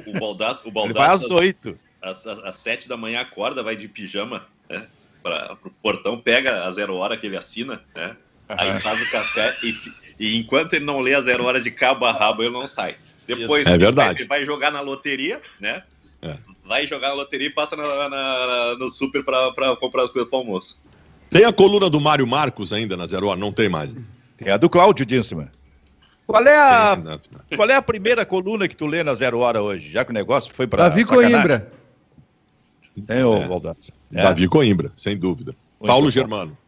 o, 0.07 0.13
o 0.13 0.17
o 0.17 0.21
Baldasso. 0.21 0.63
Ele 0.85 0.93
vai 0.93 1.09
às 1.09 1.31
8. 1.31 1.79
Às, 2.03 2.27
às 2.27 2.57
7 2.57 2.89
da 2.89 2.97
manhã 2.97 3.21
acorda, 3.21 3.63
vai 3.63 3.77
de 3.77 3.89
pijama. 3.89 4.47
Né? 4.71 4.87
para 5.25 5.57
o 5.65 5.71
portão, 5.83 6.21
pega 6.21 6.67
a 6.67 6.71
zero 6.71 6.97
hora 6.97 7.17
que 7.17 7.27
ele 7.27 7.37
assina, 7.37 7.81
né? 7.95 8.15
Aí 8.47 8.79
faz 8.79 9.01
o 9.01 9.11
café 9.11 9.55
e, 9.63 9.75
e, 10.21 10.37
enquanto 10.37 10.75
ele 10.75 10.85
não 10.85 11.01
lê 11.01 11.15
a 11.15 11.23
zero 11.23 11.45
hora 11.45 11.59
de 11.59 11.71
cabo 11.71 12.05
a 12.05 12.13
rabo, 12.13 12.43
ele 12.43 12.53
não 12.53 12.67
sai. 12.67 12.97
Depois 13.27 13.65
é 13.65 13.79
verdade. 13.79 14.21
ele 14.21 14.29
vai 14.29 14.45
jogar 14.45 14.71
na 14.71 14.83
loteria, 14.83 15.41
né? 15.59 15.83
É. 16.21 16.37
Vai 16.63 16.87
jogar 16.87 17.09
na 17.09 17.15
loteria 17.15 17.47
e 17.47 17.51
passa 17.51 17.75
na, 17.75 18.09
na, 18.11 18.77
no 18.79 18.91
super 18.91 19.25
para 19.25 19.75
comprar 19.77 20.03
as 20.03 20.11
coisas 20.11 20.29
para 20.29 20.39
almoço. 20.39 20.79
Tem 21.31 21.47
a 21.47 21.53
coluna 21.53 21.89
do 21.89 21.99
Mário 21.99 22.27
Marcos 22.27 22.71
ainda 22.71 22.99
na 22.99 23.07
Zero 23.07 23.29
Hora? 23.29 23.41
Não 23.41 23.51
tem 23.51 23.69
mais. 23.69 23.97
Tem 24.37 24.53
a 24.53 24.59
do 24.59 24.69
Cláudio 24.69 25.07
Dinsman. 25.07 25.49
Qual 26.27 26.47
é, 26.47 26.57
a, 26.57 26.99
qual 27.55 27.69
é 27.69 27.75
a 27.75 27.83
primeira 27.83 28.25
coluna 28.25 28.67
que 28.67 28.75
tu 28.75 28.87
lê 28.87 29.05
na 29.05 29.15
Zero 29.15 29.41
Hora 29.41 29.61
hoje? 29.61 29.91
Já 29.91 30.05
que 30.05 30.11
o 30.11 30.15
negócio 30.15 30.55
foi 30.55 30.67
para. 30.67 30.85
Davi 30.85 31.05
sacanagem. 31.05 31.33
Coimbra. 31.33 31.73
Tem, 33.07 33.25
ô, 33.25 33.37
é. 33.37 33.75
É. 34.15 34.23
Davi 34.23 34.49
Coimbra, 34.49 34.93
sem 34.97 35.17
dúvida. 35.17 35.55
Muito 35.79 35.89
Paulo 35.89 36.05
bom. 36.05 36.11
Germano. 36.11 36.59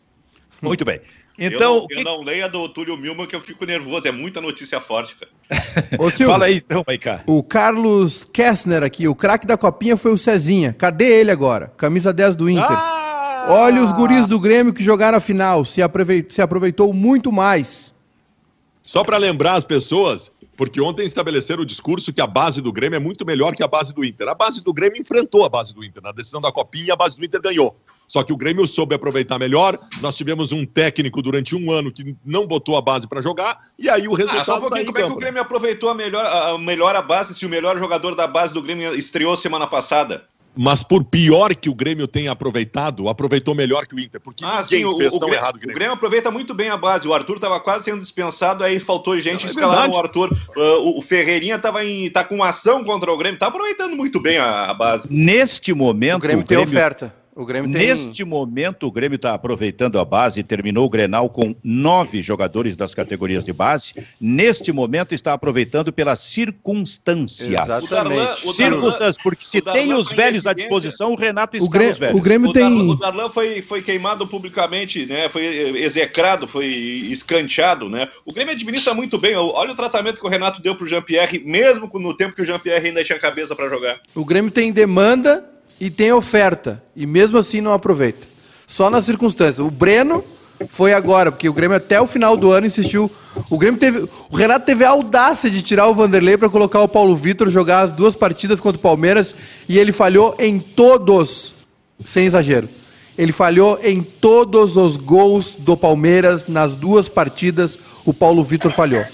Muito 0.61 0.85
bem. 0.85 1.01
Então, 1.39 1.87
eu, 1.91 2.03
não, 2.03 2.13
eu 2.13 2.19
não 2.19 2.25
leio 2.25 2.45
a 2.47 2.49
do 2.49 2.69
Túlio 2.69 2.97
Milman 2.97 3.27
que 3.27 3.37
eu 3.37 3.41
fico 3.41 3.65
nervoso, 3.67 4.09
é 4.09 4.13
muita 4.13 4.41
notícia 4.41 4.81
forte, 4.81 5.17
cara. 5.17 5.31
Ô, 6.03 6.11
Silvio, 6.11 6.33
Fala 6.33 6.47
aí, 6.47 6.57
então, 6.57 6.83
cá. 7.01 7.23
O 7.27 7.43
Carlos 7.43 8.25
Kessner 8.33 8.83
aqui, 8.83 9.07
o 9.07 9.15
craque 9.15 9.47
da 9.47 9.57
copinha 9.57 9.97
foi 9.97 10.13
o 10.13 10.19
Cezinha. 10.19 10.73
Cadê 10.73 11.21
ele 11.21 11.31
agora? 11.31 11.73
Camisa 11.77 12.13
10 12.13 12.37
do 12.37 12.49
Inter. 12.49 12.65
Ah! 12.71 13.49
Olha 13.51 13.83
os 13.83 13.93
guris 13.93 14.27
do 14.27 14.41
Grêmio 14.41 14.73
que 14.73 14.83
jogaram 14.83 15.19
a 15.19 15.21
final, 15.21 15.65
se 15.65 15.81
aproveitou, 15.81 16.31
se 16.31 16.43
aproveitou 16.43 16.93
muito 16.93 17.31
mais. 17.31 17.95
Só 18.87 19.03
para 19.03 19.17
lembrar 19.17 19.55
as 19.55 19.65
pessoas, 19.65 20.31
porque 20.57 20.81
ontem 20.81 21.05
estabeleceram 21.05 21.65
o 21.65 21.67
discurso 21.67 22.13
que 22.13 22.21
a 22.21 22.27
base 22.27 22.61
do 22.63 22.73
Grêmio 22.73 22.97
é 22.97 23.01
muito 23.01 23.27
melhor 23.27 23.53
que 23.53 23.65
a 23.65 23.67
base 23.67 23.93
do 23.93 24.05
Inter. 24.05 24.29
A 24.29 24.35
base 24.35 24.63
do 24.63 24.73
Grêmio 24.73 25.01
enfrentou 25.01 25.45
a 25.45 25.49
base 25.49 25.75
do 25.75 25.85
Inter 25.85 26.01
na 26.01 26.13
decisão 26.13 26.41
da 26.41 26.53
Copinha, 26.53 26.93
a 26.93 26.97
base 26.97 27.17
do 27.17 27.25
Inter 27.25 27.43
ganhou. 27.43 27.77
Só 28.07 28.23
que 28.23 28.33
o 28.33 28.37
Grêmio 28.37 28.65
soube 28.65 28.95
aproveitar 28.95 29.41
melhor. 29.41 29.77
Nós 30.01 30.17
tivemos 30.17 30.53
um 30.53 30.65
técnico 30.65 31.21
durante 31.21 31.57
um 31.57 31.73
ano 31.73 31.91
que 31.91 32.15
não 32.25 32.47
botou 32.47 32.77
a 32.77 32.81
base 32.81 33.09
para 33.09 33.21
jogar, 33.21 33.61
e 33.77 33.91
aí 33.91 34.07
o 34.07 34.15
resultado 34.15 34.53
ah, 34.53 34.67
um 34.67 34.71
tá 34.71 34.77
Como 34.79 34.93
campo. 34.93 34.99
é 34.99 35.03
que 35.03 35.13
o 35.13 35.17
Grêmio 35.17 35.43
aproveitou 35.43 35.91
a 35.91 35.95
melhor, 35.95 36.25
a 36.25 36.57
melhor 36.57 36.95
a 36.95 37.03
base 37.03 37.35
se 37.35 37.45
o 37.45 37.49
melhor 37.49 37.77
jogador 37.79 38.15
da 38.15 38.29
base 38.29 38.55
do 38.55 38.63
Grêmio 38.63 38.95
estreou 38.95 39.37
semana 39.37 39.67
passada? 39.67 40.29
Mas 40.57 40.83
por 40.83 41.05
pior 41.05 41.55
que 41.55 41.69
o 41.69 41.75
Grêmio 41.75 42.07
tenha 42.09 42.33
aproveitado, 42.33 43.09
aproveitou 43.09 43.55
melhor 43.55 43.87
que 43.87 43.95
o 43.95 44.01
Inter, 44.01 44.21
porque 44.21 44.45
Ah, 44.45 44.63
ninguém 44.63 44.79
sim, 44.81 44.85
o, 44.85 44.97
fez 44.97 45.13
o 45.15 45.19
tão 45.19 45.29
Grêmio, 45.29 45.43
errado 45.43 45.53
que 45.55 45.59
o 45.59 45.59
o 45.59 45.61
Grêmio. 45.63 45.75
Grêmio 45.77 45.95
aproveita 45.95 46.31
muito 46.31 46.55
bem 46.55 46.69
a 46.71 46.77
base. 46.77 47.07
O 47.07 47.15
Arthur 47.15 47.37
estava 47.37 47.61
quase 47.61 47.85
sendo 47.85 48.01
dispensado, 48.01 48.65
aí 48.65 48.81
faltou 48.81 49.19
gente 49.21 49.45
Não, 49.45 49.51
é 49.51 49.55
verdade. 49.55 49.93
o 49.93 49.97
Arthur. 49.99 50.37
Ah, 50.57 50.79
o, 50.79 50.99
o 50.99 51.03
Ferreirinha 51.03 51.57
estava 51.57 51.85
em, 51.85 52.09
tá 52.11 52.25
com 52.25 52.43
ação 52.43 52.83
contra 52.85 53.13
o 53.13 53.17
Grêmio, 53.17 53.39
tá 53.39 53.47
aproveitando 53.49 53.95
muito 53.97 54.19
bem 54.21 54.39
a, 54.39 54.71
a 54.71 54.75
base. 54.75 55.09
Neste 55.11 55.73
momento, 55.75 56.17
O 56.17 56.21
Grêmio 56.21 56.45
tem 56.45 56.57
oferta. 56.59 57.07
O 57.07 57.09
Grêmio 57.09 57.17
tem... 57.21 57.26
Neste 57.67 58.25
momento, 58.25 58.87
o 58.87 58.91
Grêmio 58.91 59.17
está 59.17 59.35
aproveitando 59.35 60.01
a 60.01 60.05
base 60.07 60.41
e 60.41 60.43
terminou 60.43 60.87
o 60.87 60.89
Grenal 60.89 61.29
com 61.29 61.55
nove 61.63 62.23
jogadores 62.23 62.77
das 62.77 62.95
categorias 62.95 63.45
de 63.45 63.53
base. 63.53 63.93
Neste 64.19 64.73
momento, 64.73 65.15
está 65.15 65.35
aproveitando 65.35 65.93
pelas 65.93 66.21
circunstâncias. 66.21 67.69
Exatamente. 67.69 68.47
O 68.47 68.51
o 68.51 68.53
Circunstâncias, 68.55 69.19
porque 69.23 69.45
se 69.45 69.59
o 69.59 69.63
tem 69.63 69.93
os 69.93 70.11
velhos 70.11 70.47
à 70.47 70.55
disposição, 70.55 71.13
o 71.13 71.15
Renato 71.15 71.59
O 71.59 71.65
está 71.65 71.71
Grêmio, 71.71 71.91
nos 71.91 71.99
velhos. 71.99 72.19
o 72.19 72.23
Grêmio 72.23 72.51
O 72.51 72.53
Darlan, 72.55 72.79
tem... 72.79 72.91
o 72.91 72.95
Darlan 72.95 73.29
foi, 73.29 73.61
foi 73.61 73.83
queimado 73.83 74.27
publicamente, 74.27 75.05
né? 75.05 75.29
Foi 75.29 75.45
execrado, 75.83 76.47
foi 76.47 76.67
escanteado, 76.67 77.91
né? 77.91 78.09
O 78.25 78.33
Grêmio 78.33 78.55
administra 78.55 78.95
muito 78.95 79.19
bem. 79.19 79.37
Olha 79.37 79.73
o 79.73 79.77
tratamento 79.77 80.19
que 80.19 80.27
o 80.27 80.31
Renato 80.31 80.63
deu 80.63 80.75
pro 80.75 80.89
Jean-Pierre, 80.89 81.43
mesmo 81.45 81.91
no 81.93 82.15
tempo 82.15 82.35
que 82.35 82.43
o 82.43 82.47
Jean-Pierre 82.47 82.87
ainda 82.89 83.05
tinha 83.05 83.19
cabeça 83.19 83.55
para 83.55 83.69
jogar. 83.69 84.01
O 84.15 84.25
Grêmio 84.25 84.51
tem 84.51 84.73
demanda 84.73 85.56
e 85.81 85.91
tem 85.91 86.13
oferta. 86.13 86.83
E 86.95 87.07
mesmo 87.07 87.39
assim 87.39 87.61
não 87.61 87.73
aproveita. 87.73 88.27
Só 88.67 88.91
nas 88.91 89.05
circunstâncias. 89.05 89.59
O 89.59 89.71
Breno 89.71 90.25
foi 90.69 90.95
agora, 90.95 91.31
porque 91.31 91.49
o 91.49 91.53
Grêmio 91.53 91.77
até 91.77 92.01
o 92.01 92.07
final 92.07 92.37
do 92.37 92.51
ano 92.51 92.67
insistiu. 92.67 93.11
O 93.51 93.59
Grêmio 93.59 93.79
teve. 93.79 94.09
O 94.31 94.37
Renato 94.37 94.65
teve 94.65 94.85
a 94.85 94.91
audácia 94.91 95.51
de 95.51 95.61
tirar 95.61 95.87
o 95.89 95.95
Vanderlei 95.95 96.37
para 96.37 96.49
colocar 96.49 96.81
o 96.81 96.89
Paulo 96.89 97.15
Vitor 97.15 97.51
jogar 97.51 97.83
as 97.83 97.93
duas 97.93 98.17
partidas 98.17 98.61
contra 98.61 98.79
o 98.79 98.83
Palmeiras 98.83 99.35
e 99.69 99.79
ele 99.79 99.93
falhou 99.93 100.35
em 100.39 100.59
todos. 100.59 101.55
Sem 102.05 102.27
exagero. 102.27 102.69
Ele 103.17 103.33
falhou 103.33 103.79
em 103.83 104.03
todos 104.03 104.77
os 104.77 104.99
gols 104.99 105.55
do 105.59 105.77
Palmeiras 105.77 106.49
nas 106.49 106.75
duas 106.75 107.09
partidas. 107.09 107.79
O 108.05 108.13
Paulo 108.13 108.45
Vitor 108.45 108.71
falhou. 108.71 109.05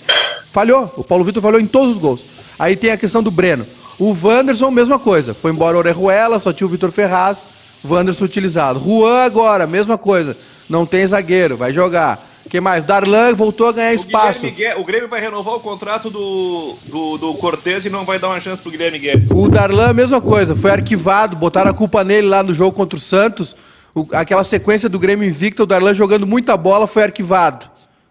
Falhou. 0.52 0.92
O 0.96 1.04
Paulo 1.04 1.24
Vitor 1.24 1.42
falhou 1.42 1.60
em 1.60 1.66
todos 1.66 1.96
os 1.96 1.98
gols. 1.98 2.24
Aí 2.58 2.76
tem 2.76 2.90
a 2.90 2.96
questão 2.96 3.22
do 3.22 3.30
Breno. 3.30 3.64
O 3.98 4.16
Wanderson, 4.22 4.70
mesma 4.70 4.98
coisa. 4.98 5.34
Foi 5.34 5.50
embora 5.52 5.76
o 5.76 5.78
Orejuela, 5.80 6.38
só 6.38 6.52
tinha 6.52 6.66
o 6.66 6.70
Vitor 6.70 6.90
Ferraz. 6.90 7.44
Wanderson 7.84 8.24
utilizado. 8.24 8.78
Juan 8.80 9.24
agora, 9.24 9.66
mesma 9.66 9.98
coisa. 9.98 10.36
Não 10.70 10.86
tem 10.86 11.06
zagueiro, 11.06 11.56
vai 11.56 11.72
jogar. 11.72 12.20
que 12.48 12.60
mais? 12.60 12.84
Darlan 12.84 13.34
voltou 13.34 13.66
a 13.68 13.72
ganhar 13.72 13.90
O, 13.92 13.94
espaço. 13.94 14.40
Guilherme 14.48 14.80
o 14.80 14.84
Grêmio 14.84 15.08
vai 15.08 15.20
renovar 15.20 15.54
o 15.54 15.60
contrato 15.60 16.08
do, 16.10 16.74
do, 16.86 17.18
do 17.18 17.34
Cortez 17.34 17.84
e 17.84 17.90
não 17.90 18.04
vai 18.04 18.18
dar 18.18 18.28
uma 18.28 18.40
chance 18.40 18.62
pro 18.62 18.70
Guilherme 18.70 18.98
Guedes. 18.98 19.30
O 19.32 19.48
Darlan, 19.48 19.92
mesma 19.92 20.20
coisa, 20.20 20.54
foi 20.54 20.70
arquivado, 20.70 21.34
botaram 21.36 21.70
a 21.70 21.74
culpa 21.74 22.04
nele 22.04 22.28
lá 22.28 22.42
no 22.42 22.54
jogo 22.54 22.72
contra 22.76 22.96
o 22.96 23.00
Santos. 23.00 23.54
O- 23.94 24.06
aquela 24.12 24.44
sequência 24.44 24.88
do 24.88 24.98
Grêmio 24.98 25.28
invicto, 25.28 25.64
o 25.64 25.66
Darlan 25.66 25.92
jogando 25.94 26.26
muita 26.26 26.56
bola, 26.56 26.86
foi 26.86 27.02
arquivado. 27.02 27.66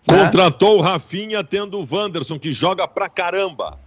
né? 0.08 0.26
Contratou 0.26 0.78
o 0.78 0.82
Rafinha 0.82 1.44
tendo 1.44 1.80
o 1.80 1.88
Wanderson, 1.90 2.38
que 2.38 2.52
joga 2.52 2.88
pra 2.88 3.08
caramba. 3.10 3.80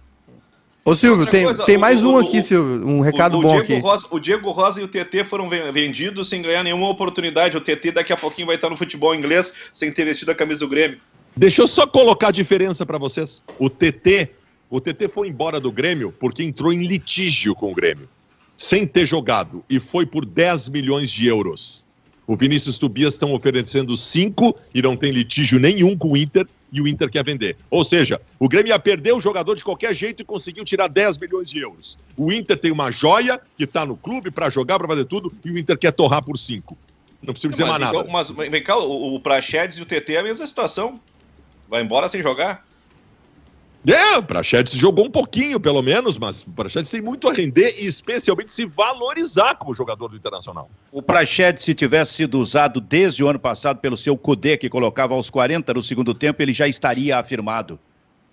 Ô 0.87 0.93
Silvio, 0.93 1.25
tem, 1.25 1.43
coisa, 1.45 1.65
tem 1.65 1.77
o- 1.77 1.79
mais 1.79 2.03
o- 2.03 2.09
um 2.09 2.13
o- 2.13 2.17
aqui, 2.19 2.43
Silvio, 2.43 2.87
um 2.87 2.99
recado 2.99 3.37
o, 3.37 3.39
o 3.39 3.41
bom 3.41 3.49
Diego 3.53 3.63
aqui. 3.73 3.79
Rosa, 3.81 4.07
o 4.11 4.19
Diego 4.19 4.51
Rosa 4.51 4.79
e 4.79 4.83
o 4.83 4.87
TT 4.87 5.23
foram 5.25 5.49
ven- 5.49 5.71
vendidos 5.71 6.29
sem 6.29 6.43
ganhar 6.43 6.63
nenhuma 6.63 6.87
oportunidade. 6.87 7.57
O 7.57 7.61
TT 7.61 7.91
daqui 7.91 8.13
a 8.13 8.17
pouquinho 8.17 8.45
vai 8.45 8.55
estar 8.55 8.69
no 8.69 8.77
futebol 8.77 9.15
inglês 9.15 9.51
sem 9.73 9.91
ter 9.91 10.05
vestido 10.05 10.29
a 10.31 10.35
camisa 10.35 10.59
do 10.59 10.67
Grêmio. 10.67 10.99
Deixa 11.35 11.63
eu 11.63 11.67
só 11.67 11.87
colocar 11.87 12.27
a 12.27 12.31
diferença 12.31 12.85
pra 12.85 12.99
vocês. 12.99 13.43
O 13.57 13.67
TT, 13.67 14.29
o 14.69 14.79
TT 14.79 15.07
foi 15.07 15.27
embora 15.27 15.59
do 15.59 15.71
Grêmio 15.71 16.13
porque 16.19 16.43
entrou 16.43 16.71
em 16.71 16.85
litígio 16.85 17.55
com 17.55 17.71
o 17.71 17.73
Grêmio, 17.75 18.07
sem 18.55 18.85
ter 18.85 19.07
jogado, 19.07 19.63
e 19.67 19.79
foi 19.79 20.05
por 20.05 20.23
10 20.23 20.69
milhões 20.69 21.09
de 21.09 21.25
euros. 21.25 21.83
O 22.27 22.35
Vinícius 22.37 22.77
Tobias 22.77 23.13
estão 23.15 23.33
oferecendo 23.33 23.97
5 23.97 24.55
e 24.73 24.81
não 24.83 24.95
tem 24.95 25.11
litígio 25.11 25.59
nenhum 25.59 25.97
com 25.97 26.11
o 26.11 26.17
Inter, 26.17 26.45
e 26.75 26.81
o 26.81 26.87
Inter 26.87 27.09
quer 27.09 27.23
vender. 27.23 27.55
Ou 27.69 27.85
seja, 27.85 28.19
o 28.37 28.49
Grêmio 28.49 28.69
ia 28.69 28.77
perder 28.77 29.13
o 29.13 29.19
jogador 29.21 29.55
de 29.55 29.63
qualquer 29.63 29.93
jeito 29.93 30.21
e 30.21 30.25
conseguiu 30.25 30.65
tirar 30.65 30.89
10 30.89 31.17
milhões 31.17 31.49
de 31.49 31.59
euros. 31.59 31.97
O 32.17 32.33
Inter 32.33 32.57
tem 32.57 32.71
uma 32.71 32.91
joia 32.91 33.39
que 33.57 33.63
está 33.63 33.85
no 33.85 33.95
clube 33.95 34.29
para 34.29 34.49
jogar, 34.49 34.77
para 34.77 34.87
fazer 34.89 35.05
tudo, 35.05 35.33
e 35.43 35.51
o 35.51 35.57
Inter 35.57 35.77
quer 35.77 35.91
torrar 35.91 36.21
por 36.21 36.37
5. 36.37 36.77
Não 37.21 37.33
preciso 37.33 37.53
dizer 37.53 37.65
mais 37.65 37.79
mas, 37.79 37.93
nada. 37.93 38.09
mas, 38.11 38.29
mas 38.29 38.49
vem 38.49 38.61
cá, 38.61 38.77
o, 38.77 39.15
o 39.15 39.19
Praxedes 39.21 39.77
e 39.77 39.81
o 39.81 39.85
TT 39.85 40.15
é 40.15 40.19
a 40.19 40.23
mesma 40.23 40.45
situação. 40.45 40.99
Vai 41.69 41.81
embora 41.81 42.09
sem 42.09 42.21
jogar. 42.21 42.65
É, 43.87 44.17
o 44.17 44.23
Prachetes 44.23 44.73
jogou 44.73 45.05
um 45.05 45.11
pouquinho, 45.11 45.59
pelo 45.59 45.81
menos, 45.81 46.17
mas 46.17 46.41
o 46.41 46.49
Prachetes 46.49 46.89
tem 46.89 47.01
muito 47.01 47.29
a 47.29 47.33
render 47.33 47.75
e 47.77 47.85
especialmente 47.85 48.51
se 48.51 48.65
valorizar 48.65 49.55
como 49.55 49.75
jogador 49.75 50.07
do 50.07 50.15
Internacional. 50.15 50.69
O 50.91 51.01
Prachete, 51.01 51.61
se 51.61 51.75
tivesse 51.75 52.13
sido 52.13 52.39
usado 52.39 52.81
desde 52.81 53.23
o 53.23 53.27
ano 53.27 53.39
passado 53.39 53.79
pelo 53.79 53.95
seu 53.95 54.17
Cudê, 54.17 54.57
que 54.57 54.69
colocava 54.69 55.13
aos 55.13 55.29
40 55.29 55.73
no 55.73 55.83
segundo 55.83 56.13
tempo, 56.13 56.41
ele 56.41 56.53
já 56.53 56.67
estaria 56.67 57.17
afirmado. 57.17 57.79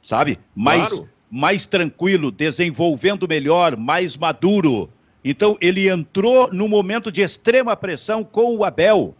Sabe? 0.00 0.38
Mais, 0.54 0.88
Claro. 0.88 1.08
mais 1.30 1.66
tranquilo, 1.66 2.30
desenvolvendo 2.30 3.28
melhor, 3.28 3.76
mais 3.76 4.16
maduro. 4.16 4.88
Então, 5.24 5.56
ele 5.60 5.88
entrou 5.88 6.48
no 6.52 6.66
momento 6.66 7.12
de 7.12 7.20
extrema 7.20 7.76
pressão 7.76 8.24
com 8.24 8.56
o 8.56 8.64
Abel. 8.64 9.14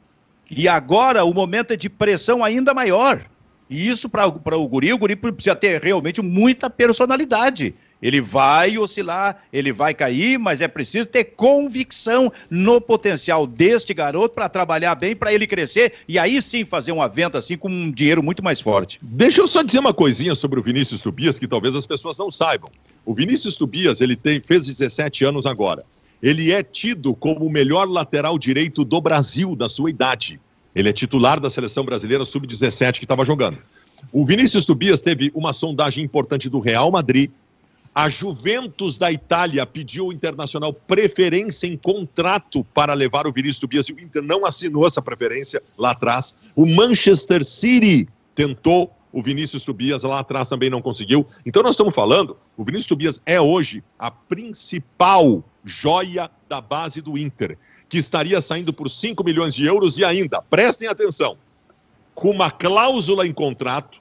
E 0.51 0.67
agora 0.67 1.25
o 1.25 1.33
momento 1.33 1.73
é 1.73 1.77
de 1.77 1.89
pressão 1.89 2.43
ainda 2.43 2.75
maior. 2.75 3.25
E 3.73 3.89
isso 3.89 4.07
para 4.07 4.27
o 4.29 4.69
Guri, 4.69 4.93
o 4.93 4.99
Guri 4.99 5.17
precisa 5.17 5.57
ter 5.57 5.83
realmente 5.83 6.21
muita 6.21 6.69
personalidade. 6.69 7.75
Ele 8.03 8.21
vai 8.21 8.77
oscilar, 8.77 9.45
ele 9.51 9.73
vai 9.73 9.95
cair, 9.95 10.39
mas 10.39 10.61
é 10.61 10.69
preciso 10.69 11.07
ter 11.07 11.25
convicção 11.25 12.31
no 12.51 12.83
potencial 12.83 13.47
deste 13.47 13.95
garoto 13.95 14.35
para 14.35 14.47
trabalhar 14.47 14.95
bem, 14.95 15.17
para 15.17 15.33
ele 15.33 15.47
crescer 15.47 15.95
e 16.07 16.19
aí 16.19 16.43
sim 16.43 16.67
fazer 16.67 16.93
uma 16.93 17.09
venda 17.09 17.39
assim 17.39 17.57
com 17.57 17.71
um 17.71 17.91
dinheiro 17.91 18.23
muito 18.23 18.43
mais 18.43 18.61
forte. 18.61 18.99
Deixa 19.01 19.41
eu 19.41 19.47
só 19.47 19.63
dizer 19.63 19.79
uma 19.79 19.95
coisinha 19.95 20.35
sobre 20.35 20.61
o 20.61 20.63
Vinícius 20.63 21.01
Tobias 21.01 21.39
que 21.39 21.49
talvez 21.49 21.75
as 21.75 21.87
pessoas 21.87 22.19
não 22.19 22.31
saibam. 22.31 22.71
O 23.07 23.15
Vinícius 23.15 23.57
Tobias, 23.57 24.03
ele 24.03 24.17
tem, 24.17 24.39
fez 24.39 24.67
17 24.67 25.25
anos 25.25 25.47
agora. 25.47 25.83
Ele 26.23 26.53
é 26.53 26.63
tido 26.63 27.15
como 27.15 27.47
o 27.47 27.51
melhor 27.51 27.89
lateral 27.89 28.39
direito 28.39 28.85
do 28.85 29.01
Brasil 29.01 29.57
da 29.57 29.69
sua 29.69 29.89
idade. 29.89 30.39
Ele 30.75 30.89
é 30.89 30.93
titular 30.93 31.41
da 31.41 31.51
seleção 31.51 31.85
brasileira 31.85 32.25
sub-17 32.25 32.99
que 32.99 33.05
estava 33.05 33.25
jogando. 33.25 33.59
O 34.13 34.25
Vinícius 34.25 34.65
Tobias 34.65 35.01
teve 35.01 35.31
uma 35.35 35.53
sondagem 35.53 36.05
importante 36.05 36.49
do 36.49 36.59
Real 36.59 36.91
Madrid. 36.91 37.31
A 37.95 38.09
Juventus 38.09 38.97
da 38.97 39.13
Itália 39.13 39.67
pediu 39.67 40.07
ao 40.07 40.13
Internacional 40.13 40.73
preferência 40.73 41.67
em 41.67 41.77
contrato 41.77 42.65
para 42.73 42.95
levar 42.95 43.27
o 43.27 43.33
Vinícius 43.33 43.61
Tobias 43.61 43.87
e 43.89 43.93
o 43.93 44.01
Inter 44.01 44.23
não 44.23 44.47
assinou 44.47 44.87
essa 44.87 45.03
preferência 45.03 45.63
lá 45.77 45.91
atrás. 45.91 46.35
O 46.57 46.65
Manchester 46.65 47.45
City 47.45 48.09
tentou 48.35 48.91
o 49.13 49.23
Vinícius 49.23 49.63
Tobias 49.63 50.03
lá 50.03 50.21
atrás 50.21 50.49
também 50.49 50.71
não 50.71 50.81
conseguiu. 50.81 51.27
Então 51.45 51.63
nós 51.63 51.73
estamos 51.73 51.95
falando, 51.95 52.37
o 52.57 52.65
Vinícius 52.65 52.87
Tobias 52.87 53.21
é 53.27 53.41
hoje 53.41 53.85
a 53.99 54.11
principal 54.11 55.45
joia 55.65 56.31
da 56.49 56.61
base 56.61 57.01
do 57.03 57.19
Inter, 57.19 57.59
que 57.93 57.99
estaria 57.99 58.41
saindo 58.41 58.73
por 58.73 58.89
5 58.89 59.23
milhões 59.23 59.55
de 59.55 59.67
euros 59.67 59.99
e 59.99 60.05
ainda, 60.05 60.41
prestem 60.41 60.89
atenção, 60.89 61.37
com 62.15 62.31
uma 62.31 62.51
cláusula 62.51 63.27
em 63.27 63.35
contrato 63.35 64.01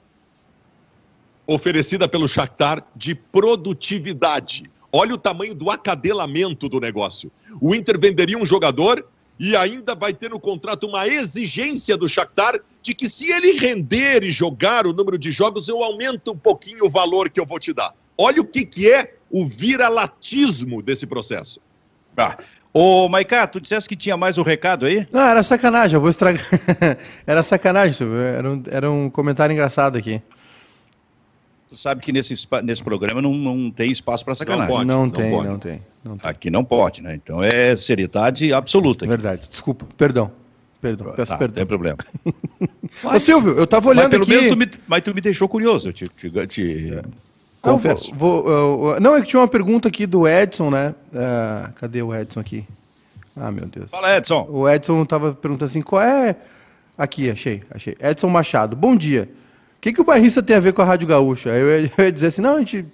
oferecida 1.46 2.08
pelo 2.08 2.26
Shakhtar 2.26 2.86
de 2.96 3.14
produtividade. 3.14 4.62
Olha 4.90 5.12
o 5.12 5.18
tamanho 5.18 5.54
do 5.54 5.70
acadelamento 5.70 6.70
do 6.70 6.80
negócio. 6.80 7.30
O 7.60 7.74
Inter 7.74 8.00
venderia 8.00 8.38
um 8.38 8.46
jogador 8.46 9.06
e 9.38 9.54
ainda 9.54 9.94
vai 9.94 10.14
ter 10.14 10.30
no 10.30 10.40
contrato 10.40 10.86
uma 10.86 11.06
exigência 11.06 11.94
do 11.94 12.08
Shakhtar 12.08 12.60
de 12.80 12.94
que 12.94 13.10
se 13.10 13.30
ele 13.30 13.58
render 13.58 14.24
e 14.24 14.30
jogar 14.30 14.86
o 14.86 14.94
número 14.94 15.18
de 15.18 15.30
jogos, 15.30 15.68
eu 15.68 15.84
aumento 15.84 16.32
um 16.32 16.38
pouquinho 16.38 16.86
o 16.86 16.90
valor 16.90 17.28
que 17.28 17.38
eu 17.38 17.44
vou 17.44 17.60
te 17.60 17.74
dar. 17.74 17.94
Olha 18.16 18.40
o 18.40 18.46
que, 18.46 18.64
que 18.64 18.90
é 18.90 19.16
o 19.30 19.46
viralatismo 19.46 20.80
desse 20.80 21.06
processo. 21.06 21.60
Ah. 22.16 22.38
Ô, 22.74 23.06
Maiká, 23.08 23.46
tu 23.46 23.60
disseste 23.60 23.88
que 23.88 23.96
tinha 23.96 24.16
mais 24.16 24.38
um 24.38 24.42
recado 24.42 24.86
aí? 24.86 25.06
Não, 25.12 25.20
era 25.20 25.42
sacanagem, 25.42 25.94
eu 25.96 26.00
vou 26.00 26.08
estragar. 26.08 26.42
era 27.26 27.42
sacanagem, 27.42 27.92
Silvio. 27.92 28.16
Era 28.18 28.50
um, 28.50 28.62
era 28.70 28.90
um 28.90 29.10
comentário 29.10 29.52
engraçado 29.52 29.98
aqui. 29.98 30.22
Tu 31.68 31.76
sabe 31.76 32.00
que 32.02 32.12
nesse, 32.12 32.34
nesse 32.64 32.82
programa 32.82 33.20
não, 33.20 33.32
não 33.34 33.70
tem 33.70 33.90
espaço 33.90 34.24
para 34.24 34.34
sacanagem. 34.34 34.72
pode, 34.74 34.86
não, 34.86 35.02
não 35.04 35.10
tem, 35.10 35.30
pode. 35.30 35.48
não 35.48 35.58
tem, 35.58 35.82
não 36.04 36.16
tem. 36.18 36.30
Aqui 36.30 36.50
não 36.50 36.64
pode, 36.64 37.02
né? 37.02 37.14
Então 37.14 37.42
é 37.42 37.74
seriedade 37.76 38.52
absoluta. 38.52 39.04
É 39.04 39.06
aqui. 39.06 39.10
verdade. 39.22 39.48
Desculpa, 39.50 39.86
perdão. 39.96 40.30
Perdão, 40.80 41.12
peço 41.14 41.28
Tá, 41.28 41.34
não 41.34 41.38
perdão. 41.38 41.54
tem 41.54 41.66
problema. 41.66 41.98
Ô 43.14 43.20
Silvio, 43.20 43.52
eu 43.56 43.66
tava 43.66 43.88
Mas 43.88 43.98
olhando 43.98 44.10
pelo 44.10 44.22
aqui. 44.24 44.32
menos 44.32 44.46
tu 44.48 44.56
me, 44.56 44.66
mas 44.86 45.02
tu 45.02 45.14
me 45.14 45.20
deixou 45.20 45.48
curioso, 45.48 45.88
eu 45.88 45.92
te, 45.92 46.08
te, 46.08 46.46
te 46.48 46.90
Não, 46.90 47.02
confesso. 47.62 48.12
vou- 48.14 48.42
vou- 48.42 48.94
eu- 48.94 49.00
não, 49.00 49.14
é 49.16 49.20
que 49.22 49.28
tinha 49.28 49.40
uma 49.40 49.48
pergunta 49.48 49.88
aqui 49.88 50.06
do 50.06 50.26
Edson, 50.26 50.70
né? 50.70 50.94
Ah, 51.14 51.70
cadê 51.76 52.02
o 52.02 52.14
Edson 52.14 52.40
aqui? 52.40 52.64
Ah, 53.36 53.50
meu 53.50 53.66
Deus. 53.66 53.90
Fala, 53.90 54.16
Edson. 54.16 54.46
O 54.50 54.68
Edson 54.68 55.04
tava 55.04 55.32
perguntando 55.32 55.66
assim, 55.70 55.80
qual 55.80 56.02
é... 56.02 56.36
Aqui, 56.98 57.30
achei, 57.30 57.62
achei. 57.70 57.96
Edson 58.00 58.28
Machado, 58.28 58.76
bom 58.76 58.94
dia. 58.94 59.28
O 59.78 59.80
que, 59.80 59.92
que 59.92 60.00
o 60.00 60.04
Barrista 60.04 60.42
tem 60.42 60.54
a 60.54 60.60
ver 60.60 60.72
com 60.74 60.82
a 60.82 60.84
Rádio 60.84 61.08
Gaúcha? 61.08 61.50
Aí 61.50 61.60
Eu 61.60 61.80
ia, 61.80 61.92
eu 61.96 62.04
ia 62.04 62.12
dizer 62.12 62.26
assim, 62.28 62.42
não, 62.42 62.56
a 62.56 62.58
gente 62.58 62.84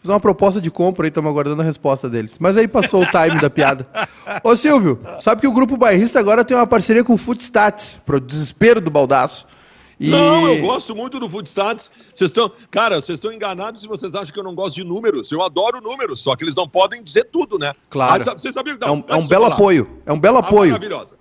fazer 0.00 0.12
uma 0.12 0.20
proposta 0.20 0.60
de 0.60 0.70
compra 0.70 1.04
aí, 1.04 1.08
estamos 1.08 1.28
aguardando 1.30 1.60
a 1.60 1.64
resposta 1.64 2.08
deles. 2.08 2.38
Mas 2.38 2.56
aí 2.56 2.68
passou 2.68 3.02
o 3.02 3.06
time 3.06 3.40
da 3.40 3.50
piada. 3.50 3.86
Ô 4.44 4.54
Silvio, 4.54 5.00
sabe 5.20 5.40
que 5.40 5.46
o 5.48 5.52
Grupo 5.52 5.76
Bairrista 5.76 6.20
agora 6.20 6.44
tem 6.44 6.56
uma 6.56 6.66
parceria 6.66 7.02
com 7.02 7.14
o 7.14 7.18
Footstats, 7.18 8.00
pro 8.06 8.20
desespero 8.20 8.80
do 8.80 8.90
baldaço. 8.90 9.44
E... 10.00 10.08
Não, 10.08 10.48
eu 10.48 10.60
gosto 10.60 10.94
muito 10.94 11.18
do 11.18 11.28
Footstats. 11.28 11.90
Vocês 12.14 12.30
estão, 12.30 12.50
cara, 12.70 13.00
vocês 13.00 13.16
estão 13.16 13.32
enganados 13.32 13.80
se 13.80 13.88
vocês 13.88 14.14
acham 14.14 14.32
que 14.32 14.38
eu 14.38 14.44
não 14.44 14.54
gosto 14.54 14.76
de 14.76 14.84
números. 14.84 15.30
Eu 15.32 15.42
adoro 15.42 15.80
números, 15.80 16.20
só 16.20 16.36
que 16.36 16.44
eles 16.44 16.54
não 16.54 16.68
podem 16.68 17.02
dizer 17.02 17.24
tudo, 17.24 17.58
né? 17.58 17.72
Claro. 17.90 18.24
Ah, 18.28 18.34
vocês 18.34 18.54
sabiam, 18.54 18.78
não, 18.80 18.88
é 18.88 18.92
um, 18.92 19.04
é 19.08 19.16
um 19.16 19.26
belo 19.26 19.46
apoio. 19.46 20.00
É 20.06 20.12
um 20.12 20.20
belo 20.20 20.38
apoio. 20.38 20.70
A 20.70 20.78
maravilhosa. 20.78 21.14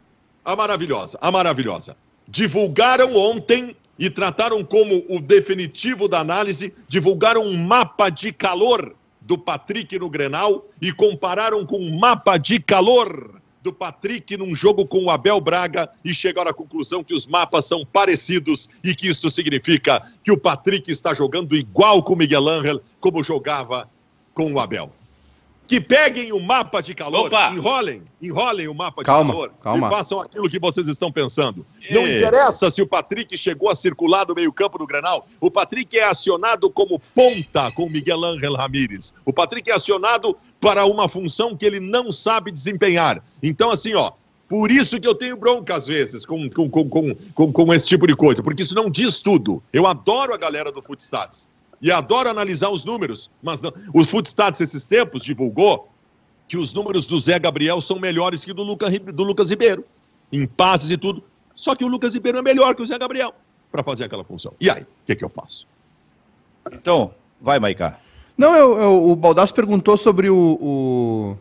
A 0.45 0.55
maravilhosa. 0.55 1.17
A 1.21 1.31
maravilhosa. 1.31 1.97
Divulgaram 2.27 3.15
ontem 3.15 3.75
e 3.97 4.09
trataram 4.09 4.63
como 4.63 5.03
o 5.09 5.19
definitivo 5.19 6.07
da 6.07 6.19
análise, 6.19 6.73
divulgaram 6.87 7.41
um 7.41 7.57
mapa 7.57 8.09
de 8.09 8.31
calor 8.31 8.95
do 9.21 9.37
Patrick 9.37 9.97
no 9.97 10.09
Grenal 10.09 10.65
e 10.81 10.93
compararam 10.93 11.65
com 11.65 11.77
um 11.77 11.97
mapa 11.97 12.37
de 12.37 12.59
calor 12.59 13.36
do 13.67 13.73
Patrick 13.73 14.37
num 14.37 14.55
jogo 14.55 14.85
com 14.85 15.03
o 15.03 15.09
Abel 15.09 15.41
Braga 15.41 15.89
e 16.03 16.13
chegaram 16.13 16.49
à 16.49 16.53
conclusão 16.53 17.03
que 17.03 17.13
os 17.13 17.27
mapas 17.27 17.65
são 17.65 17.85
parecidos 17.85 18.69
e 18.81 18.95
que 18.95 19.09
isso 19.09 19.29
significa 19.29 20.01
que 20.23 20.31
o 20.31 20.37
Patrick 20.37 20.89
está 20.89 21.13
jogando 21.13 21.53
igual 21.53 22.01
com 22.01 22.13
o 22.13 22.17
Miguel 22.17 22.47
Ángel 22.47 22.81
como 23.01 23.21
jogava 23.23 23.89
com 24.33 24.53
o 24.53 24.59
Abel 24.59 24.89
que 25.67 25.81
peguem 25.81 26.31
o 26.31 26.39
mapa 26.39 26.81
de 26.81 26.95
calor, 26.95 27.27
Opa. 27.27 27.51
enrolem, 27.53 28.01
enrolem 28.21 28.69
o 28.69 28.73
mapa 28.73 29.03
calma, 29.03 29.33
de 29.33 29.39
calor 29.39 29.53
calma. 29.61 29.87
e 29.87 29.91
façam 29.91 30.21
aquilo 30.21 30.49
que 30.49 30.57
vocês 30.57 30.87
estão 30.87 31.11
pensando. 31.11 31.65
E... 31.87 31.93
Não 31.93 32.07
interessa 32.07 32.71
se 32.71 32.81
o 32.81 32.87
Patrick 32.87 33.37
chegou 33.37 33.69
a 33.69 33.75
circular 33.75 34.25
no 34.25 34.33
meio-campo 34.33 34.77
do 34.77 34.87
Grenal. 34.87 35.27
O 35.41 35.51
Patrick 35.51 35.99
é 35.99 36.05
acionado 36.05 36.69
como 36.69 37.01
ponta 37.13 37.69
com 37.73 37.89
Miguel 37.89 38.23
Ángel 38.23 38.55
Ramírez. 38.55 39.13
O 39.25 39.33
Patrick 39.33 39.69
é 39.69 39.75
acionado 39.75 40.37
para 40.59 40.85
uma 40.85 41.07
função 41.07 41.55
que 41.55 41.65
ele 41.65 41.79
não 41.79 42.11
sabe 42.11 42.51
desempenhar. 42.51 43.23
Então, 43.41 43.71
assim, 43.71 43.93
ó, 43.93 44.11
por 44.47 44.71
isso 44.71 44.99
que 44.99 45.07
eu 45.07 45.13
tenho 45.13 45.37
bronca 45.37 45.75
às 45.75 45.87
vezes 45.87 46.25
com, 46.25 46.49
com, 46.49 46.69
com, 46.69 47.15
com, 47.33 47.51
com, 47.51 47.73
esse 47.73 47.87
tipo 47.87 48.07
de 48.07 48.15
coisa, 48.15 48.41
porque 48.41 48.63
isso 48.63 48.75
não 48.75 48.89
diz 48.89 49.19
tudo. 49.19 49.61
Eu 49.73 49.85
adoro 49.85 50.33
a 50.33 50.37
galera 50.37 50.71
do 50.71 50.81
Footstats 50.81 51.49
e 51.81 51.91
adoro 51.91 52.29
analisar 52.29 52.69
os 52.69 52.85
números, 52.85 53.29
mas 53.41 53.61
não. 53.61 53.73
os 53.93 54.09
Footstats 54.09 54.61
esses 54.61 54.85
tempos 54.85 55.23
divulgou 55.23 55.89
que 56.47 56.57
os 56.57 56.73
números 56.73 57.05
do 57.05 57.19
Zé 57.19 57.37
Gabriel 57.37 57.81
são 57.81 57.99
melhores 57.99 58.45
que 58.45 58.53
do, 58.53 58.63
Luca, 58.63 58.89
do 58.89 59.23
Lucas 59.23 59.49
Ribeiro, 59.49 59.85
em 60.31 60.47
passes 60.47 60.89
e 60.89 60.97
tudo. 60.97 61.21
Só 61.53 61.75
que 61.75 61.83
o 61.83 61.87
Lucas 61.87 62.13
Ribeiro 62.13 62.37
é 62.37 62.41
melhor 62.41 62.73
que 62.73 62.81
o 62.81 62.85
Zé 62.85 62.97
Gabriel 62.97 63.33
para 63.69 63.83
fazer 63.83 64.05
aquela 64.05 64.23
função. 64.23 64.53
E 64.61 64.69
aí, 64.69 64.83
o 64.83 64.87
que, 65.05 65.15
que 65.15 65.25
eu 65.25 65.29
faço? 65.29 65.67
Então, 66.71 67.13
vai, 67.41 67.59
Maicá. 67.59 67.99
Não, 68.37 68.55
eu, 68.55 68.79
eu, 68.79 69.09
o 69.09 69.15
Baldasso 69.15 69.53
perguntou 69.53 69.97
sobre 69.97 70.29
o, 70.29 70.35
o, 70.61 71.37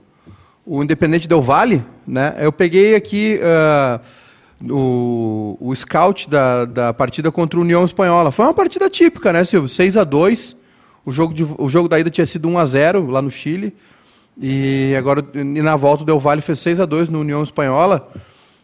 o 0.65 0.83
Independente 0.83 1.29
Del 1.29 1.43
Vale, 1.43 1.85
né? 2.07 2.35
Eu 2.39 2.53
peguei 2.53 2.95
aqui. 2.95 3.39
Uh, 3.41 4.27
o, 4.71 5.59
o 5.61 5.77
scout 5.77 6.31
da, 6.31 6.65
da 6.65 6.95
partida 6.95 7.31
contra 7.31 7.59
o 7.59 7.63
União 7.63 7.85
Espanhola. 7.85 8.31
Foi 8.31 8.47
uma 8.47 8.55
partida 8.55 8.89
típica, 8.89 9.31
né, 9.31 9.45
Silvio? 9.45 9.69
6 9.69 9.99
a 9.99 10.05
2 10.05 10.57
o 11.07 11.13
jogo, 11.13 11.33
de, 11.33 11.45
o 11.45 11.69
jogo 11.69 11.89
da 11.89 12.01
ida 12.01 12.11
tinha 12.11 12.27
sido 12.27 12.49
1 12.49 12.59
a 12.59 12.65
0 12.65 13.07
lá 13.07 13.23
no 13.23 13.31
Chile. 13.31 13.73
E 14.37 14.93
agora, 14.99 15.25
e 15.33 15.63
na 15.63 15.77
volta, 15.77 16.03
o 16.03 16.07
Del 16.07 16.19
Valle 16.19 16.43
fez 16.43 16.59
6 16.59 16.81
a 16.81 16.85
2 16.85 17.09
no 17.09 17.21
União 17.21 17.43
Espanhola. 17.45 18.13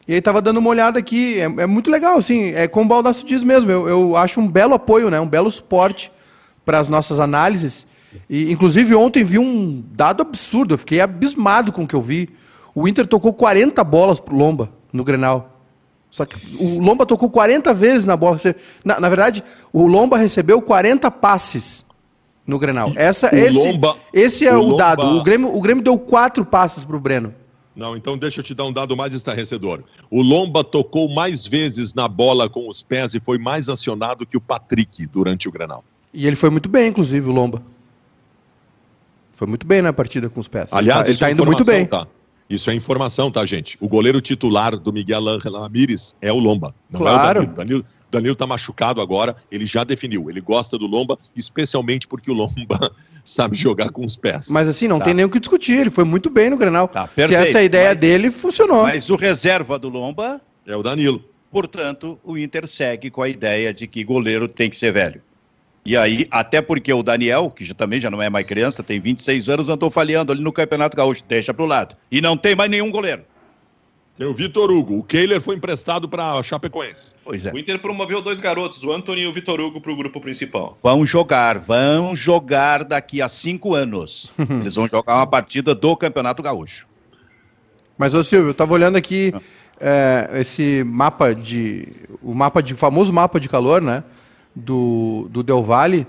E 0.08 0.14
aí 0.14 0.20
tava 0.20 0.42
dando 0.42 0.56
uma 0.56 0.68
olhada 0.68 0.98
aqui. 0.98 1.38
É, 1.38 1.44
é 1.44 1.66
muito 1.66 1.88
legal, 1.88 2.18
assim. 2.18 2.50
É 2.50 2.66
como 2.66 2.86
o 2.86 2.88
Baldasso 2.88 3.24
diz 3.24 3.44
mesmo. 3.44 3.70
Eu, 3.70 3.88
eu 3.88 4.16
acho 4.16 4.40
um 4.40 4.48
belo 4.48 4.74
apoio, 4.74 5.08
né? 5.08 5.20
Um 5.20 5.28
belo 5.28 5.48
suporte 5.50 6.10
para 6.64 6.80
as 6.80 6.88
nossas 6.88 7.20
análises. 7.20 7.86
E, 8.28 8.52
inclusive, 8.52 8.94
ontem 8.94 9.24
vi 9.24 9.38
um 9.38 9.82
dado 9.92 10.22
absurdo. 10.22 10.74
Eu 10.74 10.78
fiquei 10.78 11.00
abismado 11.00 11.72
com 11.72 11.84
o 11.84 11.86
que 11.86 11.94
eu 11.94 12.02
vi. 12.02 12.28
O 12.74 12.88
Inter 12.88 13.06
tocou 13.06 13.32
40 13.34 13.82
bolas 13.84 14.18
pro 14.18 14.36
Lomba 14.36 14.70
no 14.92 15.04
Grenal. 15.04 15.60
Só 16.10 16.26
que 16.26 16.36
o 16.56 16.78
Lomba 16.80 17.06
tocou 17.06 17.30
40 17.30 17.72
vezes 17.72 18.04
na 18.04 18.16
bola. 18.16 18.38
Na, 18.84 19.00
na 19.00 19.08
verdade, 19.08 19.42
o 19.72 19.86
Lomba 19.86 20.18
recebeu 20.18 20.60
40 20.60 21.10
passes 21.10 21.84
no 22.46 22.58
Grenal. 22.58 22.92
Essa, 22.96 23.34
esse, 23.34 23.56
Lomba, 23.56 23.96
esse 24.12 24.46
é 24.46 24.54
o, 24.54 24.74
o 24.74 24.76
dado. 24.76 25.02
O 25.02 25.22
Grêmio, 25.22 25.54
o 25.54 25.60
Grêmio 25.60 25.82
deu 25.82 25.98
quatro 25.98 26.44
passes 26.44 26.84
para 26.84 26.96
o 26.96 27.00
Breno. 27.00 27.34
Não, 27.74 27.96
então 27.96 28.18
deixa 28.18 28.40
eu 28.40 28.44
te 28.44 28.54
dar 28.54 28.64
um 28.64 28.72
dado 28.72 28.94
mais 28.96 29.14
estarrecedor. 29.14 29.82
O 30.10 30.20
Lomba 30.20 30.62
tocou 30.62 31.08
mais 31.08 31.46
vezes 31.46 31.94
na 31.94 32.06
bola 32.06 32.48
com 32.48 32.68
os 32.68 32.82
pés 32.82 33.14
e 33.14 33.20
foi 33.20 33.38
mais 33.38 33.68
acionado 33.70 34.26
que 34.26 34.36
o 34.36 34.40
Patrick 34.40 35.06
durante 35.06 35.48
o 35.48 35.52
Grenal. 35.52 35.82
E 36.12 36.26
ele 36.26 36.36
foi 36.36 36.50
muito 36.50 36.68
bem, 36.68 36.88
inclusive, 36.88 37.26
o 37.28 37.32
Lomba. 37.32 37.62
Foi 39.42 39.48
muito 39.48 39.66
bem 39.66 39.82
na 39.82 39.92
partida 39.92 40.30
com 40.30 40.38
os 40.38 40.46
pés. 40.46 40.68
Aliás, 40.70 41.04
ele 41.04 41.14
está 41.14 41.26
tá 41.26 41.32
indo 41.32 41.44
muito 41.44 41.64
bem. 41.64 41.84
Tá. 41.84 42.06
Isso 42.48 42.70
é 42.70 42.74
informação, 42.74 43.28
tá, 43.28 43.44
gente? 43.44 43.76
O 43.80 43.88
goleiro 43.88 44.20
titular 44.20 44.78
do 44.78 44.92
Miguel 44.92 45.28
Ángel 45.28 45.58
Ramírez 45.58 46.14
é 46.22 46.32
o 46.32 46.38
Lomba. 46.38 46.72
Não 46.88 47.00
claro. 47.00 47.40
é 47.40 47.42
o 47.42 47.46
Danilo. 47.46 47.56
Danilo. 47.56 47.86
Danilo 48.08 48.36
tá 48.36 48.46
machucado 48.46 49.00
agora, 49.00 49.34
ele 49.50 49.66
já 49.66 49.82
definiu. 49.82 50.30
Ele 50.30 50.40
gosta 50.40 50.78
do 50.78 50.86
Lomba, 50.86 51.18
especialmente 51.34 52.06
porque 52.06 52.30
o 52.30 52.34
Lomba 52.34 52.92
sabe 53.24 53.56
jogar 53.56 53.90
com 53.90 54.04
os 54.04 54.16
pés. 54.16 54.48
Mas 54.48 54.68
assim, 54.68 54.86
não 54.86 55.00
tá. 55.00 55.06
tem 55.06 55.14
nem 55.14 55.24
o 55.24 55.28
que 55.28 55.40
discutir. 55.40 55.76
Ele 55.76 55.90
foi 55.90 56.04
muito 56.04 56.30
bem 56.30 56.48
no 56.48 56.56
Grenal. 56.56 56.86
Tá, 56.86 57.08
Se 57.08 57.34
essa 57.34 57.58
é 57.58 57.62
a 57.62 57.64
ideia 57.64 57.88
mas, 57.88 57.98
dele, 57.98 58.30
funcionou. 58.30 58.84
Mas 58.84 59.10
o 59.10 59.16
reserva 59.16 59.76
do 59.76 59.88
Lomba 59.88 60.40
é 60.64 60.76
o 60.76 60.84
Danilo. 60.84 61.20
Portanto, 61.50 62.16
o 62.22 62.38
Inter 62.38 62.68
segue 62.68 63.10
com 63.10 63.22
a 63.22 63.28
ideia 63.28 63.74
de 63.74 63.88
que 63.88 64.04
goleiro 64.04 64.46
tem 64.46 64.70
que 64.70 64.76
ser 64.76 64.92
velho. 64.92 65.20
E 65.84 65.96
aí, 65.96 66.28
até 66.30 66.62
porque 66.62 66.92
o 66.92 67.02
Daniel, 67.02 67.50
que 67.50 67.64
já, 67.64 67.74
também 67.74 68.00
já 68.00 68.08
não 68.08 68.22
é 68.22 68.30
mais 68.30 68.46
criança, 68.46 68.82
tem 68.82 69.00
26 69.00 69.48
anos, 69.48 69.68
andou 69.68 69.90
falhando 69.90 70.30
ali 70.30 70.40
no 70.40 70.52
Campeonato 70.52 70.96
Gaúcho. 70.96 71.24
Deixa 71.26 71.52
pro 71.52 71.64
lado. 71.64 71.96
E 72.10 72.20
não 72.20 72.36
tem 72.36 72.54
mais 72.54 72.70
nenhum 72.70 72.90
goleiro. 72.90 73.22
Tem 74.16 74.26
o 74.26 74.34
Vitor 74.34 74.70
Hugo. 74.70 74.98
O 74.98 75.02
Kehler 75.02 75.40
foi 75.40 75.56
emprestado 75.56 76.08
para 76.08 76.40
Chapecoense. 76.42 77.10
Pois 77.24 77.46
é. 77.46 77.52
O 77.52 77.58
Inter 77.58 77.78
promoveu 77.78 78.20
dois 78.20 78.38
garotos, 78.38 78.84
o 78.84 78.92
Antônio 78.92 79.24
e 79.24 79.26
o 79.26 79.32
Vitor 79.32 79.58
Hugo, 79.58 79.80
para 79.80 79.90
o 79.90 79.96
grupo 79.96 80.20
principal. 80.20 80.78
Vão 80.82 81.04
jogar, 81.06 81.58
vão 81.58 82.14
jogar 82.14 82.84
daqui 82.84 83.22
a 83.22 83.28
cinco 83.28 83.74
anos. 83.74 84.30
Eles 84.38 84.76
vão 84.76 84.86
jogar 84.86 85.16
uma 85.16 85.26
partida 85.26 85.74
do 85.74 85.96
Campeonato 85.96 86.42
Gaúcho. 86.42 86.86
Mas, 87.96 88.14
ô 88.14 88.22
Silvio, 88.22 88.50
eu 88.50 88.54
tava 88.54 88.74
olhando 88.74 88.96
aqui 88.96 89.32
é, 89.80 90.28
esse 90.34 90.84
mapa 90.84 91.34
de. 91.34 91.88
O 92.22 92.34
mapa 92.34 92.62
de. 92.62 92.74
O 92.74 92.76
famoso 92.76 93.12
mapa 93.12 93.40
de 93.40 93.48
calor, 93.48 93.80
né? 93.80 94.04
Do, 94.54 95.28
do 95.30 95.42
Del 95.42 95.62
Valle. 95.62 96.06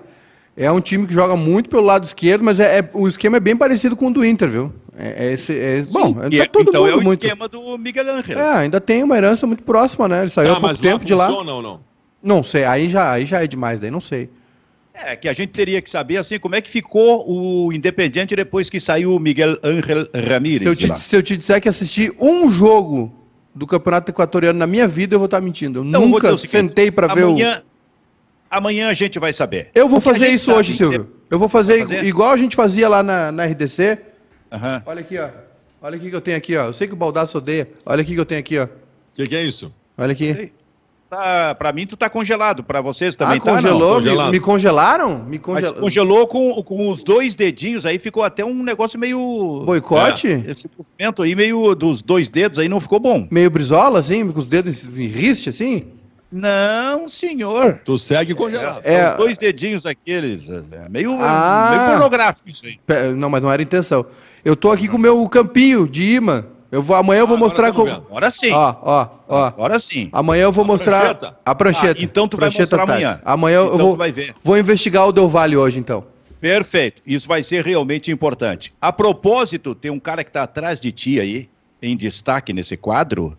É 0.56 0.72
um 0.72 0.80
time 0.80 1.08
que 1.08 1.14
joga 1.14 1.36
muito 1.36 1.70
pelo 1.70 1.84
lado 1.84 2.04
esquerdo, 2.04 2.44
mas 2.44 2.60
é, 2.60 2.80
é 2.80 2.90
o 2.94 3.08
esquema 3.08 3.38
é 3.38 3.40
bem 3.40 3.56
parecido 3.56 3.96
com 3.96 4.08
o 4.08 4.14
do 4.14 4.24
Inter, 4.24 4.50
viu? 4.50 4.72
É, 4.96 5.28
é 5.28 5.34
esse, 5.34 5.58
é, 5.58 5.84
Sim, 5.84 5.94
bom, 5.94 6.14
tá 6.14 6.30
todo 6.52 6.70
então 6.70 6.84
mundo 6.84 6.94
é 6.94 6.96
o 6.96 7.02
muito. 7.02 7.26
esquema 7.26 7.48
do 7.48 7.78
Miguel 7.78 8.14
Angel. 8.14 8.40
É, 8.40 8.58
ainda 8.58 8.80
tem 8.80 9.04
uma 9.04 9.18
herança 9.18 9.48
muito 9.48 9.64
próxima, 9.64 10.08
né? 10.08 10.22
Ele 10.22 10.30
saiu 10.30 10.54
ah, 10.54 10.58
há 10.58 10.60
pouco 10.60 10.78
tempo 10.80 11.04
de 11.04 11.16
lá. 11.16 11.30
Ou 11.30 11.44
não? 11.44 11.80
Não 12.22 12.44
sei, 12.44 12.64
aí 12.64 12.90
já, 12.90 13.12
aí 13.12 13.26
já 13.26 13.44
é 13.44 13.48
demais, 13.48 13.80
daí 13.80 13.90
não 13.90 14.00
sei. 14.00 14.30
É, 14.94 15.16
que 15.16 15.28
a 15.28 15.34
gente 15.34 15.50
teria 15.50 15.82
que 15.82 15.90
saber, 15.90 16.18
assim, 16.18 16.38
como 16.38 16.54
é 16.54 16.62
que 16.62 16.70
ficou 16.70 17.26
o 17.28 17.74
Independiente 17.74 18.36
depois 18.36 18.70
que 18.70 18.80
saiu 18.80 19.16
o 19.16 19.20
Miguel 19.20 19.58
Angel 19.64 20.08
Ramírez. 20.30 20.62
Se 20.62 20.68
eu, 20.68 20.76
te, 20.76 21.02
se 21.02 21.16
eu 21.16 21.24
te 21.24 21.36
disser 21.36 21.60
que 21.60 21.68
assisti 21.68 22.14
um 22.20 22.50
jogo 22.50 23.12
do 23.56 23.66
Campeonato 23.66 24.12
Equatoriano 24.12 24.58
na 24.58 24.68
minha 24.68 24.88
vida, 24.88 25.16
eu 25.16 25.20
vou 25.20 25.26
estar 25.26 25.42
mentindo. 25.42 25.80
Eu 25.80 25.86
então, 25.86 26.08
nunca 26.08 26.38
sentei 26.38 26.92
para 26.92 27.14
ver 27.14 27.26
o 27.26 27.36
Amanhã 28.54 28.90
a 28.90 28.94
gente 28.94 29.18
vai 29.18 29.34
saber. 29.34 29.72
Eu 29.74 29.90
vou 29.90 30.00
fazer 30.00 30.28
isso 30.28 30.54
hoje, 30.54 30.74
Silvio. 30.74 31.10
Eu 31.28 31.40
vou 31.40 31.50
fazer, 31.50 31.80
fazer, 31.80 32.04
igual 32.04 32.30
a 32.30 32.38
gente 32.38 32.56
fazia 32.56 32.88
lá 32.88 33.02
na, 33.02 33.32
na 33.32 33.46
RDC. 33.46 33.98
Uhum. 34.52 34.82
Olha 34.86 35.02
aqui, 35.02 35.18
ó. 35.18 35.30
Olha 35.82 35.96
aqui 35.96 36.08
que 36.12 36.16
eu 36.16 36.22
tenho 36.22 36.38
aqui, 36.38 36.56
ó. 36.56 36.66
Eu 36.66 36.74
sei 36.74 36.88
que 36.88 36.94
o 36.94 36.96
Baldaço 36.96 37.40
odeia. 37.40 37.68
Olha 37.84 38.04
aqui 38.04 38.14
que 38.14 38.20
eu 38.20 38.26
tenho 38.26 38.40
aqui, 38.40 38.60
ó. 38.60 38.66
O 38.66 38.70
que, 39.16 39.26
que, 39.26 39.36
é 39.36 39.42
isso? 39.42 39.74
Olha 39.98 40.12
aqui. 40.12 40.52
Tá, 41.10 41.56
pra 41.56 41.74
mim, 41.74 41.88
tu 41.88 41.98
tá 41.98 42.12
congelado. 42.12 42.64
Pra 42.64 42.80
vocês 42.80 43.16
também 43.16 43.38
ah, 43.38 43.44
tá? 43.44 43.56
Congelou? 43.56 44.00
Me, 44.00 44.32
me, 44.34 44.40
congelaram? 44.40 45.26
Me 45.26 45.40
congel... 45.40 45.72
Mas 45.74 45.82
congelou 45.82 46.28
com, 46.28 46.62
com 46.62 46.92
os 46.92 47.02
dois 47.02 47.34
dedinhos, 47.34 47.88
aí 47.88 47.98
ficou 47.98 48.24
até 48.24 48.46
um 48.46 48.62
negócio 48.62 49.00
meio. 49.00 49.64
Boicote? 49.66 50.28
É, 50.28 50.44
esse 50.48 50.70
movimento 50.78 51.24
aí, 51.24 51.34
meio 51.36 51.74
dos 51.74 52.04
dois 52.04 52.30
dedos 52.30 52.60
aí, 52.60 52.70
não 52.70 52.80
ficou 52.80 53.00
bom. 53.00 53.28
Meio 53.32 53.50
brisola, 53.50 54.00
assim, 54.00 54.30
com 54.30 54.40
os 54.40 54.46
dedos 54.46 54.88
em 54.88 55.08
riste, 55.08 55.50
assim? 55.50 55.88
Não, 56.36 57.08
senhor. 57.08 57.80
Tu 57.86 57.96
segue 58.00 58.34
congelado. 58.34 58.82
É, 58.84 58.96
é, 58.96 59.12
os 59.12 59.18
dois 59.18 59.38
dedinhos 59.38 59.86
aqueles. 59.86 60.50
É 60.50 60.90
meio, 60.90 61.16
ah, 61.22 61.70
meio 61.70 61.92
pornográfico 61.92 62.50
isso 62.50 62.66
aí. 62.66 62.80
Não, 63.16 63.30
mas 63.30 63.40
não 63.40 63.52
era 63.52 63.62
intenção. 63.62 64.04
Eu 64.44 64.56
tô 64.56 64.72
aqui 64.72 64.88
com 64.88 64.98
o 64.98 65.00
meu 65.00 65.30
campinho 65.30 65.88
de 65.88 66.16
imã. 66.16 66.44
Eu 66.72 66.82
vou, 66.82 66.96
amanhã 66.96 67.20
eu 67.20 67.28
vou 67.28 67.38
ah, 67.38 67.40
mostrar 67.40 67.72
como. 67.72 67.92
Agora 67.92 68.32
sim. 68.32 68.52
Ó, 68.52 68.76
ó, 68.82 69.08
ó. 69.30 69.46
Agora 69.46 69.80
sim. 69.80 70.10
Amanhã 70.12 70.46
eu 70.46 70.52
vou 70.52 70.64
a 70.64 70.68
mostrar 70.68 71.02
prancheta. 71.02 71.40
a 71.46 71.54
prancheta. 71.54 72.02
Ah, 72.02 72.04
então 72.04 72.28
tu 72.28 72.36
vai 72.36 72.50
mostrar 72.50 72.82
amanhã. 72.82 73.22
Amanhã 73.24 73.62
então 73.62 73.74
eu 73.74 73.78
vou, 73.78 73.96
vai 73.96 74.12
ver. 74.12 74.34
vou 74.42 74.58
investigar 74.58 75.08
o 75.08 75.12
Del 75.12 75.30
Valle 75.30 75.56
hoje, 75.56 75.80
então. 75.80 76.04
Perfeito. 76.42 77.00
Isso 77.06 77.28
vai 77.28 77.44
ser 77.44 77.64
realmente 77.64 78.12
importante. 78.12 78.74
A 78.82 78.92
propósito, 78.92 79.76
tem 79.76 79.92
um 79.92 80.00
cara 80.00 80.24
que 80.24 80.32
está 80.32 80.42
atrás 80.42 80.82
de 80.82 80.92
ti 80.92 81.20
aí, 81.20 81.48
em 81.80 81.96
destaque 81.96 82.52
nesse 82.52 82.76
quadro, 82.76 83.38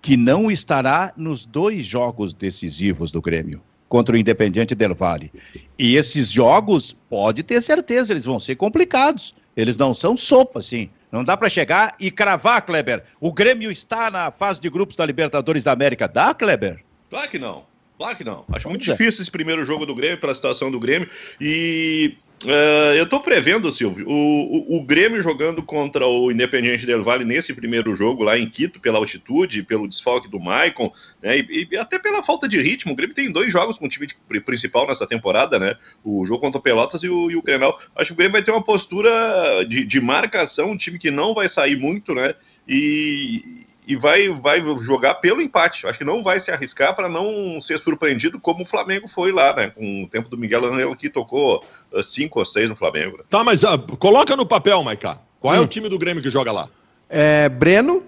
que 0.00 0.16
não 0.16 0.50
estará 0.50 1.12
nos 1.16 1.44
dois 1.44 1.84
jogos 1.84 2.34
decisivos 2.34 3.12
do 3.12 3.20
Grêmio. 3.20 3.60
contra 3.88 4.14
o 4.14 4.18
Independiente 4.18 4.74
del 4.74 4.94
Valle. 4.94 5.32
E 5.78 5.96
esses 5.96 6.30
jogos, 6.30 6.94
pode 7.08 7.42
ter 7.42 7.62
certeza, 7.62 8.12
eles 8.12 8.26
vão 8.26 8.38
ser 8.38 8.54
complicados. 8.56 9.34
Eles 9.56 9.76
não 9.76 9.94
são 9.94 10.16
sopa, 10.16 10.58
assim. 10.58 10.90
Não 11.10 11.24
dá 11.24 11.36
para 11.36 11.48
chegar 11.48 11.96
e 11.98 12.10
cravar, 12.10 12.64
Kleber. 12.64 13.02
O 13.18 13.32
Grêmio 13.32 13.70
está 13.70 14.10
na 14.10 14.30
fase 14.30 14.60
de 14.60 14.68
grupos 14.68 14.94
da 14.94 15.06
Libertadores 15.06 15.64
da 15.64 15.72
América. 15.72 16.06
Dá, 16.06 16.34
Kleber? 16.34 16.84
Claro 17.08 17.30
que 17.30 17.38
não. 17.38 17.64
Claro 17.96 18.16
que 18.16 18.24
não. 18.24 18.44
Acho 18.52 18.68
muito 18.68 18.88
é. 18.88 18.92
difícil 18.92 19.22
esse 19.22 19.30
primeiro 19.30 19.64
jogo 19.64 19.84
do 19.84 19.94
Grêmio, 19.94 20.20
pela 20.20 20.34
situação 20.34 20.70
do 20.70 20.78
Grêmio. 20.78 21.08
E 21.40 22.14
Uh, 22.44 22.94
eu 22.94 23.02
estou 23.02 23.18
prevendo, 23.20 23.72
Silvio, 23.72 24.08
o, 24.08 24.12
o, 24.12 24.76
o, 24.78 24.82
Grêmio 24.84 25.20
jogando 25.20 25.60
contra 25.60 26.06
o 26.06 26.30
Independiente 26.30 26.86
del 26.86 27.02
Valle 27.02 27.24
nesse 27.24 27.52
primeiro 27.52 27.96
jogo 27.96 28.22
lá 28.22 28.38
em 28.38 28.48
Quito, 28.48 28.78
pela 28.78 28.98
altitude, 28.98 29.64
pelo 29.64 29.88
desfalque 29.88 30.28
do 30.28 30.38
Maicon, 30.38 30.92
né, 31.20 31.38
e, 31.38 31.68
e, 31.68 31.76
até 31.76 31.98
pela 31.98 32.22
falta 32.22 32.46
de 32.46 32.60
ritmo. 32.60 32.92
O 32.92 32.96
Grêmio 32.96 33.14
tem 33.14 33.32
dois 33.32 33.52
jogos 33.52 33.76
com 33.76 33.86
o 33.86 33.88
time 33.88 34.06
principal 34.44 34.86
nessa 34.86 35.06
temporada, 35.06 35.58
né? 35.58 35.74
O 36.04 36.24
jogo 36.24 36.40
contra 36.40 36.60
o 36.60 36.62
Pelotas 36.62 37.02
e 37.02 37.08
o, 37.08 37.28
e 37.28 37.36
o 37.36 37.42
Grenal. 37.42 37.76
Acho 37.96 38.10
que 38.10 38.14
o 38.14 38.16
Grêmio 38.16 38.32
vai 38.32 38.42
ter 38.42 38.52
uma 38.52 38.62
postura 38.62 39.64
de, 39.66 39.84
de 39.84 40.00
marcação, 40.00 40.70
um 40.70 40.76
time 40.76 40.98
que 40.98 41.10
não 41.10 41.34
vai 41.34 41.48
sair 41.48 41.76
muito, 41.76 42.14
né? 42.14 42.34
E, 42.68 43.66
e 43.88 43.96
vai, 43.96 44.28
vai 44.28 44.62
jogar 44.82 45.14
pelo 45.14 45.40
empate. 45.40 45.86
Acho 45.86 45.98
que 45.98 46.04
não 46.04 46.22
vai 46.22 46.38
se 46.38 46.50
arriscar 46.50 46.94
para 46.94 47.08
não 47.08 47.58
ser 47.58 47.78
surpreendido 47.78 48.38
como 48.38 48.62
o 48.62 48.66
Flamengo 48.66 49.08
foi 49.08 49.32
lá, 49.32 49.56
né? 49.56 49.70
Com 49.70 50.04
o 50.04 50.06
tempo 50.06 50.28
do 50.28 50.36
Miguel 50.36 50.66
Angel 50.66 50.94
que 50.94 51.08
tocou 51.08 51.64
uh, 51.90 52.02
cinco 52.02 52.38
ou 52.38 52.44
seis 52.44 52.68
no 52.68 52.76
Flamengo. 52.76 53.16
Né? 53.16 53.24
Tá, 53.30 53.42
mas 53.42 53.62
uh, 53.62 53.78
coloca 53.98 54.36
no 54.36 54.44
papel, 54.44 54.84
Maiká. 54.84 55.18
Qual 55.40 55.54
hum. 55.54 55.56
é 55.56 55.60
o 55.60 55.64
hum. 55.64 55.66
time 55.66 55.88
do 55.88 55.98
Grêmio 55.98 56.22
que 56.22 56.28
joga 56.28 56.52
lá? 56.52 56.68
É 57.08 57.48
Breno, 57.48 58.02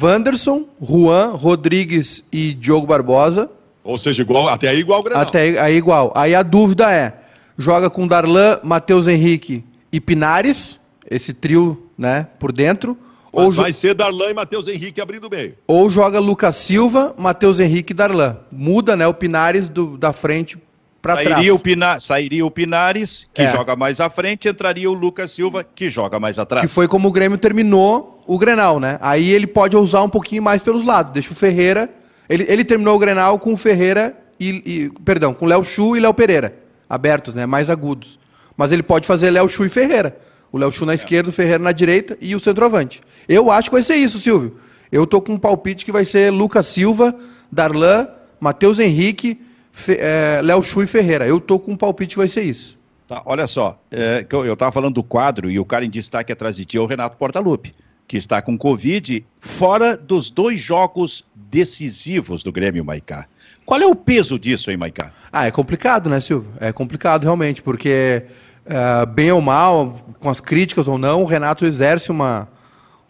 Wanderson, 0.00 0.68
Juan, 0.80 1.32
Rodrigues 1.32 2.22
e 2.30 2.54
Diogo 2.54 2.86
Barbosa. 2.86 3.50
Ou 3.82 3.98
seja, 3.98 4.22
igual, 4.22 4.48
até 4.48 4.68
aí 4.68 4.78
igual 4.78 5.00
o 5.00 5.02
Grenal. 5.02 5.22
Até 5.24 5.58
aí 5.58 5.76
igual. 5.76 6.12
Aí 6.14 6.32
a 6.32 6.44
dúvida 6.44 6.92
é, 6.92 7.12
joga 7.58 7.90
com 7.90 8.06
Darlan, 8.06 8.60
Matheus 8.62 9.08
Henrique 9.08 9.64
e 9.90 10.00
Pinares, 10.00 10.78
esse 11.10 11.32
trio, 11.32 11.90
né, 11.98 12.28
por 12.38 12.52
dentro, 12.52 12.96
ou 13.34 13.50
vai 13.50 13.72
ser 13.72 13.94
Darlan 13.94 14.30
e 14.30 14.34
Matheus 14.34 14.68
Henrique 14.68 15.00
abrindo 15.00 15.26
o 15.26 15.30
meio. 15.30 15.54
Ou 15.66 15.90
joga 15.90 16.18
Lucas 16.18 16.56
Silva, 16.56 17.14
Matheus 17.18 17.60
Henrique 17.60 17.92
e 17.92 17.94
Darlan. 17.94 18.36
Muda, 18.50 18.96
né, 18.96 19.06
o 19.06 19.14
Pinares 19.14 19.68
do, 19.68 19.96
da 19.96 20.12
frente 20.12 20.58
para 21.02 21.22
trás. 21.22 21.50
O 21.50 21.58
Pina, 21.58 22.00
sairia 22.00 22.46
o 22.46 22.50
Pinares, 22.50 23.26
que 23.34 23.42
é. 23.42 23.50
joga 23.52 23.76
mais 23.76 24.00
à 24.00 24.08
frente, 24.08 24.48
entraria 24.48 24.90
o 24.90 24.94
Lucas 24.94 25.32
Silva, 25.32 25.62
que 25.62 25.90
joga 25.90 26.18
mais 26.18 26.38
atrás. 26.38 26.66
Que 26.66 26.72
foi 26.72 26.88
como 26.88 27.08
o 27.08 27.12
Grêmio 27.12 27.36
terminou 27.36 28.22
o 28.26 28.38
Grenal, 28.38 28.80
né? 28.80 28.98
Aí 29.02 29.30
ele 29.30 29.46
pode 29.46 29.76
usar 29.76 30.02
um 30.02 30.08
pouquinho 30.08 30.42
mais 30.42 30.62
pelos 30.62 30.84
lados. 30.84 31.12
Deixa 31.12 31.32
o 31.32 31.34
Ferreira... 31.34 31.90
Ele, 32.26 32.46
ele 32.48 32.64
terminou 32.64 32.96
o 32.96 32.98
Grenal 32.98 33.38
com 33.38 33.52
o 33.52 33.56
Ferreira 33.56 34.16
e... 34.40 34.62
e 34.64 35.02
perdão, 35.04 35.34
com 35.34 35.44
Léo 35.44 35.62
Chu 35.62 35.94
e 35.94 36.00
Léo 36.00 36.14
Pereira. 36.14 36.56
Abertos, 36.88 37.34
né? 37.34 37.44
Mais 37.44 37.68
agudos. 37.68 38.18
Mas 38.56 38.72
ele 38.72 38.82
pode 38.82 39.06
fazer 39.06 39.30
Léo 39.30 39.46
Chu 39.46 39.66
e 39.66 39.68
Ferreira. 39.68 40.16
O 40.54 40.56
Léo 40.56 40.70
Chu 40.70 40.86
na 40.86 40.94
esquerda, 40.94 41.30
o 41.30 41.32
Ferreira 41.32 41.58
na 41.58 41.72
direita 41.72 42.16
e 42.20 42.32
o 42.32 42.38
centroavante. 42.38 43.02
Eu 43.28 43.50
acho 43.50 43.68
que 43.68 43.74
vai 43.74 43.82
ser 43.82 43.96
isso, 43.96 44.20
Silvio. 44.20 44.56
Eu 44.92 45.04
tô 45.04 45.20
com 45.20 45.32
um 45.32 45.36
palpite 45.36 45.84
que 45.84 45.90
vai 45.90 46.04
ser 46.04 46.30
Lucas 46.30 46.66
Silva, 46.66 47.12
Darlan, 47.50 48.06
Matheus 48.38 48.78
Henrique, 48.78 49.40
é, 49.88 50.40
Léo 50.44 50.62
Chu 50.62 50.84
e 50.84 50.86
Ferreira. 50.86 51.26
Eu 51.26 51.40
tô 51.40 51.58
com 51.58 51.72
um 51.72 51.76
palpite 51.76 52.14
que 52.14 52.18
vai 52.18 52.28
ser 52.28 52.42
isso. 52.42 52.78
Tá, 53.08 53.20
olha 53.26 53.48
só, 53.48 53.82
é, 53.90 54.24
eu 54.30 54.52
estava 54.52 54.70
falando 54.70 54.94
do 54.94 55.02
quadro 55.02 55.50
e 55.50 55.58
o 55.58 55.64
cara 55.64 55.84
em 55.84 55.90
destaque 55.90 56.32
atrás 56.32 56.54
de 56.54 56.64
ti 56.64 56.76
é 56.76 56.80
o 56.80 56.86
Renato 56.86 57.16
Portaluppi, 57.16 57.74
que 58.06 58.16
está 58.16 58.40
com 58.40 58.56
Covid 58.56 59.26
fora 59.40 59.96
dos 59.96 60.30
dois 60.30 60.62
jogos 60.62 61.24
decisivos 61.34 62.44
do 62.44 62.52
Grêmio 62.52 62.84
Maicá. 62.84 63.26
Qual 63.66 63.80
é 63.80 63.86
o 63.86 63.96
peso 63.96 64.38
disso, 64.38 64.70
hein, 64.70 64.76
Maicá? 64.76 65.10
Ah, 65.32 65.46
é 65.46 65.50
complicado, 65.50 66.08
né, 66.08 66.20
Silvio? 66.20 66.52
É 66.60 66.70
complicado 66.70 67.24
realmente, 67.24 67.60
porque 67.60 68.22
uh, 68.66 69.06
bem 69.06 69.30
ou 69.32 69.40
mal, 69.40 69.96
com 70.20 70.30
as 70.30 70.40
críticas 70.40 70.88
ou 70.88 70.98
não, 70.98 71.22
o 71.22 71.26
Renato 71.26 71.64
exerce 71.64 72.10
uma, 72.10 72.48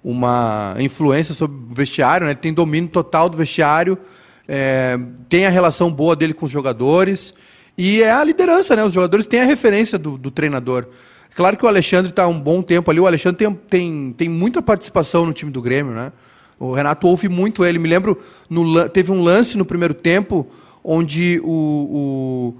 uma 0.03 0.75
influência 0.79 1.35
sobre 1.35 1.57
o 1.57 1.75
vestiário, 1.75 2.27
né? 2.27 2.35
tem 2.35 2.53
domínio 2.53 2.91
total 2.91 3.29
do 3.29 3.37
vestiário, 3.37 3.99
é, 4.47 4.99
tem 5.29 5.47
a 5.47 5.51
relação 5.51 5.91
boa 5.91 6.15
dele 6.15 6.35
com 6.35 6.47
os 6.47 6.53
jogadores 6.53 7.33
e 7.79 8.03
é 8.03 8.13
a 8.13 8.23
liderança, 8.23 8.77
né? 8.77 8.85
Os 8.85 8.93
jogadores 8.93 9.27
têm 9.27 9.41
a 9.41 9.45
referência 9.45 9.99
do, 9.99 10.19
do 10.19 10.31
treinador. 10.31 10.87
Claro 11.35 11.57
que 11.57 11.65
o 11.65 11.69
Alexandre 11.69 12.11
está 12.11 12.29
um 12.29 12.39
bom 12.39 12.63
tempo 12.63 12.91
ali, 12.91 13.01
o 13.01 13.07
Alexandre 13.07 13.39
tem, 13.39 13.55
tem, 13.55 14.15
tem 14.17 14.29
muita 14.29 14.61
participação 14.61 15.27
no 15.27 15.33
time 15.33 15.51
do 15.51 15.63
Grêmio, 15.63 15.95
né? 15.95 16.13
O 16.59 16.73
Renato 16.73 17.09
ouve 17.09 17.29
muito 17.29 17.65
ele. 17.65 17.79
Me 17.79 17.89
lembro, 17.89 18.21
no, 18.49 18.89
teve 18.89 19.11
um 19.11 19.23
lance 19.23 19.59
no 19.59 19.65
primeiro 19.65 19.95
tempo 19.95 20.47
onde 20.85 21.41
o 21.43 22.55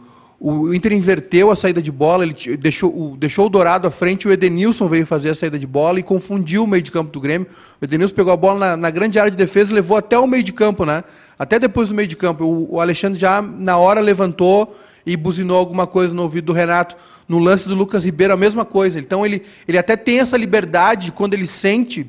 o 0.47 0.75
Inter 0.75 0.93
inverteu 0.93 1.51
a 1.51 1.57
saída 1.57 1.81
de 1.81 1.91
bola, 1.91 2.23
ele 2.23 2.35
deixou 2.59 2.91
o, 2.95 3.17
deixou 3.17 3.47
o 3.47 3.49
Dourado 3.49 3.89
à 3.89 3.91
frente, 3.91 4.29
o 4.29 4.31
Edenilson 4.31 4.87
veio 4.87 5.07
fazer 5.07 5.31
a 5.31 5.35
saída 5.35 5.59
de 5.59 5.67
bola 5.67 5.99
e 5.99 6.03
confundiu 6.03 6.65
o 6.65 6.67
meio 6.67 6.83
de 6.83 6.93
campo 6.93 7.11
do 7.11 7.19
Grêmio. 7.19 7.47
O 7.81 7.85
Edenilson 7.87 8.15
pegou 8.15 8.31
a 8.31 8.37
bola 8.37 8.59
na, 8.59 8.77
na 8.77 8.91
grande 8.91 9.19
área 9.19 9.31
de 9.31 9.39
defesa 9.39 9.73
e 9.73 9.75
levou 9.75 9.97
até 9.97 10.19
o 10.19 10.27
meio 10.27 10.43
de 10.43 10.53
campo, 10.53 10.85
né? 10.85 11.03
Até 11.39 11.59
depois 11.59 11.89
do 11.89 11.95
meio 11.95 12.07
de 12.07 12.15
campo. 12.15 12.45
O, 12.45 12.75
o, 12.75 12.81
Alexandre 12.81 13.19
já 13.19 13.41
na 13.41 13.79
hora 13.79 14.03
levantou 14.03 14.77
e 15.07 15.17
buzinou 15.17 15.57
alguma 15.57 15.87
coisa 15.87 16.15
no 16.15 16.21
ouvido 16.21 16.45
do 16.45 16.53
Renato. 16.53 16.95
No 17.27 17.39
lance 17.39 17.67
do 17.67 17.75
Lucas 17.75 18.05
Ribeiro, 18.05 18.35
a 18.35 18.37
mesma 18.37 18.67
coisa. 18.67 18.99
Então 18.99 19.25
ele, 19.25 19.41
ele 19.67 19.79
até 19.79 19.97
tem 19.97 20.21
essa 20.21 20.37
liberdade 20.37 21.11
quando 21.11 21.33
ele 21.33 21.47
sente. 21.47 22.05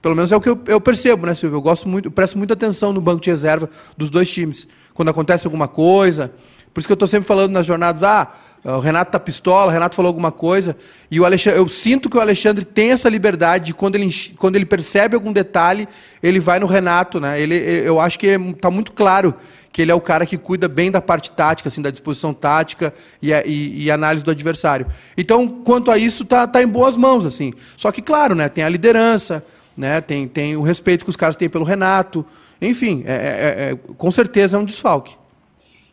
Pelo 0.00 0.16
menos 0.16 0.32
é 0.32 0.36
o 0.36 0.40
que 0.40 0.48
eu, 0.48 0.58
eu 0.68 0.80
percebo, 0.80 1.26
né, 1.26 1.34
Silvio? 1.34 1.58
Eu 1.58 1.62
gosto 1.62 1.86
muito, 1.86 2.06
eu 2.06 2.10
presto 2.10 2.38
muita 2.38 2.54
atenção 2.54 2.94
no 2.94 3.00
banco 3.02 3.20
de 3.20 3.28
reserva 3.28 3.68
dos 3.94 4.08
dois 4.08 4.30
times. 4.30 4.66
Quando 4.94 5.10
acontece 5.10 5.46
alguma 5.46 5.68
coisa, 5.68 6.32
por 6.72 6.80
isso 6.80 6.88
que 6.88 6.92
eu 6.92 6.94
estou 6.94 7.08
sempre 7.08 7.26
falando 7.26 7.52
nas 7.52 7.66
jornadas, 7.66 8.02
ah, 8.02 8.32
o 8.64 8.78
Renato 8.78 9.10
tá 9.10 9.18
pistola, 9.18 9.66
o 9.66 9.70
Renato 9.70 9.96
falou 9.96 10.08
alguma 10.08 10.30
coisa, 10.30 10.76
e 11.10 11.18
o 11.18 11.24
Alexandre, 11.24 11.58
eu 11.58 11.68
sinto 11.68 12.08
que 12.08 12.16
o 12.16 12.20
Alexandre 12.20 12.64
tem 12.64 12.90
essa 12.92 13.08
liberdade 13.08 13.66
de 13.66 13.74
quando 13.74 13.96
ele, 13.96 14.08
quando 14.38 14.56
ele 14.56 14.64
percebe 14.64 15.16
algum 15.16 15.32
detalhe, 15.32 15.88
ele 16.22 16.38
vai 16.38 16.60
no 16.60 16.66
Renato, 16.66 17.18
né? 17.18 17.40
Ele, 17.40 17.56
eu 17.56 18.00
acho 18.00 18.18
que 18.18 18.28
está 18.28 18.70
muito 18.70 18.92
claro 18.92 19.34
que 19.72 19.82
ele 19.82 19.90
é 19.90 19.94
o 19.94 20.00
cara 20.00 20.24
que 20.24 20.36
cuida 20.36 20.68
bem 20.68 20.90
da 20.90 21.00
parte 21.00 21.30
tática, 21.32 21.68
assim, 21.68 21.82
da 21.82 21.90
disposição 21.90 22.32
tática 22.32 22.94
e, 23.20 23.32
e, 23.32 23.84
e 23.84 23.90
análise 23.90 24.24
do 24.24 24.30
adversário. 24.30 24.86
Então, 25.16 25.48
quanto 25.48 25.90
a 25.90 25.98
isso, 25.98 26.24
tá, 26.24 26.46
tá 26.46 26.62
em 26.62 26.68
boas 26.68 26.96
mãos, 26.96 27.24
assim. 27.24 27.52
Só 27.76 27.90
que, 27.90 28.02
claro, 28.02 28.34
né, 28.34 28.48
tem 28.48 28.62
a 28.62 28.68
liderança, 28.68 29.44
né, 29.76 30.00
tem, 30.00 30.28
tem 30.28 30.56
o 30.56 30.62
respeito 30.62 31.04
que 31.04 31.10
os 31.10 31.16
caras 31.16 31.36
têm 31.36 31.48
pelo 31.48 31.64
Renato, 31.64 32.24
enfim, 32.60 33.02
é, 33.06 33.12
é, 33.12 33.72
é 33.72 33.78
com 33.96 34.10
certeza 34.10 34.56
é 34.56 34.60
um 34.60 34.64
desfalque. 34.64 35.16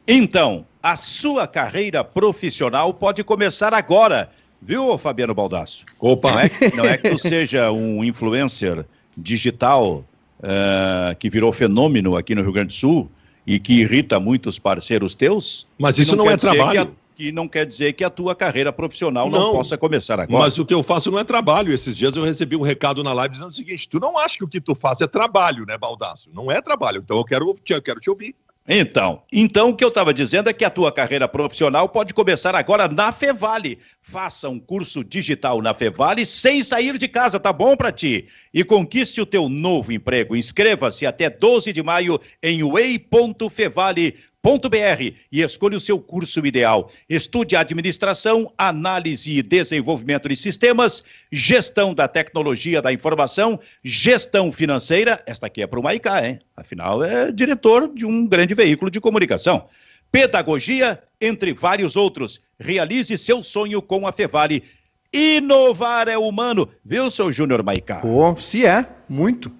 Então, 0.07 0.65
a 0.81 0.95
sua 0.95 1.47
carreira 1.47 2.03
profissional 2.03 2.93
pode 2.93 3.23
começar 3.23 3.73
agora, 3.73 4.29
viu, 4.61 4.97
Fabiano 4.97 5.35
Baldasso? 5.35 5.85
Opa! 5.99 6.31
Não 6.31 6.39
é, 6.39 6.51
não 6.75 6.85
é 6.85 6.97
que 6.97 7.09
tu 7.09 7.17
seja 7.17 7.71
um 7.71 8.03
influencer 8.03 8.85
digital 9.17 10.05
uh, 10.39 11.15
que 11.17 11.29
virou 11.29 11.51
fenômeno 11.51 12.15
aqui 12.15 12.33
no 12.33 12.41
Rio 12.41 12.53
Grande 12.53 12.69
do 12.69 12.73
Sul 12.73 13.11
e 13.45 13.59
que 13.59 13.81
irrita 13.81 14.19
muitos 14.19 14.57
parceiros 14.57 15.13
teus. 15.15 15.67
Mas 15.77 15.97
isso 15.99 16.15
não, 16.15 16.25
não 16.25 16.31
é 16.31 16.37
trabalho. 16.37 16.95
Que, 17.15 17.33
não 17.33 17.49
quer 17.49 17.65
dizer 17.65 17.91
que 17.91 18.03
a 18.05 18.09
tua 18.09 18.33
carreira 18.33 18.71
profissional 18.71 19.29
não, 19.29 19.39
não, 19.39 19.51
possa 19.51 19.77
começar 19.77 20.21
agora. 20.21 20.45
Mas 20.45 20.57
o 20.57 20.65
que 20.65 20.73
eu 20.73 20.81
faço 20.81 21.11
não 21.11 21.19
é 21.19 21.23
trabalho. 21.25 21.73
Esses 21.73 21.97
dias 21.97 22.15
eu 22.15 22.23
recebi 22.23 22.55
um 22.55 22.61
recado 22.61 23.03
na 23.03 23.11
live 23.11 23.33
dizendo 23.33 23.49
o 23.49 23.53
seguinte: 23.53 23.89
tu 23.89 23.99
não 23.99 24.17
acha 24.17 24.37
que 24.37 24.43
o 24.45 24.47
que 24.47 24.61
tu 24.61 24.73
faz 24.73 25.01
é 25.01 25.07
trabalho, 25.07 25.65
né, 25.65 25.77
Baldasso? 25.77 26.29
Não 26.33 26.49
é 26.49 26.61
trabalho. 26.61 27.01
Então 27.03 27.17
eu 27.17 27.25
quero, 27.25 27.53
eu 27.69 27.81
quero 27.81 27.99
te 27.99 28.09
ouvir. 28.09 28.33
Então, 28.71 29.23
então 29.31 29.69
o 29.69 29.75
que 29.75 29.83
eu 29.83 29.87
estava 29.87 30.13
dizendo 30.13 30.47
é 30.47 30.53
que 30.53 30.63
a 30.63 30.69
tua 30.69 30.91
carreira 30.91 31.27
profissional 31.27 31.89
pode 31.89 32.13
começar 32.13 32.53
agora 32.53 32.87
na 32.87 33.11
Fevale. 33.11 33.79
Faça 33.99 34.47
um 34.47 34.59
curso 34.59 35.03
digital 35.03 35.59
na 35.59 35.73
Fevale 35.73 36.23
sem 36.23 36.61
sair 36.61 36.95
de 36.99 37.07
casa, 37.07 37.39
tá 37.39 37.51
bom 37.51 37.75
para 37.75 37.91
ti? 37.91 38.27
E 38.53 38.63
conquiste 38.63 39.19
o 39.19 39.25
teu 39.25 39.49
novo 39.49 39.91
emprego. 39.91 40.35
Inscreva-se 40.35 41.03
até 41.03 41.31
12 41.31 41.73
de 41.73 41.81
maio 41.81 42.19
em 42.43 42.61
way.fevale.com 42.63 44.28
br 44.57 45.13
e 45.31 45.41
escolha 45.41 45.77
o 45.77 45.79
seu 45.79 45.99
curso 45.99 46.45
ideal. 46.45 46.91
Estude 47.07 47.55
administração, 47.55 48.51
análise 48.57 49.37
e 49.37 49.43
desenvolvimento 49.43 50.29
de 50.29 50.35
sistemas, 50.35 51.03
gestão 51.31 51.93
da 51.93 52.07
tecnologia 52.07 52.81
da 52.81 52.91
informação, 52.91 53.59
gestão 53.83 54.51
financeira. 54.51 55.21
Esta 55.25 55.47
aqui 55.47 55.61
é 55.61 55.67
para 55.67 55.79
o 55.79 55.83
Maicá, 55.83 56.25
hein? 56.25 56.39
Afinal, 56.55 57.03
é 57.03 57.31
diretor 57.31 57.93
de 57.93 58.05
um 58.05 58.25
grande 58.25 58.55
veículo 58.55 58.89
de 58.89 58.99
comunicação. 58.99 59.67
Pedagogia, 60.11 61.03
entre 61.19 61.53
vários 61.53 61.95
outros. 61.95 62.41
Realize 62.59 63.15
seu 63.17 63.43
sonho 63.43 63.81
com 63.81 64.07
a 64.07 64.11
Fevale. 64.11 64.63
Inovar 65.11 66.07
é 66.07 66.17
humano, 66.17 66.69
viu, 66.85 67.09
seu 67.09 67.31
Júnior 67.31 67.63
Maicá? 67.63 68.01
Pô, 68.01 68.35
se 68.35 68.65
é, 68.65 68.85
muito. 69.07 69.58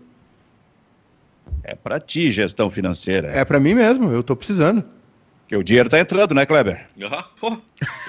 É 1.69 1.75
para 1.75 1.99
ti, 1.99 2.31
gestão 2.31 2.67
financeira. 2.67 3.27
É 3.27 3.45
para 3.45 3.59
mim 3.59 3.75
mesmo, 3.75 4.11
eu 4.11 4.21
estou 4.21 4.35
precisando. 4.35 4.83
Que 5.47 5.55
o 5.55 5.63
dinheiro 5.63 5.87
está 5.87 5.99
entrando, 5.99 6.33
né, 6.33 6.45
Kleber? 6.45 6.89
Ah, 7.11 7.25
pô, 7.39 7.57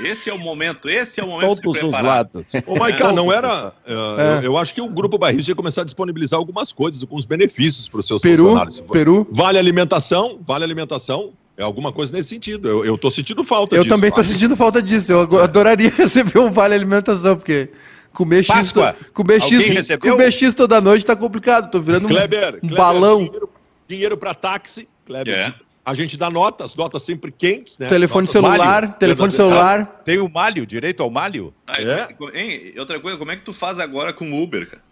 esse 0.03 0.31
é 0.31 0.33
o 0.33 0.39
momento, 0.39 0.89
esse 0.89 1.21
é 1.21 1.25
o 1.25 1.27
momento 1.27 1.61
Todos 1.61 1.83
os 1.83 2.01
lados. 2.01 2.53
Ô, 2.67 2.77
Maica, 2.77 3.13
não 3.13 3.31
era... 3.33 3.69
Uh, 3.69 3.73
é. 3.87 4.37
eu, 4.39 4.43
eu, 4.43 4.59
acho 4.59 4.75
que 4.75 4.81
o 4.81 4.89
Grupo 4.89 5.19
Barris 5.19 5.47
ia 5.47 5.55
começar 5.55 5.83
a 5.83 5.85
disponibilizar 5.85 6.39
algumas 6.39 6.73
coisas, 6.73 7.03
alguns 7.03 7.27
benefícios 7.27 7.87
para 7.89 8.01
os 8.01 8.07
seus 8.07 8.23
Peru, 8.23 8.45
funcionários. 8.45 8.81
Peru. 8.81 9.27
Vale 9.31 9.59
alimentação, 9.59 10.39
vale 10.47 10.65
alimentação, 10.65 11.33
É 11.57 11.63
alguma 11.63 11.93
coisa 11.93 12.13
nesse 12.15 12.31
sentido. 12.31 12.67
Eu, 12.67 12.85
eu 12.87 12.97
tô 12.99 13.11
sentindo 13.11 13.45
falta 13.45 13.77
Eu 13.77 13.85
disso. 13.85 13.95
também 13.95 14.11
tô 14.11 14.21
Acho- 14.23 14.31
sentindo 14.31 14.57
falta 14.57 14.81
disso. 14.83 15.13
Eu 15.13 15.41
adoraria 15.43 15.91
receber 15.97 16.39
um 16.39 16.51
vale 16.51 16.75
alimentação, 16.75 17.37
porque 17.37 17.69
comer 18.13 18.39
X, 18.45 18.49
Páscoa. 18.49 18.93
to- 18.93 19.13
comer 19.13 19.41
X, 19.41 19.89
comer 19.99 20.33
X 20.33 20.55
toda 20.55 20.81
noite 20.81 21.05
tá 21.07 21.15
complicado. 21.17 21.71
Tô 21.71 21.81
virando 21.81 22.07
um, 22.07 22.09
Kleber, 22.09 22.57
um 22.57 22.61
Kleber, 22.61 22.77
balão. 22.77 23.19
Dinheiro, 23.25 23.51
dinheiro 23.89 24.17
para 24.17 24.35
táxi. 24.35 24.89
Kleber, 25.07 25.35
É. 25.35 25.55
a 25.85 25.95
gente 25.95 26.17
dá 26.17 26.31
notas, 26.31 26.75
notas 26.75 27.03
sempre 27.03 27.33
quentes, 27.33 27.79
né? 27.79 27.89
Telefone 27.89 28.23
Notas 28.27 28.33
celular, 28.33 28.59
Malho, 28.83 28.95
telefone 28.99 29.33
celular. 29.33 30.01
Tem 30.05 30.19
o 30.19 30.29
malho, 30.29 30.67
direito 30.67 31.03
ao 31.03 31.11
malho? 31.11 31.53
Ah, 31.67 31.81
É? 31.81 32.09
Hein, 32.35 32.75
outra 32.79 32.99
coisa, 33.01 33.17
como 33.19 33.31
é 33.33 33.37
que 33.37 33.43
tu 33.43 33.53
faz 33.53 33.79
agora 33.81 34.13
com 34.13 34.31
o 34.31 34.43
Uber, 34.43 34.69
cara? 34.69 34.83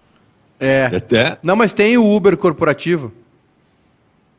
É. 0.61 0.91
É. 1.13 1.39
Não, 1.43 1.55
mas 1.55 1.73
tem 1.73 1.97
o 1.97 2.05
Uber 2.17 2.37
corporativo. 2.37 3.13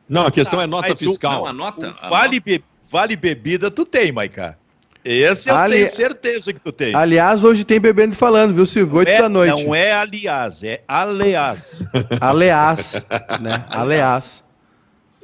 Não, 0.08 0.26
a 0.26 0.30
questão 0.30 0.60
é 0.60 0.66
nota 0.66 0.94
fiscal. 0.96 1.32
Não, 1.42 1.46
a 1.46 1.52
nota. 1.52 1.90
O 2.02 2.04
a 2.04 2.08
vale, 2.08 2.40
be- 2.40 2.64
vale 2.90 3.14
bebida 3.16 3.70
tu 3.70 3.84
tem, 3.86 4.10
Maiká. 4.12 4.56
Esse 5.04 5.48
eu 5.48 5.56
Ali- 5.56 5.76
tenho 5.78 5.90
certeza 5.90 6.52
que 6.52 6.60
tu 6.60 6.70
tem. 6.72 6.94
Aliás, 6.94 7.44
hoje 7.44 7.64
tem 7.64 7.80
bebendo 7.80 8.12
e 8.12 8.16
falando, 8.16 8.52
viu, 8.54 8.66
Silvio? 8.66 8.98
8 8.98 9.08
É- 9.08 9.18
da 9.22 9.28
noite. 9.28 9.64
Não 9.64 9.74
é 9.74 9.92
aliás, 9.92 10.62
é 10.62 10.82
aliás. 10.86 11.82
Aliás, 12.20 13.02
né? 13.40 13.64
Aliás. 13.70 14.42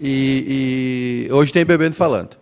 E, 0.00 1.26
e 1.28 1.32
hoje 1.32 1.52
tem 1.52 1.64
bebendo 1.64 1.94
e 1.94 1.96
falando. 1.96 2.36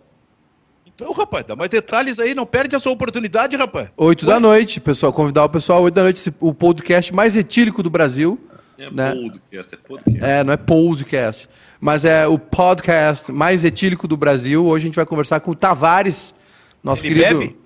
Então, 0.85 1.11
rapaz, 1.11 1.43
dá 1.45 1.55
mais 1.57 1.69
detalhes 1.69 2.19
aí, 2.19 2.33
não 2.33 2.45
perde 2.45 2.75
a 2.75 2.79
sua 2.79 2.93
oportunidade, 2.93 3.55
rapaz. 3.57 3.89
8 3.97 4.25
da 4.25 4.39
noite, 4.39 4.79
pessoal. 4.79 5.11
Convidar 5.11 5.43
o 5.43 5.49
pessoal, 5.49 5.81
8 5.83 5.93
da 5.93 6.03
noite, 6.03 6.33
o 6.39 6.53
podcast 6.53 7.13
mais 7.13 7.35
etílico 7.35 7.83
do 7.83 7.89
Brasil. 7.89 8.39
É 8.77 8.89
né? 8.91 9.13
podcast, 9.13 9.73
é 9.73 9.77
podcast. 9.77 10.25
É, 10.25 10.43
não 10.43 10.53
é 10.53 10.57
podcast, 10.57 11.49
mas 11.79 12.03
é 12.05 12.27
o 12.27 12.37
podcast 12.37 13.31
mais 13.31 13.63
etílico 13.65 14.05
do 14.07 14.17
Brasil. 14.17 14.65
Hoje 14.65 14.83
a 14.83 14.87
gente 14.87 14.95
vai 14.95 15.05
conversar 15.05 15.39
com 15.39 15.51
o 15.51 15.55
Tavares, 15.55 16.33
nosso 16.85 17.05
Ele 17.05 17.15
querido. 17.15 17.39
bebe? 17.39 17.57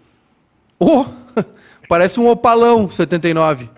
Oh, 0.79 1.05
parece 1.89 2.19
um 2.19 2.27
opalão 2.27 2.89
79. 2.89 3.69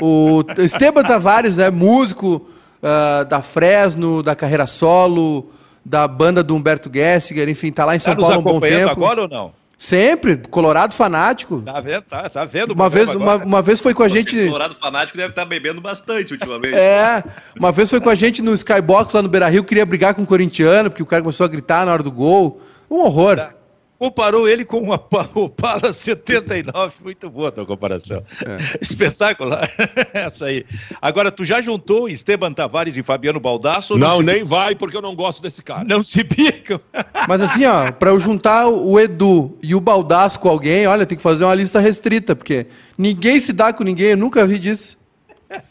O 0.00 0.42
Esteban 0.58 1.02
Tavares, 1.04 1.56
né, 1.56 1.70
músico 1.70 2.46
ah, 2.82 3.24
da 3.24 3.40
Fresno, 3.40 4.22
da 4.22 4.34
carreira 4.34 4.66
solo, 4.66 5.50
da 5.84 6.08
banda 6.08 6.42
do 6.42 6.54
Humberto 6.54 6.90
Gessinger, 6.92 7.48
enfim, 7.48 7.70
tá 7.70 7.84
lá 7.84 7.94
em 7.94 7.98
Tá 7.98 8.04
São 8.04 8.14
nos 8.14 8.24
Paulo 8.24 8.36
há 8.36 8.38
um 8.38 8.42
bom 8.54 8.60
tempo. 8.60 8.90
agora 8.90 9.22
ou 9.22 9.28
não? 9.28 9.60
Sempre, 9.78 10.36
colorado 10.36 10.94
fanático. 10.94 11.62
Tá 11.62 11.80
vendo, 11.80 12.02
tá, 12.02 12.28
tá 12.28 12.44
vendo 12.44 12.72
o 12.72 12.74
Uma 12.74 12.90
vez, 12.90 13.14
uma, 13.14 13.36
uma 13.36 13.62
vez 13.62 13.80
foi 13.80 13.94
com 13.94 14.02
a 14.02 14.08
Você, 14.08 14.18
gente. 14.18 14.44
Colorado 14.44 14.74
fanático 14.74 15.16
deve 15.16 15.30
estar 15.30 15.46
bebendo 15.46 15.80
bastante 15.80 16.34
ultimamente. 16.34 16.74
É, 16.74 17.24
uma 17.58 17.72
vez 17.72 17.88
foi 17.88 17.98
com 17.98 18.10
a 18.10 18.14
gente 18.14 18.42
no 18.42 18.52
Skybox 18.52 19.14
lá 19.14 19.22
no 19.22 19.28
Beira 19.28 19.48
Rio, 19.48 19.64
queria 19.64 19.86
brigar 19.86 20.12
com 20.12 20.22
o 20.22 20.26
corintiano, 20.26 20.90
porque 20.90 21.02
o 21.02 21.06
cara 21.06 21.22
começou 21.22 21.44
a 21.46 21.48
gritar 21.48 21.86
na 21.86 21.92
hora 21.94 22.02
do 22.02 22.12
gol. 22.12 22.60
Um 22.90 23.00
horror. 23.00 23.36
Tá. 23.36 23.54
Comparou 24.00 24.48
ele 24.48 24.64
com 24.64 24.78
uma 24.78 24.96
Pa- 24.96 25.28
Opala 25.34 25.92
79, 25.92 26.94
muito 27.04 27.28
boa 27.28 27.48
a 27.48 27.52
tua 27.52 27.66
comparação. 27.66 28.24
É. 28.46 28.78
Espetacular. 28.80 29.70
Essa 30.14 30.46
aí. 30.46 30.64
Agora, 31.02 31.30
tu 31.30 31.44
já 31.44 31.60
juntou 31.60 32.08
Esteban 32.08 32.50
Tavares 32.54 32.96
e 32.96 33.02
Fabiano 33.02 33.38
Baldasso? 33.38 33.98
Não, 33.98 34.16
se- 34.16 34.22
nem 34.22 34.42
vai, 34.42 34.74
porque 34.74 34.96
eu 34.96 35.02
não 35.02 35.14
gosto 35.14 35.42
desse 35.42 35.62
cara. 35.62 35.84
Não 35.84 36.02
se 36.02 36.22
bicam. 36.22 36.80
Mas 37.28 37.42
assim, 37.42 37.66
ó, 37.66 37.92
pra 37.92 38.08
eu 38.08 38.18
juntar 38.18 38.68
o 38.68 38.98
Edu 38.98 39.58
e 39.62 39.74
o 39.74 39.80
Baldaço 39.80 40.40
com 40.40 40.48
alguém, 40.48 40.86
olha, 40.86 41.04
tem 41.04 41.18
que 41.18 41.22
fazer 41.22 41.44
uma 41.44 41.54
lista 41.54 41.78
restrita, 41.78 42.34
porque 42.34 42.68
ninguém 42.96 43.38
se 43.38 43.52
dá 43.52 43.70
com 43.70 43.84
ninguém, 43.84 44.12
eu 44.12 44.16
nunca 44.16 44.46
vi 44.46 44.58
disso. 44.58 44.96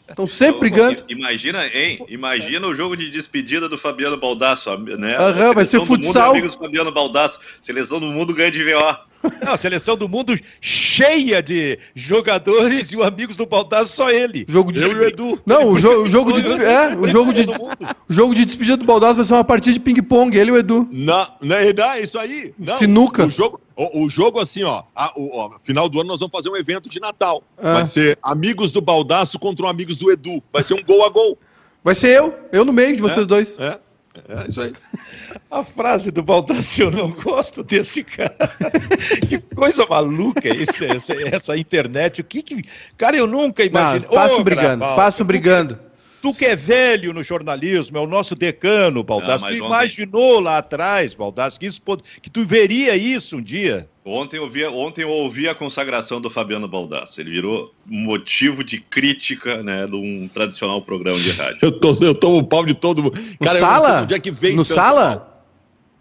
Estão 0.08 0.26
sempre 0.26 0.60
brigando. 0.60 1.02
Imagina, 1.08 1.66
hein? 1.66 2.04
Imagina 2.08 2.66
o 2.66 2.74
jogo 2.74 2.96
de 2.96 3.10
despedida 3.10 3.68
do 3.68 3.78
Fabiano 3.78 4.16
Baldasso, 4.16 4.76
né? 4.76 5.16
Aham, 5.16 5.54
vai 5.54 5.64
ser 5.64 5.78
do 5.78 5.86
mundo, 5.86 6.04
futsal. 6.04 6.32
amigos 6.32 6.54
do 6.54 6.58
Fabiano 6.58 6.92
Baldasso. 6.92 7.40
Seleção 7.62 7.98
do 7.98 8.06
mundo 8.06 8.34
ganha 8.34 8.50
de 8.50 8.62
VO. 8.62 9.09
Não, 9.44 9.52
a 9.52 9.56
seleção 9.56 9.96
do 9.96 10.08
mundo 10.08 10.38
cheia 10.60 11.42
de 11.42 11.78
jogadores 11.94 12.90
e 12.92 12.96
os 12.96 13.04
amigos 13.04 13.36
do 13.36 13.46
Baldasso, 13.46 13.94
só 13.94 14.10
ele. 14.10 14.46
Jogo 14.48 14.72
de 14.72 14.80
Eu 14.80 14.92
e 14.92 14.94
o 14.94 15.04
Edu. 15.04 15.40
Não, 15.44 15.68
o, 15.72 15.78
jo 15.78 16.02
o 16.02 16.06
jogo 16.08 16.32
de 16.32 16.48
é, 16.62 16.96
o 16.96 17.06
jogo 17.06 17.32
de 17.32 17.42
o 17.42 18.12
jogo 18.12 18.34
de 18.34 18.44
despedida 18.44 18.76
do 18.76 18.84
Baldaço 18.84 19.16
vai 19.16 19.24
ser 19.24 19.34
uma 19.34 19.44
partida 19.44 19.74
de 19.74 19.80
ping-pong, 19.80 20.36
ele 20.36 20.50
e 20.50 20.52
o 20.52 20.58
Edu. 20.58 20.88
Não, 20.90 21.26
não, 21.40 21.56
não, 21.56 21.56
é 21.56 22.00
isso 22.00 22.18
aí. 22.18 22.54
Não. 22.58 22.78
Sinuca. 22.78 23.26
O 23.26 23.30
jogo, 23.30 23.60
o, 23.76 24.04
o 24.04 24.10
jogo 24.10 24.40
assim, 24.40 24.62
ó, 24.62 24.82
a- 24.94 25.12
o, 25.16 25.30
ó, 25.38 25.50
final 25.62 25.88
do 25.88 26.00
ano 26.00 26.08
nós 26.08 26.20
vamos 26.20 26.32
fazer 26.32 26.48
um 26.50 26.56
evento 26.56 26.88
de 26.88 27.00
Natal. 27.00 27.42
Ah. 27.58 27.74
Vai 27.74 27.84
ser 27.84 28.18
amigos 28.22 28.70
do 28.72 28.80
Baldaço 28.80 29.38
contra 29.38 29.66
um 29.66 29.68
amigos 29.68 29.96
do 29.96 30.10
Edu. 30.10 30.42
Vai 30.52 30.62
ser 30.62 30.74
um 30.74 30.82
gol 30.82 31.04
a 31.04 31.08
gol. 31.08 31.38
Vai 31.82 31.94
ser 31.94 32.08
eu, 32.08 32.34
eu 32.52 32.64
no 32.64 32.72
meio 32.72 32.94
de 32.94 33.02
vocês 33.02 33.26
dois. 33.26 33.58
É, 33.58 33.78
é 34.28 34.48
isso 34.48 34.60
aí. 34.60 34.72
A 35.50 35.64
frase 35.64 36.10
do 36.10 36.22
Baldasso, 36.22 36.82
eu 36.82 36.90
não 36.90 37.10
gosto 37.10 37.62
desse 37.62 38.04
cara. 38.04 38.36
que 39.28 39.38
coisa 39.54 39.86
maluca 39.88 40.48
esse, 40.48 40.84
essa, 40.86 41.12
essa 41.34 41.56
internet. 41.56 42.20
O 42.20 42.24
que 42.24 42.42
que... 42.42 42.64
Cara, 42.96 43.16
eu 43.16 43.26
nunca 43.26 43.62
Não, 43.64 43.70
imaginei. 43.70 44.08
passam 44.08 44.38
Ô, 44.40 44.44
brigando, 44.44 44.78
Graval, 44.78 44.96
passam 44.96 45.24
tu- 45.24 45.28
brigando. 45.28 45.80
Tu 46.22 46.34
que 46.34 46.44
é 46.44 46.54
velho 46.54 47.14
no 47.14 47.22
jornalismo, 47.24 47.96
é 47.96 48.00
o 48.00 48.06
nosso 48.06 48.34
decano, 48.34 49.02
Baldasso. 49.02 49.44
Ah, 49.46 49.48
mas 49.48 49.56
tu 49.56 49.64
ontem- 49.64 49.74
imaginou 49.74 50.38
lá 50.38 50.58
atrás, 50.58 51.14
Baldasso, 51.14 51.58
que, 51.58 51.64
isso 51.64 51.80
pod- 51.80 52.02
que 52.20 52.28
tu 52.28 52.44
veria 52.44 52.94
isso 52.94 53.38
um 53.38 53.42
dia? 53.42 53.88
Ontem 54.10 54.38
eu, 54.38 54.50
vi, 54.50 54.64
ontem 54.66 55.02
eu 55.02 55.08
ouvi 55.08 55.48
a 55.48 55.54
consagração 55.54 56.20
do 56.20 56.28
Fabiano 56.28 56.66
Baldasso. 56.66 57.20
Ele 57.20 57.30
virou 57.30 57.72
motivo 57.86 58.64
de 58.64 58.80
crítica 58.80 59.62
né, 59.62 59.86
de 59.86 59.94
um 59.94 60.28
tradicional 60.28 60.82
programa 60.82 61.18
de 61.18 61.30
rádio. 61.30 61.58
Eu, 61.62 61.72
tô, 61.72 61.96
eu 62.00 62.14
tomo 62.14 62.38
o 62.38 62.44
pau 62.44 62.64
de 62.66 62.74
todo 62.74 63.02
mundo. 63.02 63.14
No 63.16 63.22
eu 63.22 63.36
não 63.40 63.50
sei 63.52 63.60
sala? 63.60 63.96
de 63.98 64.02
onde 64.04 64.14
é 64.14 64.18
que 64.18 64.30
vem 64.30 64.56
No 64.56 64.64
sala? 64.64 65.16
pau. 65.18 65.44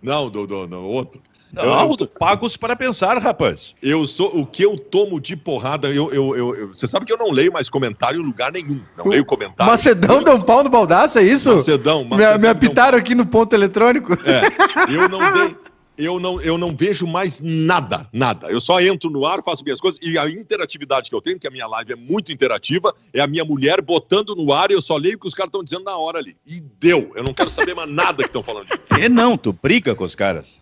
Não, 0.01 0.29
do, 0.29 0.47
do, 0.47 0.67
no 0.67 0.83
outro. 0.83 1.21
Não, 1.51 1.63
Eu- 1.63 2.07
pagos 2.07 2.55
para 2.55 2.75
pensar, 2.75 3.17
rapaz. 3.17 3.73
Eu 3.81 4.05
sou 4.05 4.35
o 4.37 4.45
que 4.45 4.63
eu 4.63 4.77
tomo 4.77 5.19
de 5.19 5.35
porrada. 5.35 5.89
Eu, 5.89 6.11
eu, 6.11 6.35
eu, 6.35 6.55
eu- 6.55 6.67
você 6.69 6.87
sabe 6.87 7.05
que 7.05 7.13
eu 7.13 7.17
não 7.17 7.31
leio 7.31 7.51
mais 7.51 7.69
comentário 7.69 8.21
em 8.21 8.25
lugar 8.25 8.51
nenhum. 8.51 8.81
Não 8.97 9.07
leio 9.07 9.25
comentário. 9.25 9.71
Macedão 9.71 10.23
deu 10.23 10.35
um 10.35 10.41
pau 10.41 10.63
no 10.63 10.69
Baldaço, 10.69 11.17
é 11.19 11.23
isso? 11.23 11.55
Macedão, 11.55 12.03
Me, 12.03 12.09
Macedão 12.11 12.39
me 12.39 12.47
um 12.47 12.51
apitaram 12.51 12.97
aqui 12.97 13.15
no 13.15 13.25
ponto 13.25 13.53
eletrônico. 13.53 14.13
É, 14.25 14.93
eu 14.93 15.09
não 15.09 15.19
dei. 15.33 15.55
Eu 16.01 16.17
não, 16.17 16.39
eu 16.41 16.57
não 16.57 16.73
vejo 16.73 17.05
mais 17.05 17.41
nada, 17.41 18.07
nada. 18.13 18.47
Eu 18.47 18.61
só 18.61 18.79
entro 18.79 19.09
no 19.09 19.25
ar, 19.25 19.43
faço 19.43 19.65
minhas 19.65 19.81
coisas 19.81 19.99
e 20.01 20.17
a 20.17 20.29
interatividade 20.29 21.09
que 21.09 21.15
eu 21.15 21.21
tenho, 21.21 21.37
que 21.37 21.45
a 21.45 21.51
minha 21.51 21.67
live 21.67 21.91
é 21.91 21.95
muito 21.97 22.31
interativa, 22.31 22.95
é 23.13 23.19
a 23.19 23.27
minha 23.27 23.43
mulher 23.43 23.81
botando 23.81 24.33
no 24.33 24.53
ar 24.53 24.71
e 24.71 24.75
eu 24.75 24.81
só 24.81 24.95
leio 24.95 25.17
o 25.17 25.19
que 25.19 25.27
os 25.27 25.33
caras 25.33 25.49
estão 25.49 25.61
dizendo 25.61 25.83
na 25.83 25.97
hora 25.97 26.17
ali. 26.19 26.37
E 26.47 26.61
deu. 26.79 27.11
Eu 27.15 27.23
não 27.23 27.33
quero 27.33 27.49
saber 27.49 27.75
mais 27.75 27.91
nada 27.91 28.23
que 28.23 28.29
estão 28.29 28.41
falando. 28.41 28.67
E 28.97 29.09
não, 29.09 29.37
tu 29.37 29.51
briga 29.51 29.93
com 29.93 30.05
os 30.05 30.15
caras. 30.15 30.61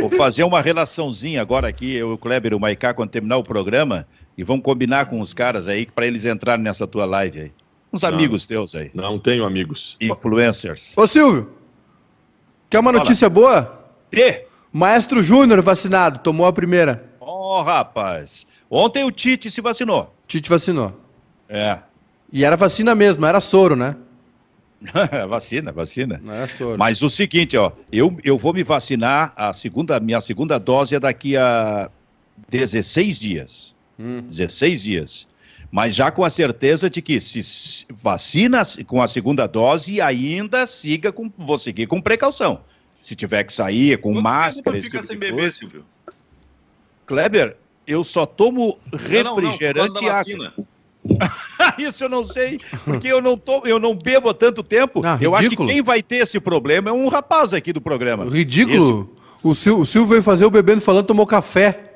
Vou 0.00 0.10
fazer 0.10 0.42
uma 0.42 0.60
relaçãozinha 0.60 1.40
agora 1.40 1.68
aqui, 1.68 1.92
eu, 1.94 2.12
o 2.14 2.18
Kleber 2.18 2.52
e 2.52 2.54
o 2.56 2.60
Maiká, 2.60 2.92
quando 2.94 3.10
terminar 3.10 3.36
o 3.36 3.44
programa, 3.44 4.06
e 4.36 4.42
vamos 4.42 4.64
combinar 4.64 5.06
com 5.06 5.20
os 5.20 5.32
caras 5.32 5.68
aí 5.68 5.86
para 5.86 6.06
eles 6.06 6.24
entrarem 6.24 6.64
nessa 6.64 6.86
tua 6.86 7.04
live 7.04 7.40
aí. 7.40 7.52
Uns 7.92 8.02
Não. 8.02 8.08
amigos 8.08 8.44
teus 8.46 8.74
aí, 8.74 8.90
Não 8.92 9.18
tenho 9.20 9.44
amigos. 9.44 9.96
influencers. 10.00 10.92
Ô 10.96 11.06
Silvio, 11.06 11.52
quer 12.68 12.80
uma 12.80 12.90
Fala. 12.92 13.04
notícia 13.04 13.28
boa? 13.28 13.83
E, 14.16 14.44
Maestro 14.72 15.22
Júnior 15.22 15.60
vacinado, 15.62 16.18
tomou 16.20 16.46
a 16.46 16.52
primeira. 16.52 17.04
ó 17.20 17.62
rapaz, 17.62 18.46
ontem 18.70 19.04
o 19.04 19.10
Tite 19.10 19.50
se 19.50 19.60
vacinou. 19.60 20.14
Tite 20.26 20.48
vacinou. 20.48 21.00
É, 21.48 21.78
E 22.32 22.44
era 22.44 22.56
vacina 22.56 22.94
mesmo, 22.94 23.24
era 23.24 23.40
soro, 23.40 23.76
né? 23.76 23.96
vacina, 25.28 25.72
vacina. 25.72 26.20
Não 26.22 26.32
era 26.32 26.48
soro. 26.48 26.78
Mas 26.78 27.02
o 27.02 27.08
seguinte, 27.08 27.56
ó, 27.56 27.72
eu, 27.92 28.16
eu 28.24 28.36
vou 28.36 28.52
me 28.52 28.62
vacinar, 28.62 29.32
a 29.36 29.52
segunda, 29.52 29.98
minha 30.00 30.20
segunda 30.20 30.58
dose 30.58 30.94
é 30.94 31.00
daqui 31.00 31.36
a 31.36 31.90
16 32.48 33.18
dias. 33.18 33.74
Hum. 33.98 34.22
16 34.22 34.82
dias. 34.82 35.26
Mas 35.70 35.94
já 35.94 36.10
com 36.10 36.24
a 36.24 36.30
certeza 36.30 36.88
de 36.88 37.02
que 37.02 37.20
se 37.20 37.86
vacina 37.90 38.62
com 38.86 39.02
a 39.02 39.08
segunda 39.08 39.46
dose 39.46 39.94
e 39.94 40.00
ainda 40.00 40.66
siga 40.66 41.10
com, 41.10 41.30
vou 41.36 41.58
seguir 41.58 41.86
com 41.86 42.00
precaução. 42.00 42.60
Se 43.04 43.14
tiver 43.14 43.44
que 43.44 43.52
sair 43.52 43.98
com 43.98 44.14
Quanto 44.14 44.22
máscara, 44.22 44.76
tempo 44.76 44.78
tu 44.78 44.84
fica 44.84 44.98
tipo 45.00 45.06
sem 45.12 45.18
beber, 45.18 45.34
coisa. 45.36 45.50
Silvio? 45.58 45.84
Kleber, 47.06 47.54
eu 47.86 48.02
só 48.02 48.24
tomo 48.24 48.78
Não, 48.90 48.98
não, 48.98 49.22
não, 49.24 49.34
refrigerante 49.42 50.02
e 50.02 50.08
vacina. 50.08 50.54
Isso 51.76 52.02
eu 52.04 52.08
não 52.08 52.24
sei, 52.24 52.58
porque 52.82 53.08
eu 53.08 53.20
não, 53.20 53.36
tô, 53.36 53.60
eu 53.66 53.78
não 53.78 53.94
bebo 53.94 54.30
há 54.30 54.32
tanto 54.32 54.62
tempo. 54.62 55.02
Ah, 55.04 55.18
eu 55.20 55.34
acho 55.34 55.50
que 55.50 55.56
quem 55.66 55.82
vai 55.82 56.02
ter 56.02 56.16
esse 56.16 56.40
problema 56.40 56.88
é 56.88 56.92
um 56.94 57.08
rapaz 57.08 57.52
aqui 57.52 57.74
do 57.74 57.80
programa. 57.82 58.24
Ridículo. 58.24 59.14
O 59.42 59.52
Sil, 59.52 59.76
o 59.78 59.84
Silvio 59.84 60.08
veio 60.08 60.22
fazer 60.22 60.46
o 60.46 60.50
bebendo 60.50 60.80
falando, 60.80 61.04
tomou 61.06 61.26
café. 61.26 61.90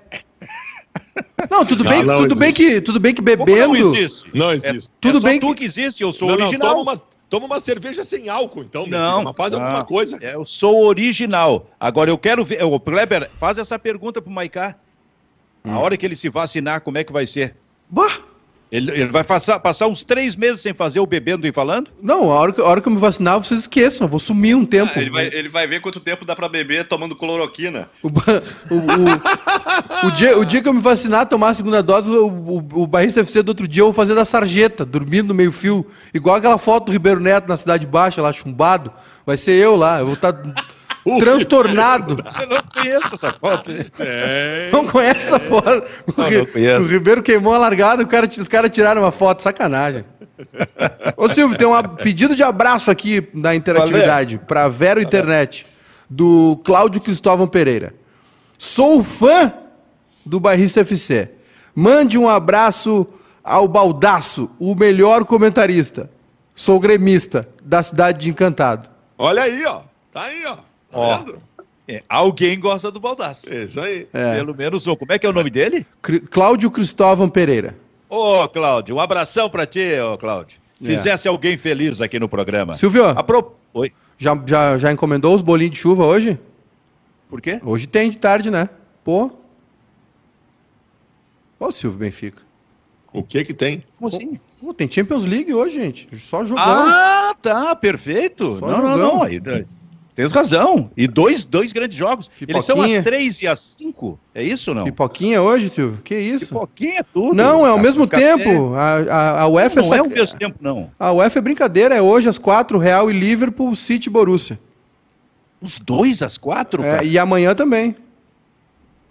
Não, 1.50 1.64
tudo 1.64 1.84
Não, 1.84 1.90
bem, 1.90 2.02
não 2.04 2.18
tudo 2.18 2.36
bem 2.36 2.52
que 2.52 2.82
tudo 2.82 3.00
bem 3.00 3.14
que 3.14 3.22
Como 3.22 3.44
bebendo. 3.46 3.68
não 3.68 3.76
existe? 3.76 4.28
Não 4.34 4.50
É, 4.50 4.56
existe. 4.56 4.90
Tudo 5.00 5.16
é 5.16 5.20
só 5.22 5.26
bem 5.26 5.40
tu 5.40 5.48
que- 5.48 5.54
que 5.60 5.64
existe, 5.64 6.02
eu 6.02 6.12
sou 6.12 6.28
não, 6.28 6.36
não, 6.36 6.44
original. 6.48 6.74
toma 6.76 6.92
uma, 6.92 7.02
toma 7.28 7.46
uma 7.46 7.60
cerveja 7.60 8.02
sem 8.02 8.28
álcool, 8.28 8.62
então. 8.62 8.86
Não, 8.86 9.20
filho, 9.20 9.34
faz 9.34 9.52
não. 9.52 9.62
alguma 9.62 9.84
coisa. 9.84 10.18
É, 10.20 10.34
eu 10.34 10.44
sou 10.46 10.84
original. 10.86 11.68
Agora 11.78 12.10
eu 12.10 12.18
quero 12.18 12.44
ver. 12.44 12.62
O 12.64 12.80
Kleber, 12.80 13.30
faz 13.34 13.58
essa 13.58 13.78
pergunta 13.78 14.20
pro 14.20 14.30
Maiká. 14.30 14.76
Hum. 15.64 15.72
A 15.72 15.78
hora 15.78 15.96
que 15.96 16.06
ele 16.06 16.16
se 16.16 16.28
vacinar, 16.28 16.80
como 16.80 16.98
é 16.98 17.04
que 17.04 17.12
vai 17.12 17.26
ser? 17.26 17.56
Bah, 17.88 18.20
Ele, 18.70 18.90
ele 18.90 19.06
vai 19.06 19.24
passar, 19.24 19.58
passar 19.60 19.86
uns 19.86 20.04
três 20.04 20.36
meses 20.36 20.60
sem 20.60 20.74
fazer 20.74 21.00
o 21.00 21.06
bebendo 21.06 21.46
e 21.46 21.52
falando? 21.52 21.88
Não, 22.02 22.30
a 22.30 22.34
hora, 22.34 22.52
que, 22.52 22.60
a 22.60 22.64
hora 22.64 22.80
que 22.82 22.88
eu 22.88 22.92
me 22.92 22.98
vacinar, 22.98 23.38
vocês 23.42 23.60
esqueçam. 23.60 24.04
Eu 24.04 24.10
vou 24.10 24.20
sumir 24.20 24.54
um 24.54 24.64
tempo. 24.66 24.92
Ah, 24.94 25.00
ele, 25.00 25.08
vai, 25.10 25.26
ele 25.32 25.48
vai 25.48 25.66
ver 25.66 25.80
quanto 25.80 25.98
tempo 26.00 26.24
dá 26.26 26.36
pra 26.36 26.50
beber 26.50 26.86
tomando 26.86 27.16
cloroquina. 27.16 27.88
O, 28.02 28.08
o, 28.08 28.10
o- 28.12 30.06
o 30.08 30.10
dia, 30.12 30.38
o 30.38 30.44
dia 30.44 30.60
que 30.60 30.68
eu 30.68 30.74
me 30.74 30.80
vacinar, 30.80 31.26
tomar 31.26 31.50
a 31.50 31.54
segunda 31.54 31.82
dose, 31.82 32.10
o, 32.10 32.26
o, 32.26 32.82
o 32.82 32.86
Barrista 32.86 33.20
FC 33.20 33.42
do 33.42 33.48
outro 33.48 33.66
dia 33.66 33.80
eu 33.82 33.86
vou 33.86 33.92
fazer 33.94 34.14
da 34.14 34.24
sarjeta, 34.24 34.84
dormindo 34.84 35.28
no 35.28 35.34
meio 35.34 35.50
fio. 35.50 35.86
Igual 36.12 36.36
aquela 36.36 36.58
foto 36.58 36.86
do 36.86 36.92
Ribeiro 36.92 37.20
Neto 37.20 37.48
na 37.48 37.56
Cidade 37.56 37.86
Baixa, 37.86 38.20
lá 38.20 38.32
chumbado. 38.32 38.92
Vai 39.24 39.36
ser 39.38 39.52
eu 39.52 39.76
lá. 39.76 40.00
Eu 40.00 40.06
vou 40.06 40.14
estar 40.14 40.32
transtornado. 41.18 42.22
Eu 42.40 42.48
não 42.48 42.62
conheço 42.62 43.14
essa 43.14 43.32
foto. 43.32 43.70
É. 43.98 44.70
Não 44.72 44.86
conhece 44.86 45.26
essa 45.26 45.40
foto? 45.40 45.82
O, 46.06 46.20
Não, 46.20 46.46
conheço. 46.46 46.80
o 46.86 46.88
Ribeiro 46.90 47.22
queimou 47.22 47.54
a 47.54 47.58
largada, 47.58 48.02
o 48.02 48.06
cara, 48.06 48.26
os 48.26 48.48
caras 48.48 48.70
tiraram 48.70 49.02
uma 49.02 49.10
foto, 49.12 49.42
sacanagem. 49.42 50.04
Ô 51.16 51.28
Silvio, 51.28 51.56
tem 51.58 51.66
um 51.66 51.82
pedido 51.96 52.36
de 52.36 52.42
abraço 52.42 52.90
aqui 52.90 53.28
da 53.34 53.54
interatividade 53.54 54.38
para 54.46 54.68
Vero 54.68 55.00
Internet, 55.02 55.66
do 56.08 56.60
Cláudio 56.64 57.00
Cristóvão 57.00 57.46
Pereira. 57.48 57.94
Sou 58.56 59.02
fã 59.02 59.52
do 60.24 60.38
Barrista 60.38 60.80
FC. 60.80 61.30
Mande 61.74 62.18
um 62.18 62.28
abraço 62.28 63.06
ao 63.42 63.66
Baldaço, 63.66 64.50
o 64.58 64.74
melhor 64.74 65.24
comentarista. 65.24 66.10
Sou 66.54 66.78
gremista 66.80 67.48
da 67.62 67.82
cidade 67.82 68.18
de 68.18 68.30
Encantado. 68.30 68.88
Olha 69.16 69.42
aí, 69.42 69.64
ó. 69.64 69.82
Tá 70.12 70.22
aí, 70.22 70.44
ó. 70.46 70.56
Tá 70.90 70.98
Ó. 70.98 71.18
vendo? 71.18 71.38
É, 71.90 72.02
alguém 72.08 72.58
gosta 72.60 72.90
do 72.90 73.00
baldaço. 73.00 73.50
É 73.52 73.64
Isso 73.64 73.80
aí. 73.80 74.06
É. 74.12 74.34
Pelo 74.36 74.54
menos 74.54 74.86
um. 74.86 74.94
Como 74.94 75.10
é 75.12 75.18
que 75.18 75.26
é 75.26 75.30
o 75.30 75.32
nome 75.32 75.48
dele? 75.48 75.86
Cri- 76.02 76.20
Cláudio 76.20 76.70
Cristóvão 76.70 77.28
Pereira. 77.30 77.74
Ô, 78.10 78.46
Cláudio, 78.48 78.96
um 78.96 79.00
abração 79.00 79.48
pra 79.48 79.64
ti, 79.66 79.98
ô, 80.00 80.16
Cláudio. 80.18 80.58
É. 80.82 80.86
Fizesse 80.86 81.26
alguém 81.28 81.56
feliz 81.58 82.00
aqui 82.00 82.18
no 82.20 82.28
programa. 82.28 82.74
Silvio, 82.74 83.06
A 83.06 83.22
pro- 83.22 83.54
Oi, 83.72 83.92
já, 84.18 84.38
já, 84.46 84.76
já 84.76 84.92
encomendou 84.92 85.34
os 85.34 85.42
bolinhos 85.42 85.72
de 85.74 85.78
chuva 85.78 86.04
hoje? 86.04 86.38
por 87.28 87.40
quê? 87.40 87.60
Hoje 87.64 87.86
tem 87.86 88.08
de 88.10 88.16
tarde, 88.18 88.50
né? 88.50 88.68
Pô. 89.04 89.30
Ó 91.60 91.68
o 91.68 91.72
Silvio 91.72 91.98
Benfica. 91.98 92.42
O 93.12 93.22
que 93.22 93.44
que 93.44 93.54
tem? 93.54 93.82
Como 93.98 94.08
assim? 94.08 94.38
Pô, 94.60 94.72
tem 94.74 94.90
Champions 94.90 95.24
League 95.24 95.52
hoje, 95.52 95.76
gente. 95.76 96.08
Só 96.18 96.44
jogão. 96.44 96.62
Ah, 96.64 97.34
tá, 97.40 97.74
perfeito. 97.74 98.58
Só 98.58 98.66
não, 98.66 98.82
não, 98.82 98.90
jogão. 98.98 99.18
não. 99.18 99.64
Tens 100.18 100.32
razão. 100.32 100.90
E 100.96 101.06
dois, 101.06 101.44
dois 101.44 101.72
grandes 101.72 101.96
jogos. 101.96 102.28
Eles 102.42 102.64
são 102.64 102.74
Pipoquinha. 102.74 102.98
às 102.98 103.04
três 103.04 103.40
e 103.40 103.46
às 103.46 103.60
cinco. 103.60 104.18
É 104.34 104.42
isso 104.42 104.72
ou 104.72 104.74
não? 104.74 104.82
Pipoquinha 104.84 105.40
hoje, 105.40 105.68
Silvio? 105.68 106.00
Que 106.02 106.18
isso? 106.18 106.46
Pipoquinha 106.46 106.98
é 106.98 107.02
tudo. 107.04 107.34
Não, 107.36 107.64
é 107.64 107.70
ao 107.70 107.78
mesmo 107.78 108.04
café. 108.08 108.36
tempo. 108.36 108.74
A, 108.74 108.94
a, 108.96 109.40
a 109.42 109.46
UEFA 109.48 109.76
Não, 109.80 109.84
é 109.84 109.86
é 109.86 109.88
sac- 109.90 110.00
ao 110.00 110.08
mesmo 110.10 110.38
tempo, 110.40 110.56
não. 110.60 110.90
A 110.98 111.12
UEFA 111.12 111.38
é 111.38 111.42
brincadeira, 111.42 111.94
é 111.94 112.02
hoje 112.02 112.28
às 112.28 112.36
quatro, 112.36 112.78
Real 112.78 113.08
e 113.08 113.12
Liverpool, 113.12 113.76
City 113.76 114.08
e 114.08 114.10
Borussia. 114.10 114.58
Os 115.62 115.78
dois 115.78 116.20
às 116.20 116.36
quatro, 116.36 116.82
É, 116.82 117.04
e 117.04 117.16
amanhã 117.16 117.54
também. 117.54 117.94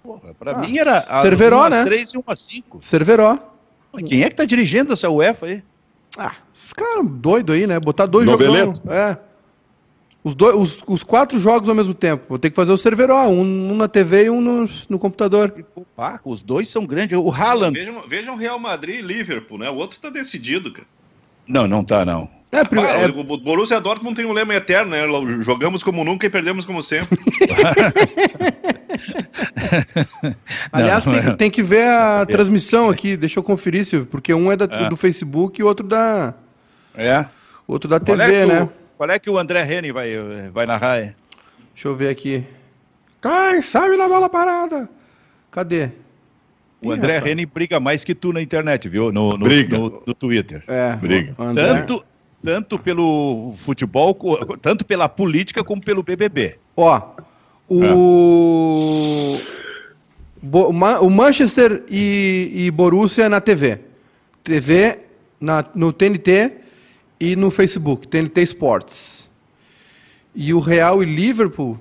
Porra, 0.04 0.34
pra 0.38 0.52
Ah, 0.52 0.58
mim 0.58 0.78
era 0.78 1.00
Cerveró, 1.22 1.60
uma 1.60 1.66
às 1.68 1.72
né? 1.72 1.84
três 1.86 2.10
e 2.14 2.18
uma 2.18 2.34
às 2.34 2.42
cinco. 2.42 2.80
Cerveró. 2.82 3.38
Mas 3.94 4.04
Quem 4.04 4.24
é 4.24 4.30
que 4.30 4.36
tá 4.36 4.44
dirigindo 4.44 4.92
essa 4.92 5.10
UEFA 5.10 5.46
aí? 5.46 5.64
Ah, 6.18 6.34
esses 6.54 6.74
caras 6.74 7.06
doidos 7.08 7.56
aí, 7.56 7.66
né? 7.66 7.80
Botar 7.80 8.08
dois 8.08 8.28
Noveleto. 8.28 8.76
jogos. 8.76 8.82
É. 8.92 9.18
Os, 10.24 10.36
dois, 10.36 10.56
os, 10.58 10.84
os 10.88 11.04
quatro 11.04 11.40
jogos 11.40 11.70
ao 11.70 11.76
mesmo 11.76 11.94
tempo. 11.94 12.26
Vou 12.28 12.38
ter 12.38 12.50
que 12.50 12.56
fazer 12.56 12.72
o 12.72 12.78
Cerveró, 12.78 13.28
um, 13.28 13.72
um 13.72 13.76
na 13.76 13.88
TV 13.88 14.26
e 14.26 14.30
um 14.30 14.42
no, 14.42 14.70
no 14.90 15.00
computador. 15.00 15.54
Pá, 15.96 16.20
os 16.26 16.44
dois 16.44 16.70
são 16.70 16.86
grandes. 16.86 17.18
O 17.18 17.32
Haaland. 17.32 17.78
Vejam, 17.80 18.02
vejam 18.08 18.36
Real 18.36 18.60
Madrid 18.60 19.00
e 19.00 19.02
Liverpool, 19.02 19.58
né? 19.60 19.70
O 19.70 19.76
outro 19.76 20.00
tá 20.02 20.10
decidido, 20.10 20.72
cara. 20.74 20.88
Não, 21.48 21.66
não 21.68 21.82
tá, 21.84 22.04
não. 22.04 22.30
É, 22.52 22.64
pri- 22.64 22.80
Ah, 22.80 23.00
é- 23.02 23.06
O 23.08 23.38
Borussia 23.38 23.80
Dortmund 23.80 24.16
tem 24.16 24.26
um 24.26 24.34
lema 24.34 24.54
eterno, 24.56 24.92
né? 24.92 25.04
Jogamos 25.44 25.82
como 25.84 26.04
nunca 26.04 26.26
e 26.26 26.30
perdemos 26.30 26.66
como 26.66 26.82
sempre. 26.84 27.18
aliás, 30.72 31.06
Não, 31.06 31.14
tem, 31.14 31.24
não. 31.24 31.36
tem 31.38 31.52
que 31.52 31.64
ver 31.64 31.88
a 31.88 32.26
transmissão 32.26 32.90
aqui. 32.90 33.16
Deixa 33.18 33.40
eu 33.40 33.44
conferir, 33.44 33.86
Silvio, 33.86 34.08
porque 34.08 34.34
um 34.34 34.52
é, 34.52 34.56
da- 34.58 34.66
É. 34.70 34.90
do 34.90 34.96
Facebook 34.98 35.60
e 35.60 35.64
o 35.64 35.68
outro 35.68 35.88
da, 35.88 36.34
É. 36.96 37.26
outro 37.68 37.90
da 37.90 38.00
TV, 38.00 38.24
é 38.24 38.46
né? 38.46 38.64
o, 38.64 38.70
qual 38.98 39.10
é 39.10 39.20
que 39.20 39.30
o 39.30 39.38
André 39.38 39.64
Reni 39.64 39.92
vai, 39.92 40.10
vai 40.52 40.66
narrar? 40.66 41.16
Deixa 41.74 41.88
eu 41.88 41.96
ver 41.96 42.10
aqui. 42.10 42.44
Cai, 43.22 43.62
sabe 43.62 43.96
na 43.98 44.08
bola 44.08 44.30
parada. 44.30 44.90
Cadê? 45.52 45.90
O 46.82 46.92
Ih, 46.92 46.96
André 46.96 47.14
rapaz. 47.16 47.30
Reni 47.30 47.46
briga 47.46 47.80
mais 47.80 48.04
que 48.04 48.14
tu 48.14 48.32
na 48.34 48.42
internet, 48.42 48.88
viu? 48.90 49.12
No, 49.12 49.38
no, 49.38 49.46
Briga. 49.46 49.78
no, 49.78 50.04
no 50.06 50.14
Twitter. 50.14 50.64
É, 50.68 50.96
Briga. 50.96 51.36
o 51.38 51.44
André- 51.44 51.68
Tanto, 51.74 52.06
tanto 52.44 52.80
pelo 52.80 53.54
futebol, 53.58 54.16
tanto 54.62 54.86
pela 54.86 55.10
política 55.10 55.64
como 55.64 55.82
pelo 55.82 56.04
BBB. 56.04 56.58
Ó, 56.76 57.02
o. 57.70 59.38
Bo- 60.42 60.72
Ma- 60.72 61.00
o 61.00 61.10
Manchester 61.10 61.84
e, 61.90 62.52
e 62.54 62.72
Borussia 62.72 63.28
na 63.28 63.42
TV. 63.42 63.80
TV 64.44 65.00
na, 65.42 65.66
no 65.76 65.92
TNT 65.92 66.52
e 67.20 67.36
no 67.36 67.50
Facebook, 67.50 68.08
TNT 68.08 68.42
Sports. 68.44 69.30
E 70.36 70.54
o 70.54 70.60
Real 70.60 71.02
e 71.02 71.06
Liverpool. 71.06 71.80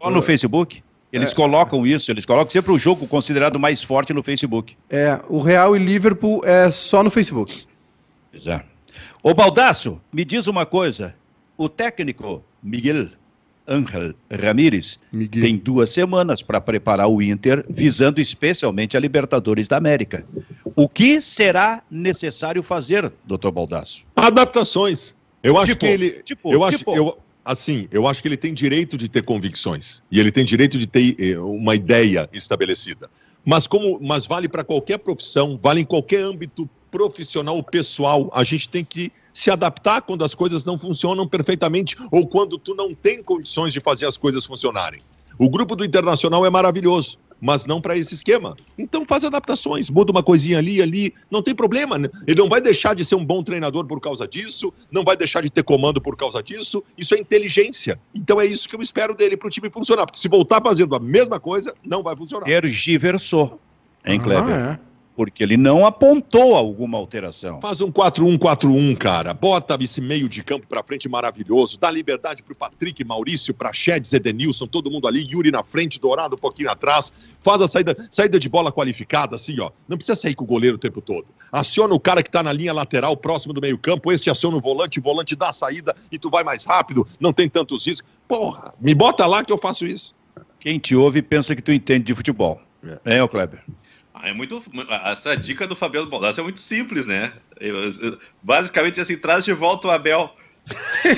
Só 0.00 0.10
no 0.10 0.22
Facebook. 0.22 0.82
Eles 1.12 1.34
colocam 1.34 1.84
isso, 1.86 2.10
eles 2.10 2.24
colocam 2.24 2.50
sempre 2.50 2.72
o 2.72 2.78
jogo 2.78 3.06
considerado 3.06 3.58
mais 3.58 3.82
forte 3.82 4.12
no 4.12 4.22
Facebook. 4.22 4.76
É, 4.88 5.20
o 5.28 5.40
Real 5.40 5.76
e 5.76 5.78
Liverpool 5.78 6.42
é 6.44 6.70
só 6.70 7.02
no 7.02 7.10
Facebook. 7.10 7.64
Pois 8.30 8.46
é. 8.46 8.62
Ô 9.22 9.34
Baldaço, 9.34 10.00
me 10.12 10.24
diz 10.24 10.46
uma 10.46 10.64
coisa. 10.64 11.14
O 11.56 11.68
técnico 11.68 12.44
Miguel 12.62 13.08
Ángel 13.70 14.14
Ramírez 14.30 14.98
Miguel. 15.12 15.42
tem 15.42 15.56
duas 15.56 15.90
semanas 15.90 16.42
para 16.42 16.60
preparar 16.60 17.08
o 17.08 17.22
Inter, 17.22 17.64
visando 17.68 18.20
especialmente 18.20 18.96
a 18.96 19.00
Libertadores 19.00 19.68
da 19.68 19.76
América. 19.76 20.26
O 20.74 20.88
que 20.88 21.20
será 21.20 21.82
necessário 21.90 22.62
fazer, 22.62 23.12
doutor 23.24 23.52
Baldaço? 23.52 24.04
Adaptações. 24.26 25.14
Eu 25.42 25.56
acho 25.58 25.72
Tipo, 25.72 25.80
que 25.80 25.86
ele. 25.86 26.10
tipo, 26.22 26.52
eu 26.52 26.62
acho, 26.64 26.78
tipo. 26.78 26.94
eu, 26.94 27.18
assim, 27.44 27.88
eu 27.90 28.06
acho 28.06 28.20
que 28.20 28.28
ele 28.28 28.36
tem 28.36 28.52
direito 28.52 28.96
de 28.96 29.08
ter 29.08 29.22
convicções. 29.22 30.02
E 30.10 30.20
ele 30.20 30.30
tem 30.30 30.44
direito 30.44 30.78
de 30.78 30.86
ter 30.86 31.16
eh, 31.18 31.38
uma 31.38 31.74
ideia 31.74 32.28
estabelecida. 32.32 33.10
Mas 33.44 33.66
como, 33.66 33.98
mas 34.02 34.26
vale 34.26 34.48
para 34.48 34.62
qualquer 34.62 34.98
profissão, 34.98 35.58
vale 35.62 35.80
em 35.80 35.84
qualquer 35.84 36.20
âmbito 36.22 36.68
profissional 36.90 37.56
ou 37.56 37.62
pessoal. 37.62 38.30
A 38.34 38.44
gente 38.44 38.68
tem 38.68 38.84
que 38.84 39.10
se 39.32 39.50
adaptar 39.50 40.02
quando 40.02 40.24
as 40.24 40.34
coisas 40.34 40.64
não 40.64 40.76
funcionam 40.78 41.26
perfeitamente 41.26 41.96
ou 42.10 42.26
quando 42.26 42.58
tu 42.58 42.74
não 42.74 42.94
tem 42.94 43.22
condições 43.22 43.72
de 43.72 43.80
fazer 43.80 44.04
as 44.06 44.18
coisas 44.18 44.44
funcionarem. 44.44 45.00
O 45.38 45.48
grupo 45.48 45.74
do 45.74 45.84
Internacional 45.84 46.44
é 46.44 46.50
maravilhoso, 46.50 47.16
mas 47.40 47.66
não 47.66 47.80
para 47.80 47.96
esse 47.96 48.14
esquema. 48.14 48.56
Então 48.78 49.04
faz 49.04 49.24
adaptações, 49.24 49.88
muda 49.88 50.12
uma 50.12 50.22
coisinha 50.22 50.58
ali, 50.58 50.82
ali, 50.82 51.14
não 51.30 51.42
tem 51.42 51.54
problema. 51.54 51.98
né? 51.98 52.08
Ele 52.26 52.40
não 52.40 52.48
vai 52.48 52.60
deixar 52.60 52.94
de 52.94 53.04
ser 53.04 53.14
um 53.14 53.24
bom 53.24 53.42
treinador 53.42 53.86
por 53.86 54.00
causa 54.00 54.26
disso, 54.28 54.72
não 54.90 55.02
vai 55.04 55.16
deixar 55.16 55.42
de 55.42 55.50
ter 55.50 55.62
comando 55.62 56.00
por 56.00 56.16
causa 56.16 56.42
disso. 56.42 56.82
Isso 56.96 57.14
é 57.14 57.18
inteligência. 57.18 58.00
Então 58.14 58.40
é 58.40 58.46
isso 58.46 58.68
que 58.68 58.76
eu 58.76 58.80
espero 58.80 59.14
dele 59.14 59.36
para 59.36 59.46
o 59.46 59.50
time 59.50 59.70
funcionar. 59.70 60.06
Porque 60.06 60.18
se 60.18 60.28
voltar 60.28 60.60
fazendo 60.62 60.94
a 60.94 61.00
mesma 61.00 61.40
coisa, 61.40 61.74
não 61.84 62.02
vai 62.02 62.16
funcionar. 62.16 62.44
Tergiversou, 62.44 63.60
hein, 64.04 64.20
Kleber? 64.20 64.54
Ah, 64.54 64.78
é. 64.86 64.89
Porque 65.16 65.42
ele 65.42 65.56
não 65.56 65.84
apontou 65.84 66.54
alguma 66.54 66.96
alteração. 66.96 67.60
Faz 67.60 67.80
um 67.80 67.90
4-1-4-1, 67.90 68.96
cara. 68.96 69.34
Bota 69.34 69.76
esse 69.80 70.00
meio 70.00 70.28
de 70.28 70.42
campo 70.42 70.66
pra 70.66 70.82
frente 70.82 71.08
maravilhoso. 71.08 71.78
Dá 71.78 71.90
liberdade 71.90 72.42
pro 72.42 72.54
Patrick, 72.54 73.04
Maurício, 73.04 73.52
pra 73.52 73.72
Chedes, 73.72 74.12
Edenilson, 74.12 74.66
todo 74.66 74.90
mundo 74.90 75.06
ali. 75.06 75.26
Yuri 75.30 75.50
na 75.50 75.62
frente, 75.62 76.00
Dourado 76.00 76.36
um 76.36 76.38
pouquinho 76.38 76.70
atrás. 76.70 77.12
Faz 77.42 77.60
a 77.60 77.68
saída, 77.68 77.96
saída 78.10 78.38
de 78.38 78.48
bola 78.48 78.72
qualificada, 78.72 79.34
assim, 79.34 79.60
ó. 79.60 79.70
Não 79.88 79.96
precisa 79.96 80.18
sair 80.18 80.34
com 80.34 80.44
o 80.44 80.46
goleiro 80.46 80.76
o 80.76 80.78
tempo 80.78 81.00
todo. 81.00 81.26
Aciona 81.52 81.92
o 81.92 82.00
cara 82.00 82.22
que 82.22 82.30
tá 82.30 82.42
na 82.42 82.52
linha 82.52 82.72
lateral, 82.72 83.16
próximo 83.16 83.52
do 83.52 83.60
meio 83.60 83.76
campo. 83.76 84.12
Esse 84.12 84.30
aciona 84.30 84.56
o 84.56 84.60
volante, 84.60 85.00
o 85.00 85.02
volante 85.02 85.36
dá 85.36 85.50
a 85.50 85.52
saída 85.52 85.94
e 86.10 86.18
tu 86.18 86.30
vai 86.30 86.44
mais 86.44 86.64
rápido. 86.64 87.06
Não 87.18 87.32
tem 87.32 87.48
tantos 87.48 87.86
riscos. 87.86 88.10
Porra, 88.26 88.72
me 88.80 88.94
bota 88.94 89.26
lá 89.26 89.44
que 89.44 89.52
eu 89.52 89.58
faço 89.58 89.86
isso. 89.86 90.14
Quem 90.58 90.78
te 90.78 90.94
ouve 90.94 91.20
pensa 91.20 91.56
que 91.56 91.62
tu 91.62 91.72
entende 91.72 92.04
de 92.04 92.14
futebol. 92.14 92.60
É, 93.04 93.16
é 93.16 93.22
ô 93.22 93.28
Kleber? 93.28 93.62
Ah, 94.14 94.28
é 94.28 94.32
muito. 94.32 94.62
Essa 95.06 95.36
dica 95.36 95.66
do 95.66 95.76
Fabiano 95.76 96.08
Baldassi 96.10 96.40
é 96.40 96.42
muito 96.42 96.60
simples, 96.60 97.06
né? 97.06 97.32
Basicamente, 98.42 99.00
assim, 99.00 99.16
traz 99.16 99.44
de 99.44 99.52
volta 99.52 99.88
o 99.88 99.90
Abel. 99.90 100.30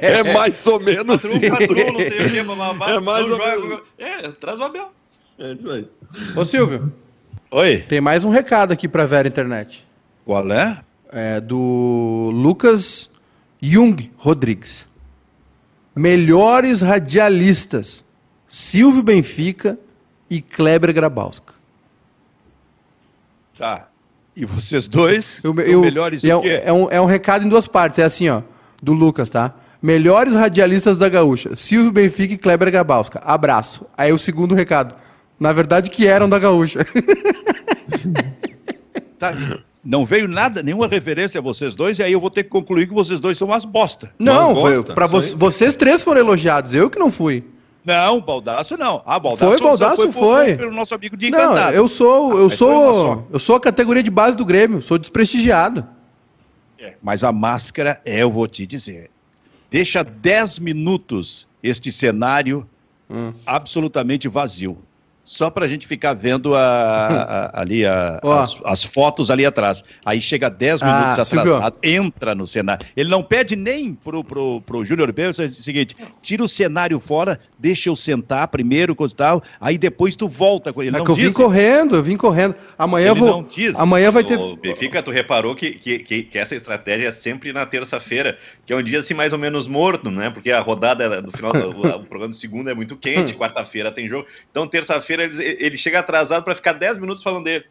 É 0.00 0.22
mais 0.32 0.66
ou 0.66 0.78
menos 0.80 1.16
patru, 1.20 1.92
não 1.92 1.98
sei 2.00 2.40
o 2.40 2.44
bababá, 2.44 2.90
É 2.92 3.00
mais 3.00 3.26
não 3.26 3.32
ou 3.32 3.38
joga- 3.38 3.56
menos. 3.60 3.80
É, 3.98 4.28
traz 4.32 4.58
o 4.60 4.64
Abel. 4.64 4.92
É 5.38 5.52
isso 5.52 5.70
aí. 5.70 5.88
Ô 6.36 6.44
Silvio, 6.44 6.92
Oi, 7.50 7.78
tem 7.88 8.00
mais 8.00 8.24
um 8.24 8.30
recado 8.30 8.72
aqui 8.72 8.86
pra 8.88 9.04
Vera 9.04 9.28
Internet. 9.28 9.86
qual 10.24 10.50
é? 10.52 10.80
É 11.10 11.40
do 11.40 12.30
Lucas 12.32 13.10
Jung 13.60 14.10
Rodrigues. 14.16 14.86
Melhores 15.94 16.80
radialistas: 16.82 18.04
Silvio 18.48 19.02
Benfica 19.02 19.78
e 20.30 20.40
Kleber 20.40 20.92
Grabowska. 20.92 21.54
Tá. 23.58 23.88
E 24.36 24.44
vocês 24.44 24.86
dois 24.86 25.42
Eu- 25.44 25.54
são 25.54 25.64
eu- 25.64 25.80
melhores 25.80 26.22
e 26.22 26.30
é, 26.30 26.34
do 26.34 26.38
um- 26.38 26.42
que... 26.42 26.48
é 26.50 26.72
um, 26.72 26.90
é 26.90 27.00
um 27.00 27.06
recado 27.06 27.44
em 27.44 27.48
duas 27.48 27.66
partes. 27.66 27.98
É 27.98 28.04
assim, 28.04 28.28
ó. 28.28 28.42
Do 28.82 28.92
Lucas, 28.92 29.28
tá? 29.30 29.54
Melhores 29.82 30.34
radialistas 30.34 30.98
da 30.98 31.08
Gaúcha. 31.08 31.54
Silvio 31.56 31.90
Benfica 31.92 32.34
e 32.34 32.38
Kleber 32.38 32.70
Grabowska. 32.70 33.20
Abraço. 33.24 33.86
Aí 33.96 34.12
o 34.12 34.18
segundo 34.18 34.54
recado. 34.54 34.94
Na 35.38 35.52
verdade, 35.52 35.90
que 35.90 36.06
eram 36.06 36.28
da 36.28 36.38
Gaúcha. 36.38 36.80
Tá. 39.18 39.34
Não 39.82 40.04
veio 40.04 40.28
nada, 40.28 40.62
nenhuma 40.62 40.86
referência 40.88 41.38
a 41.38 41.42
vocês 41.42 41.74
dois, 41.74 41.98
e 41.98 42.02
aí 42.02 42.12
eu 42.12 42.20
vou 42.20 42.28
ter 42.28 42.42
que 42.42 42.50
concluir 42.50 42.86
que 42.88 42.92
vocês 42.92 43.18
dois 43.20 43.38
são 43.38 43.48
umas 43.48 43.64
bosta. 43.64 44.12
Não, 44.18 44.52
Não 44.52 44.70
isso 44.70 45.32
vo 45.32 45.38
vocês 45.38 45.74
três 45.76 46.02
foram 46.02 46.20
elogiados. 46.20 46.74
Eu 46.74 46.90
que 46.90 46.98
não 46.98 47.10
fui. 47.10 47.44
Não, 47.86 48.20
Baldaço 48.20 48.76
não. 48.76 49.00
Ah, 49.06 49.18
Baldaço, 49.18 49.48
Foi, 49.50 49.58
só 49.58 49.64
Baldasso 49.64 50.02
por- 50.08 50.12
foi. 50.12 50.56
Pelo 50.56 50.72
nosso 50.72 50.92
amigo 50.94 51.16
de 51.16 51.30
Não, 51.30 51.38
Encantado. 51.38 51.76
eu 51.76 51.86
sou, 51.86 52.36
eu 52.36 52.46
Ah, 52.46 52.50
foi 52.50 52.66
uma 52.68 52.94
sou, 52.94 53.28
eu 53.32 53.38
sou 53.38 53.54
a 53.56 53.60
categoria 53.60 54.02
de 54.02 54.10
base 54.10 54.36
do 54.36 54.44
Grêmio. 54.44 54.82
Sou 54.82 54.98
desprestigiado. 54.98 55.86
É, 56.78 56.94
Mas 57.00 57.22
a 57.24 57.30
máscara, 57.32 58.00
é, 58.04 58.22
eu 58.22 58.30
vou 58.30 58.46
te 58.48 58.66
dizer. 58.66 59.10
Deixa 59.70 60.02
10 60.02 60.58
minutos 60.58 61.46
este 61.62 61.90
cenário 61.92 62.68
Hum. 63.08 63.32
absolutamente 63.46 64.26
vazio. 64.28 64.76
Só 65.28 65.50
pra 65.50 65.66
gente 65.66 65.88
ficar 65.88 66.14
vendo 66.14 66.54
a- 66.54 67.50
a- 67.52 67.60
ali 67.60 67.84
a- 67.84 68.20
Ó. 68.22 68.38
as, 68.38 68.60
as 68.64 68.84
fotos 68.84 69.28
ali 69.28 69.44
atrás. 69.44 69.82
Aí 70.04 70.20
chega 70.20 70.48
10 70.48 70.80
Ah, 70.80 70.86
minutos 70.86 71.28
Silvio. 71.28 71.52
atrasado, 71.54 71.78
entra 71.82 72.32
no 72.32 72.46
cenário. 72.46 72.86
Ele 72.96 73.10
não 73.10 73.24
pede 73.24 73.56
nem 73.56 73.92
pro, 73.92 74.22
pro, 74.22 74.60
pro 74.60 74.84
Júnior 74.84 75.10
B, 75.12 75.22
é 75.22 75.28
o 75.30 75.34
seguinte, 75.34 75.96
tira 76.22 76.44
o 76.44 76.48
cenário 76.48 77.00
fora, 77.00 77.40
deixa 77.58 77.88
eu 77.88 77.96
sentar 77.96 78.46
primeiro, 78.46 78.94
coisa 78.94 79.12
e 79.14 79.16
tal, 79.16 79.42
aí 79.60 79.76
depois 79.76 80.14
tu 80.14 80.28
volta 80.28 80.72
com 80.72 80.80
ele. 80.80 80.90
É 80.90 80.98
não 80.98 81.04
que 81.04 81.10
eu 81.10 81.16
vim 81.16 81.22
diz- 81.24 81.34
correndo, 81.34 81.96
eu 81.96 82.02
vim 82.04 82.16
correndo. 82.16 82.54
Amanhã 82.78 83.08
eu 83.08 83.12
Ele 83.14 83.20
vou. 83.20 83.30
não 83.30 83.42
diz. 83.42 83.74
Amanhã 83.78 84.12
vai 84.12 84.22
ter. 84.22 84.38
O 84.38 84.54
Benfica, 84.54 85.02
tu 85.02 85.10
reparou 85.10 85.56
que, 85.56 85.72
que, 85.72 85.98
que, 85.98 86.22
que 86.22 86.38
essa 86.38 86.54
estratégia 86.54 87.08
é 87.08 87.10
sempre 87.10 87.52
na 87.52 87.66
terça-feira, 87.66 88.38
que 88.64 88.72
é 88.72 88.76
um 88.76 88.82
dia 88.82 89.00
assim 89.00 89.12
mais 89.14 89.32
ou 89.32 89.38
menos 89.40 89.66
morto, 89.66 90.08
né? 90.08 90.30
Porque 90.30 90.52
a 90.52 90.60
rodada 90.60 91.20
do 91.20 91.32
final 91.32 91.52
do 91.52 91.70
o 91.70 92.04
programa 92.04 92.28
de 92.30 92.36
segunda 92.36 92.70
é 92.70 92.74
muito 92.74 92.96
quente, 92.96 93.34
quarta-feira 93.34 93.90
tem 93.90 94.08
jogo. 94.08 94.24
Então, 94.50 94.68
terça-feira 94.68 95.15
ele, 95.22 95.56
ele 95.60 95.76
chega 95.76 95.98
atrasado 96.00 96.42
para 96.44 96.54
ficar 96.54 96.72
10 96.72 96.98
minutos 96.98 97.22
falando 97.22 97.44
dele. 97.44 97.64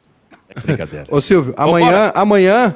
É 0.50 0.60
brincadeira. 0.60 1.06
Ô 1.10 1.20
Silvio, 1.22 1.54
amanhã, 1.58 2.12
amanhã, 2.16 2.76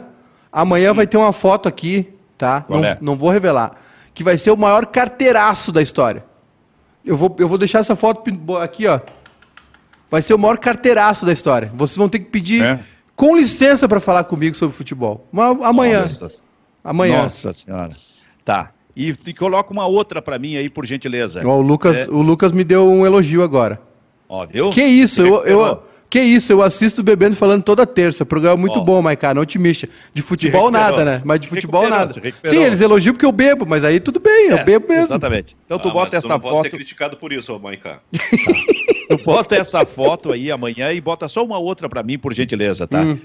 amanhã 0.52 0.94
vai 0.94 1.06
ter 1.08 1.18
uma 1.18 1.32
foto 1.32 1.68
aqui, 1.70 2.10
tá? 2.38 2.66
Não, 2.70 2.84
é? 2.84 2.98
não 3.02 3.16
vou 3.16 3.30
revelar. 3.30 3.72
Que 4.14 4.24
vai 4.24 4.38
ser 4.38 4.52
o 4.52 4.58
maior 4.58 4.86
carteiraço 4.86 5.72
da 5.72 5.82
história. 5.82 6.24
Eu 7.06 7.16
vou, 7.16 7.36
eu 7.40 7.48
vou 7.48 7.58
deixar 7.58 7.80
essa 7.80 7.96
foto 7.96 8.24
aqui, 8.62 8.88
ó. 8.88 9.00
Vai 10.12 10.22
ser 10.22 10.34
o 10.34 10.40
maior 10.40 10.58
carteiraço 10.58 11.26
da 11.26 11.32
história. 11.32 11.72
Vocês 11.76 11.98
vão 11.98 12.10
ter 12.10 12.20
que 12.20 12.26
pedir 12.26 12.64
É? 12.64 12.80
com 13.16 13.38
licença 13.38 13.88
para 13.88 14.00
falar 14.00 14.24
comigo 14.24 14.56
sobre 14.56 14.76
futebol. 14.76 15.28
Mas 15.32 15.62
amanhã. 15.62 16.00
Nossa, 16.02 16.44
Amanhã. 16.84 17.24
Nossa 17.24 17.54
senhora. 17.54 17.90
Tá. 18.44 18.72
E, 18.96 19.16
e 19.28 19.34
coloca 19.34 19.72
uma 19.72 19.86
outra 19.86 20.22
pra 20.22 20.40
mim 20.40 20.58
aí, 20.58 20.70
por 20.70 20.86
gentileza. 20.86 21.42
Ó, 21.46 21.58
o, 21.58 21.62
Lucas, 21.62 21.98
É. 21.98 22.10
o 22.10 22.22
Lucas 22.22 22.52
me 22.52 22.64
deu 22.64 22.90
um 22.90 23.06
elogio 23.06 23.44
agora. 23.44 23.80
Ó, 24.30 24.46
viu? 24.46 24.70
Que 24.70 24.84
isso, 24.84 25.22
eu, 25.22 25.44
eu, 25.44 25.84
que 26.10 26.22
isso, 26.22 26.52
eu 26.52 26.62
assisto 26.62 27.02
Bebendo 27.02 27.36
Falando 27.36 27.64
toda 27.64 27.86
terça. 27.86 28.24
Programa 28.24 28.58
muito 28.58 28.80
Ó. 28.80 28.84
bom, 28.84 29.02
Maiká, 29.02 29.34
não 29.34 29.44
te 29.46 29.58
mixa. 29.58 29.90
De 30.14 30.22
futebol 30.22 30.70
nada, 30.70 31.04
né? 31.04 31.22
Mas 31.26 31.42
de 31.42 31.48
futebol 31.48 31.90
nada. 31.90 32.14
Sim, 32.44 32.60
eles 32.64 32.80
elogiam 32.80 33.14
porque 33.14 33.26
eu 33.26 33.32
bebo, 33.32 33.66
mas 33.66 33.84
aí 33.84 34.00
tudo 34.00 34.20
bem, 34.20 34.50
eu 34.50 34.58
É, 34.58 34.64
bebo 34.64 34.88
mesmo. 34.88 35.04
Exatamente. 35.06 35.58
Então 35.66 35.80
tu 35.80 35.90
Ah, 35.90 35.92
bota 35.94 36.16
essa 36.16 36.28
não 36.28 36.40
pode 36.40 36.56
ser 36.56 36.64
foto, 36.64 36.70
criticado 36.78 37.18
por 37.18 37.34
isso, 37.34 37.54
ô 37.56 37.60
Maiká. 37.60 38.00
tu 38.14 39.18
bota 39.26 39.56
essa 39.56 39.84
foto 39.86 40.32
aí 40.32 40.52
amanhã 40.52 40.92
e 40.94 41.02
bota 41.02 41.28
só 41.28 41.44
uma 41.44 41.58
outra 41.58 41.90
pra 41.90 42.04
mim, 42.04 42.18
por 42.20 42.34
gentileza, 42.34 42.88
tá? 42.88 43.02
Hum. 43.02 43.18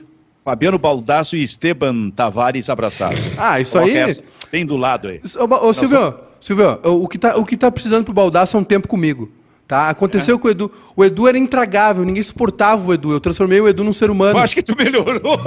Fabiano 0.45 0.79
Baldasso 0.79 1.37
e 1.37 1.43
Esteban 1.43 2.11
Tavares 2.11 2.69
abraçados. 2.69 3.31
Ah, 3.37 3.61
isso 3.61 3.73
Coloca 3.73 3.91
aí- 3.93 3.99
essa 3.99 4.23
bem 4.53 4.65
do 4.67 4.77
lado 4.77 5.09
aí. 5.09 5.21
Ô, 5.39 5.69
ô, 5.69 5.73
Silvio, 5.73 6.15
Silvio, 6.41 6.79
o 6.83 7.09
que, 7.09 7.17
tá, 7.19 7.37
o 7.37 7.45
que 7.47 7.57
tá 7.57 7.71
precisando 7.71 8.05
pro 8.05 8.13
Baldaço 8.13 8.57
é 8.57 8.61
um 8.61 8.65
tempo 8.65 8.87
comigo. 8.87 9.31
Tá? 9.67 9.87
É. 9.87 9.91
Aconteceu 9.91 10.39
com 10.39 10.47
o 10.47 10.51
Edu. 10.51 10.71
O 10.95 11.03
Edu 11.05 11.27
era 11.27 11.39
intragável, 11.39 12.05
ninguém 12.05 12.23
suportava 12.23 12.87
o 12.87 12.93
Edu. 12.93 13.13
Eu 13.13 13.19
transformei 13.21 13.61
o 13.61 13.67
Edu 13.69 13.83
num 13.83 13.95
ser 13.95 14.11
humano. 14.11 14.39
Eu 14.39 14.43
acho 14.43 14.55
que 14.55 14.63
tu 14.63 14.77
melhorou. 14.77 15.41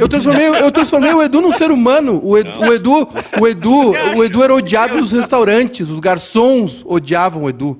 Eu 0.00 0.08
transformei, 0.08 0.46
eu 0.48 0.70
transformei 0.72 1.12
o 1.12 1.22
Edu 1.22 1.40
num 1.42 1.52
ser 1.52 1.70
humano. 1.70 2.18
O 2.24 2.36
Edu, 2.38 2.50
o 2.62 2.72
Edu, 2.72 3.08
o 3.40 3.46
Edu, 3.46 3.92
o 4.16 4.24
Edu 4.24 4.42
era 4.42 4.54
odiado 4.54 4.96
nos 4.96 5.12
restaurantes. 5.12 5.90
Os 5.90 6.00
garçons 6.00 6.82
odiavam 6.86 7.42
o 7.44 7.48
Edu. 7.50 7.78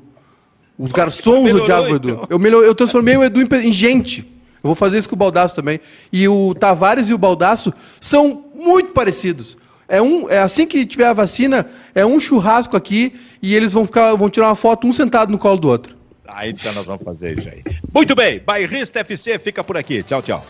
Os 0.79 0.93
garçons 0.93 1.43
melhorou, 1.45 1.65
odiavam 1.65 1.93
o 1.93 1.97
Edu. 1.97 2.09
então. 2.11 2.27
Eu, 2.29 2.39
melhor- 2.39 2.65
eu 2.65 2.75
transformei 2.75 3.17
o 3.17 3.25
Edu 3.25 3.41
em, 3.41 3.49
em 3.69 3.73
gente. 3.73 4.21
Eu 4.63 4.69
vou 4.69 4.75
fazer 4.75 4.99
isso 4.99 5.09
com 5.09 5.15
o 5.15 5.19
Baldaço 5.19 5.55
também. 5.55 5.81
E 6.13 6.29
o 6.29 6.55
Tavares 6.55 7.09
e 7.09 7.15
o 7.15 7.19
Baldaço 7.19 7.73
são 8.01 8.45
muito 8.55 8.91
parecidos. 8.93 9.57
É, 9.89 10.03
um, 10.03 10.29
é 10.29 10.39
assim 10.39 10.67
que 10.67 10.85
tiver 10.85 11.07
a 11.07 11.13
vacina, 11.15 11.67
é 11.95 12.05
um 12.05 12.21
churrasco 12.21 12.77
aqui 12.77 13.19
e 13.41 13.55
eles 13.55 13.73
vão 13.73 13.87
ficar, 13.87 14.15
vão 14.15 14.29
tirar 14.29 14.49
uma 14.49 14.55
foto 14.55 14.87
um 14.87 14.93
sentado 14.93 15.33
no 15.33 15.39
colo 15.39 15.59
do 15.59 15.69
outro. 15.69 15.97
Ah, 16.27 16.47
então 16.47 16.73
nós 16.75 16.87
vamos 16.87 17.03
fazer 17.03 17.39
isso 17.39 17.49
aí. 17.49 17.65
Muito 17.93 18.15
bem, 18.15 18.39
Bairrista 18.39 19.01
FC 19.01 19.39
fica 19.39 19.65
por 19.65 19.79
aqui. 19.79 20.03
Tchau, 20.03 20.21
tchau. 20.21 20.45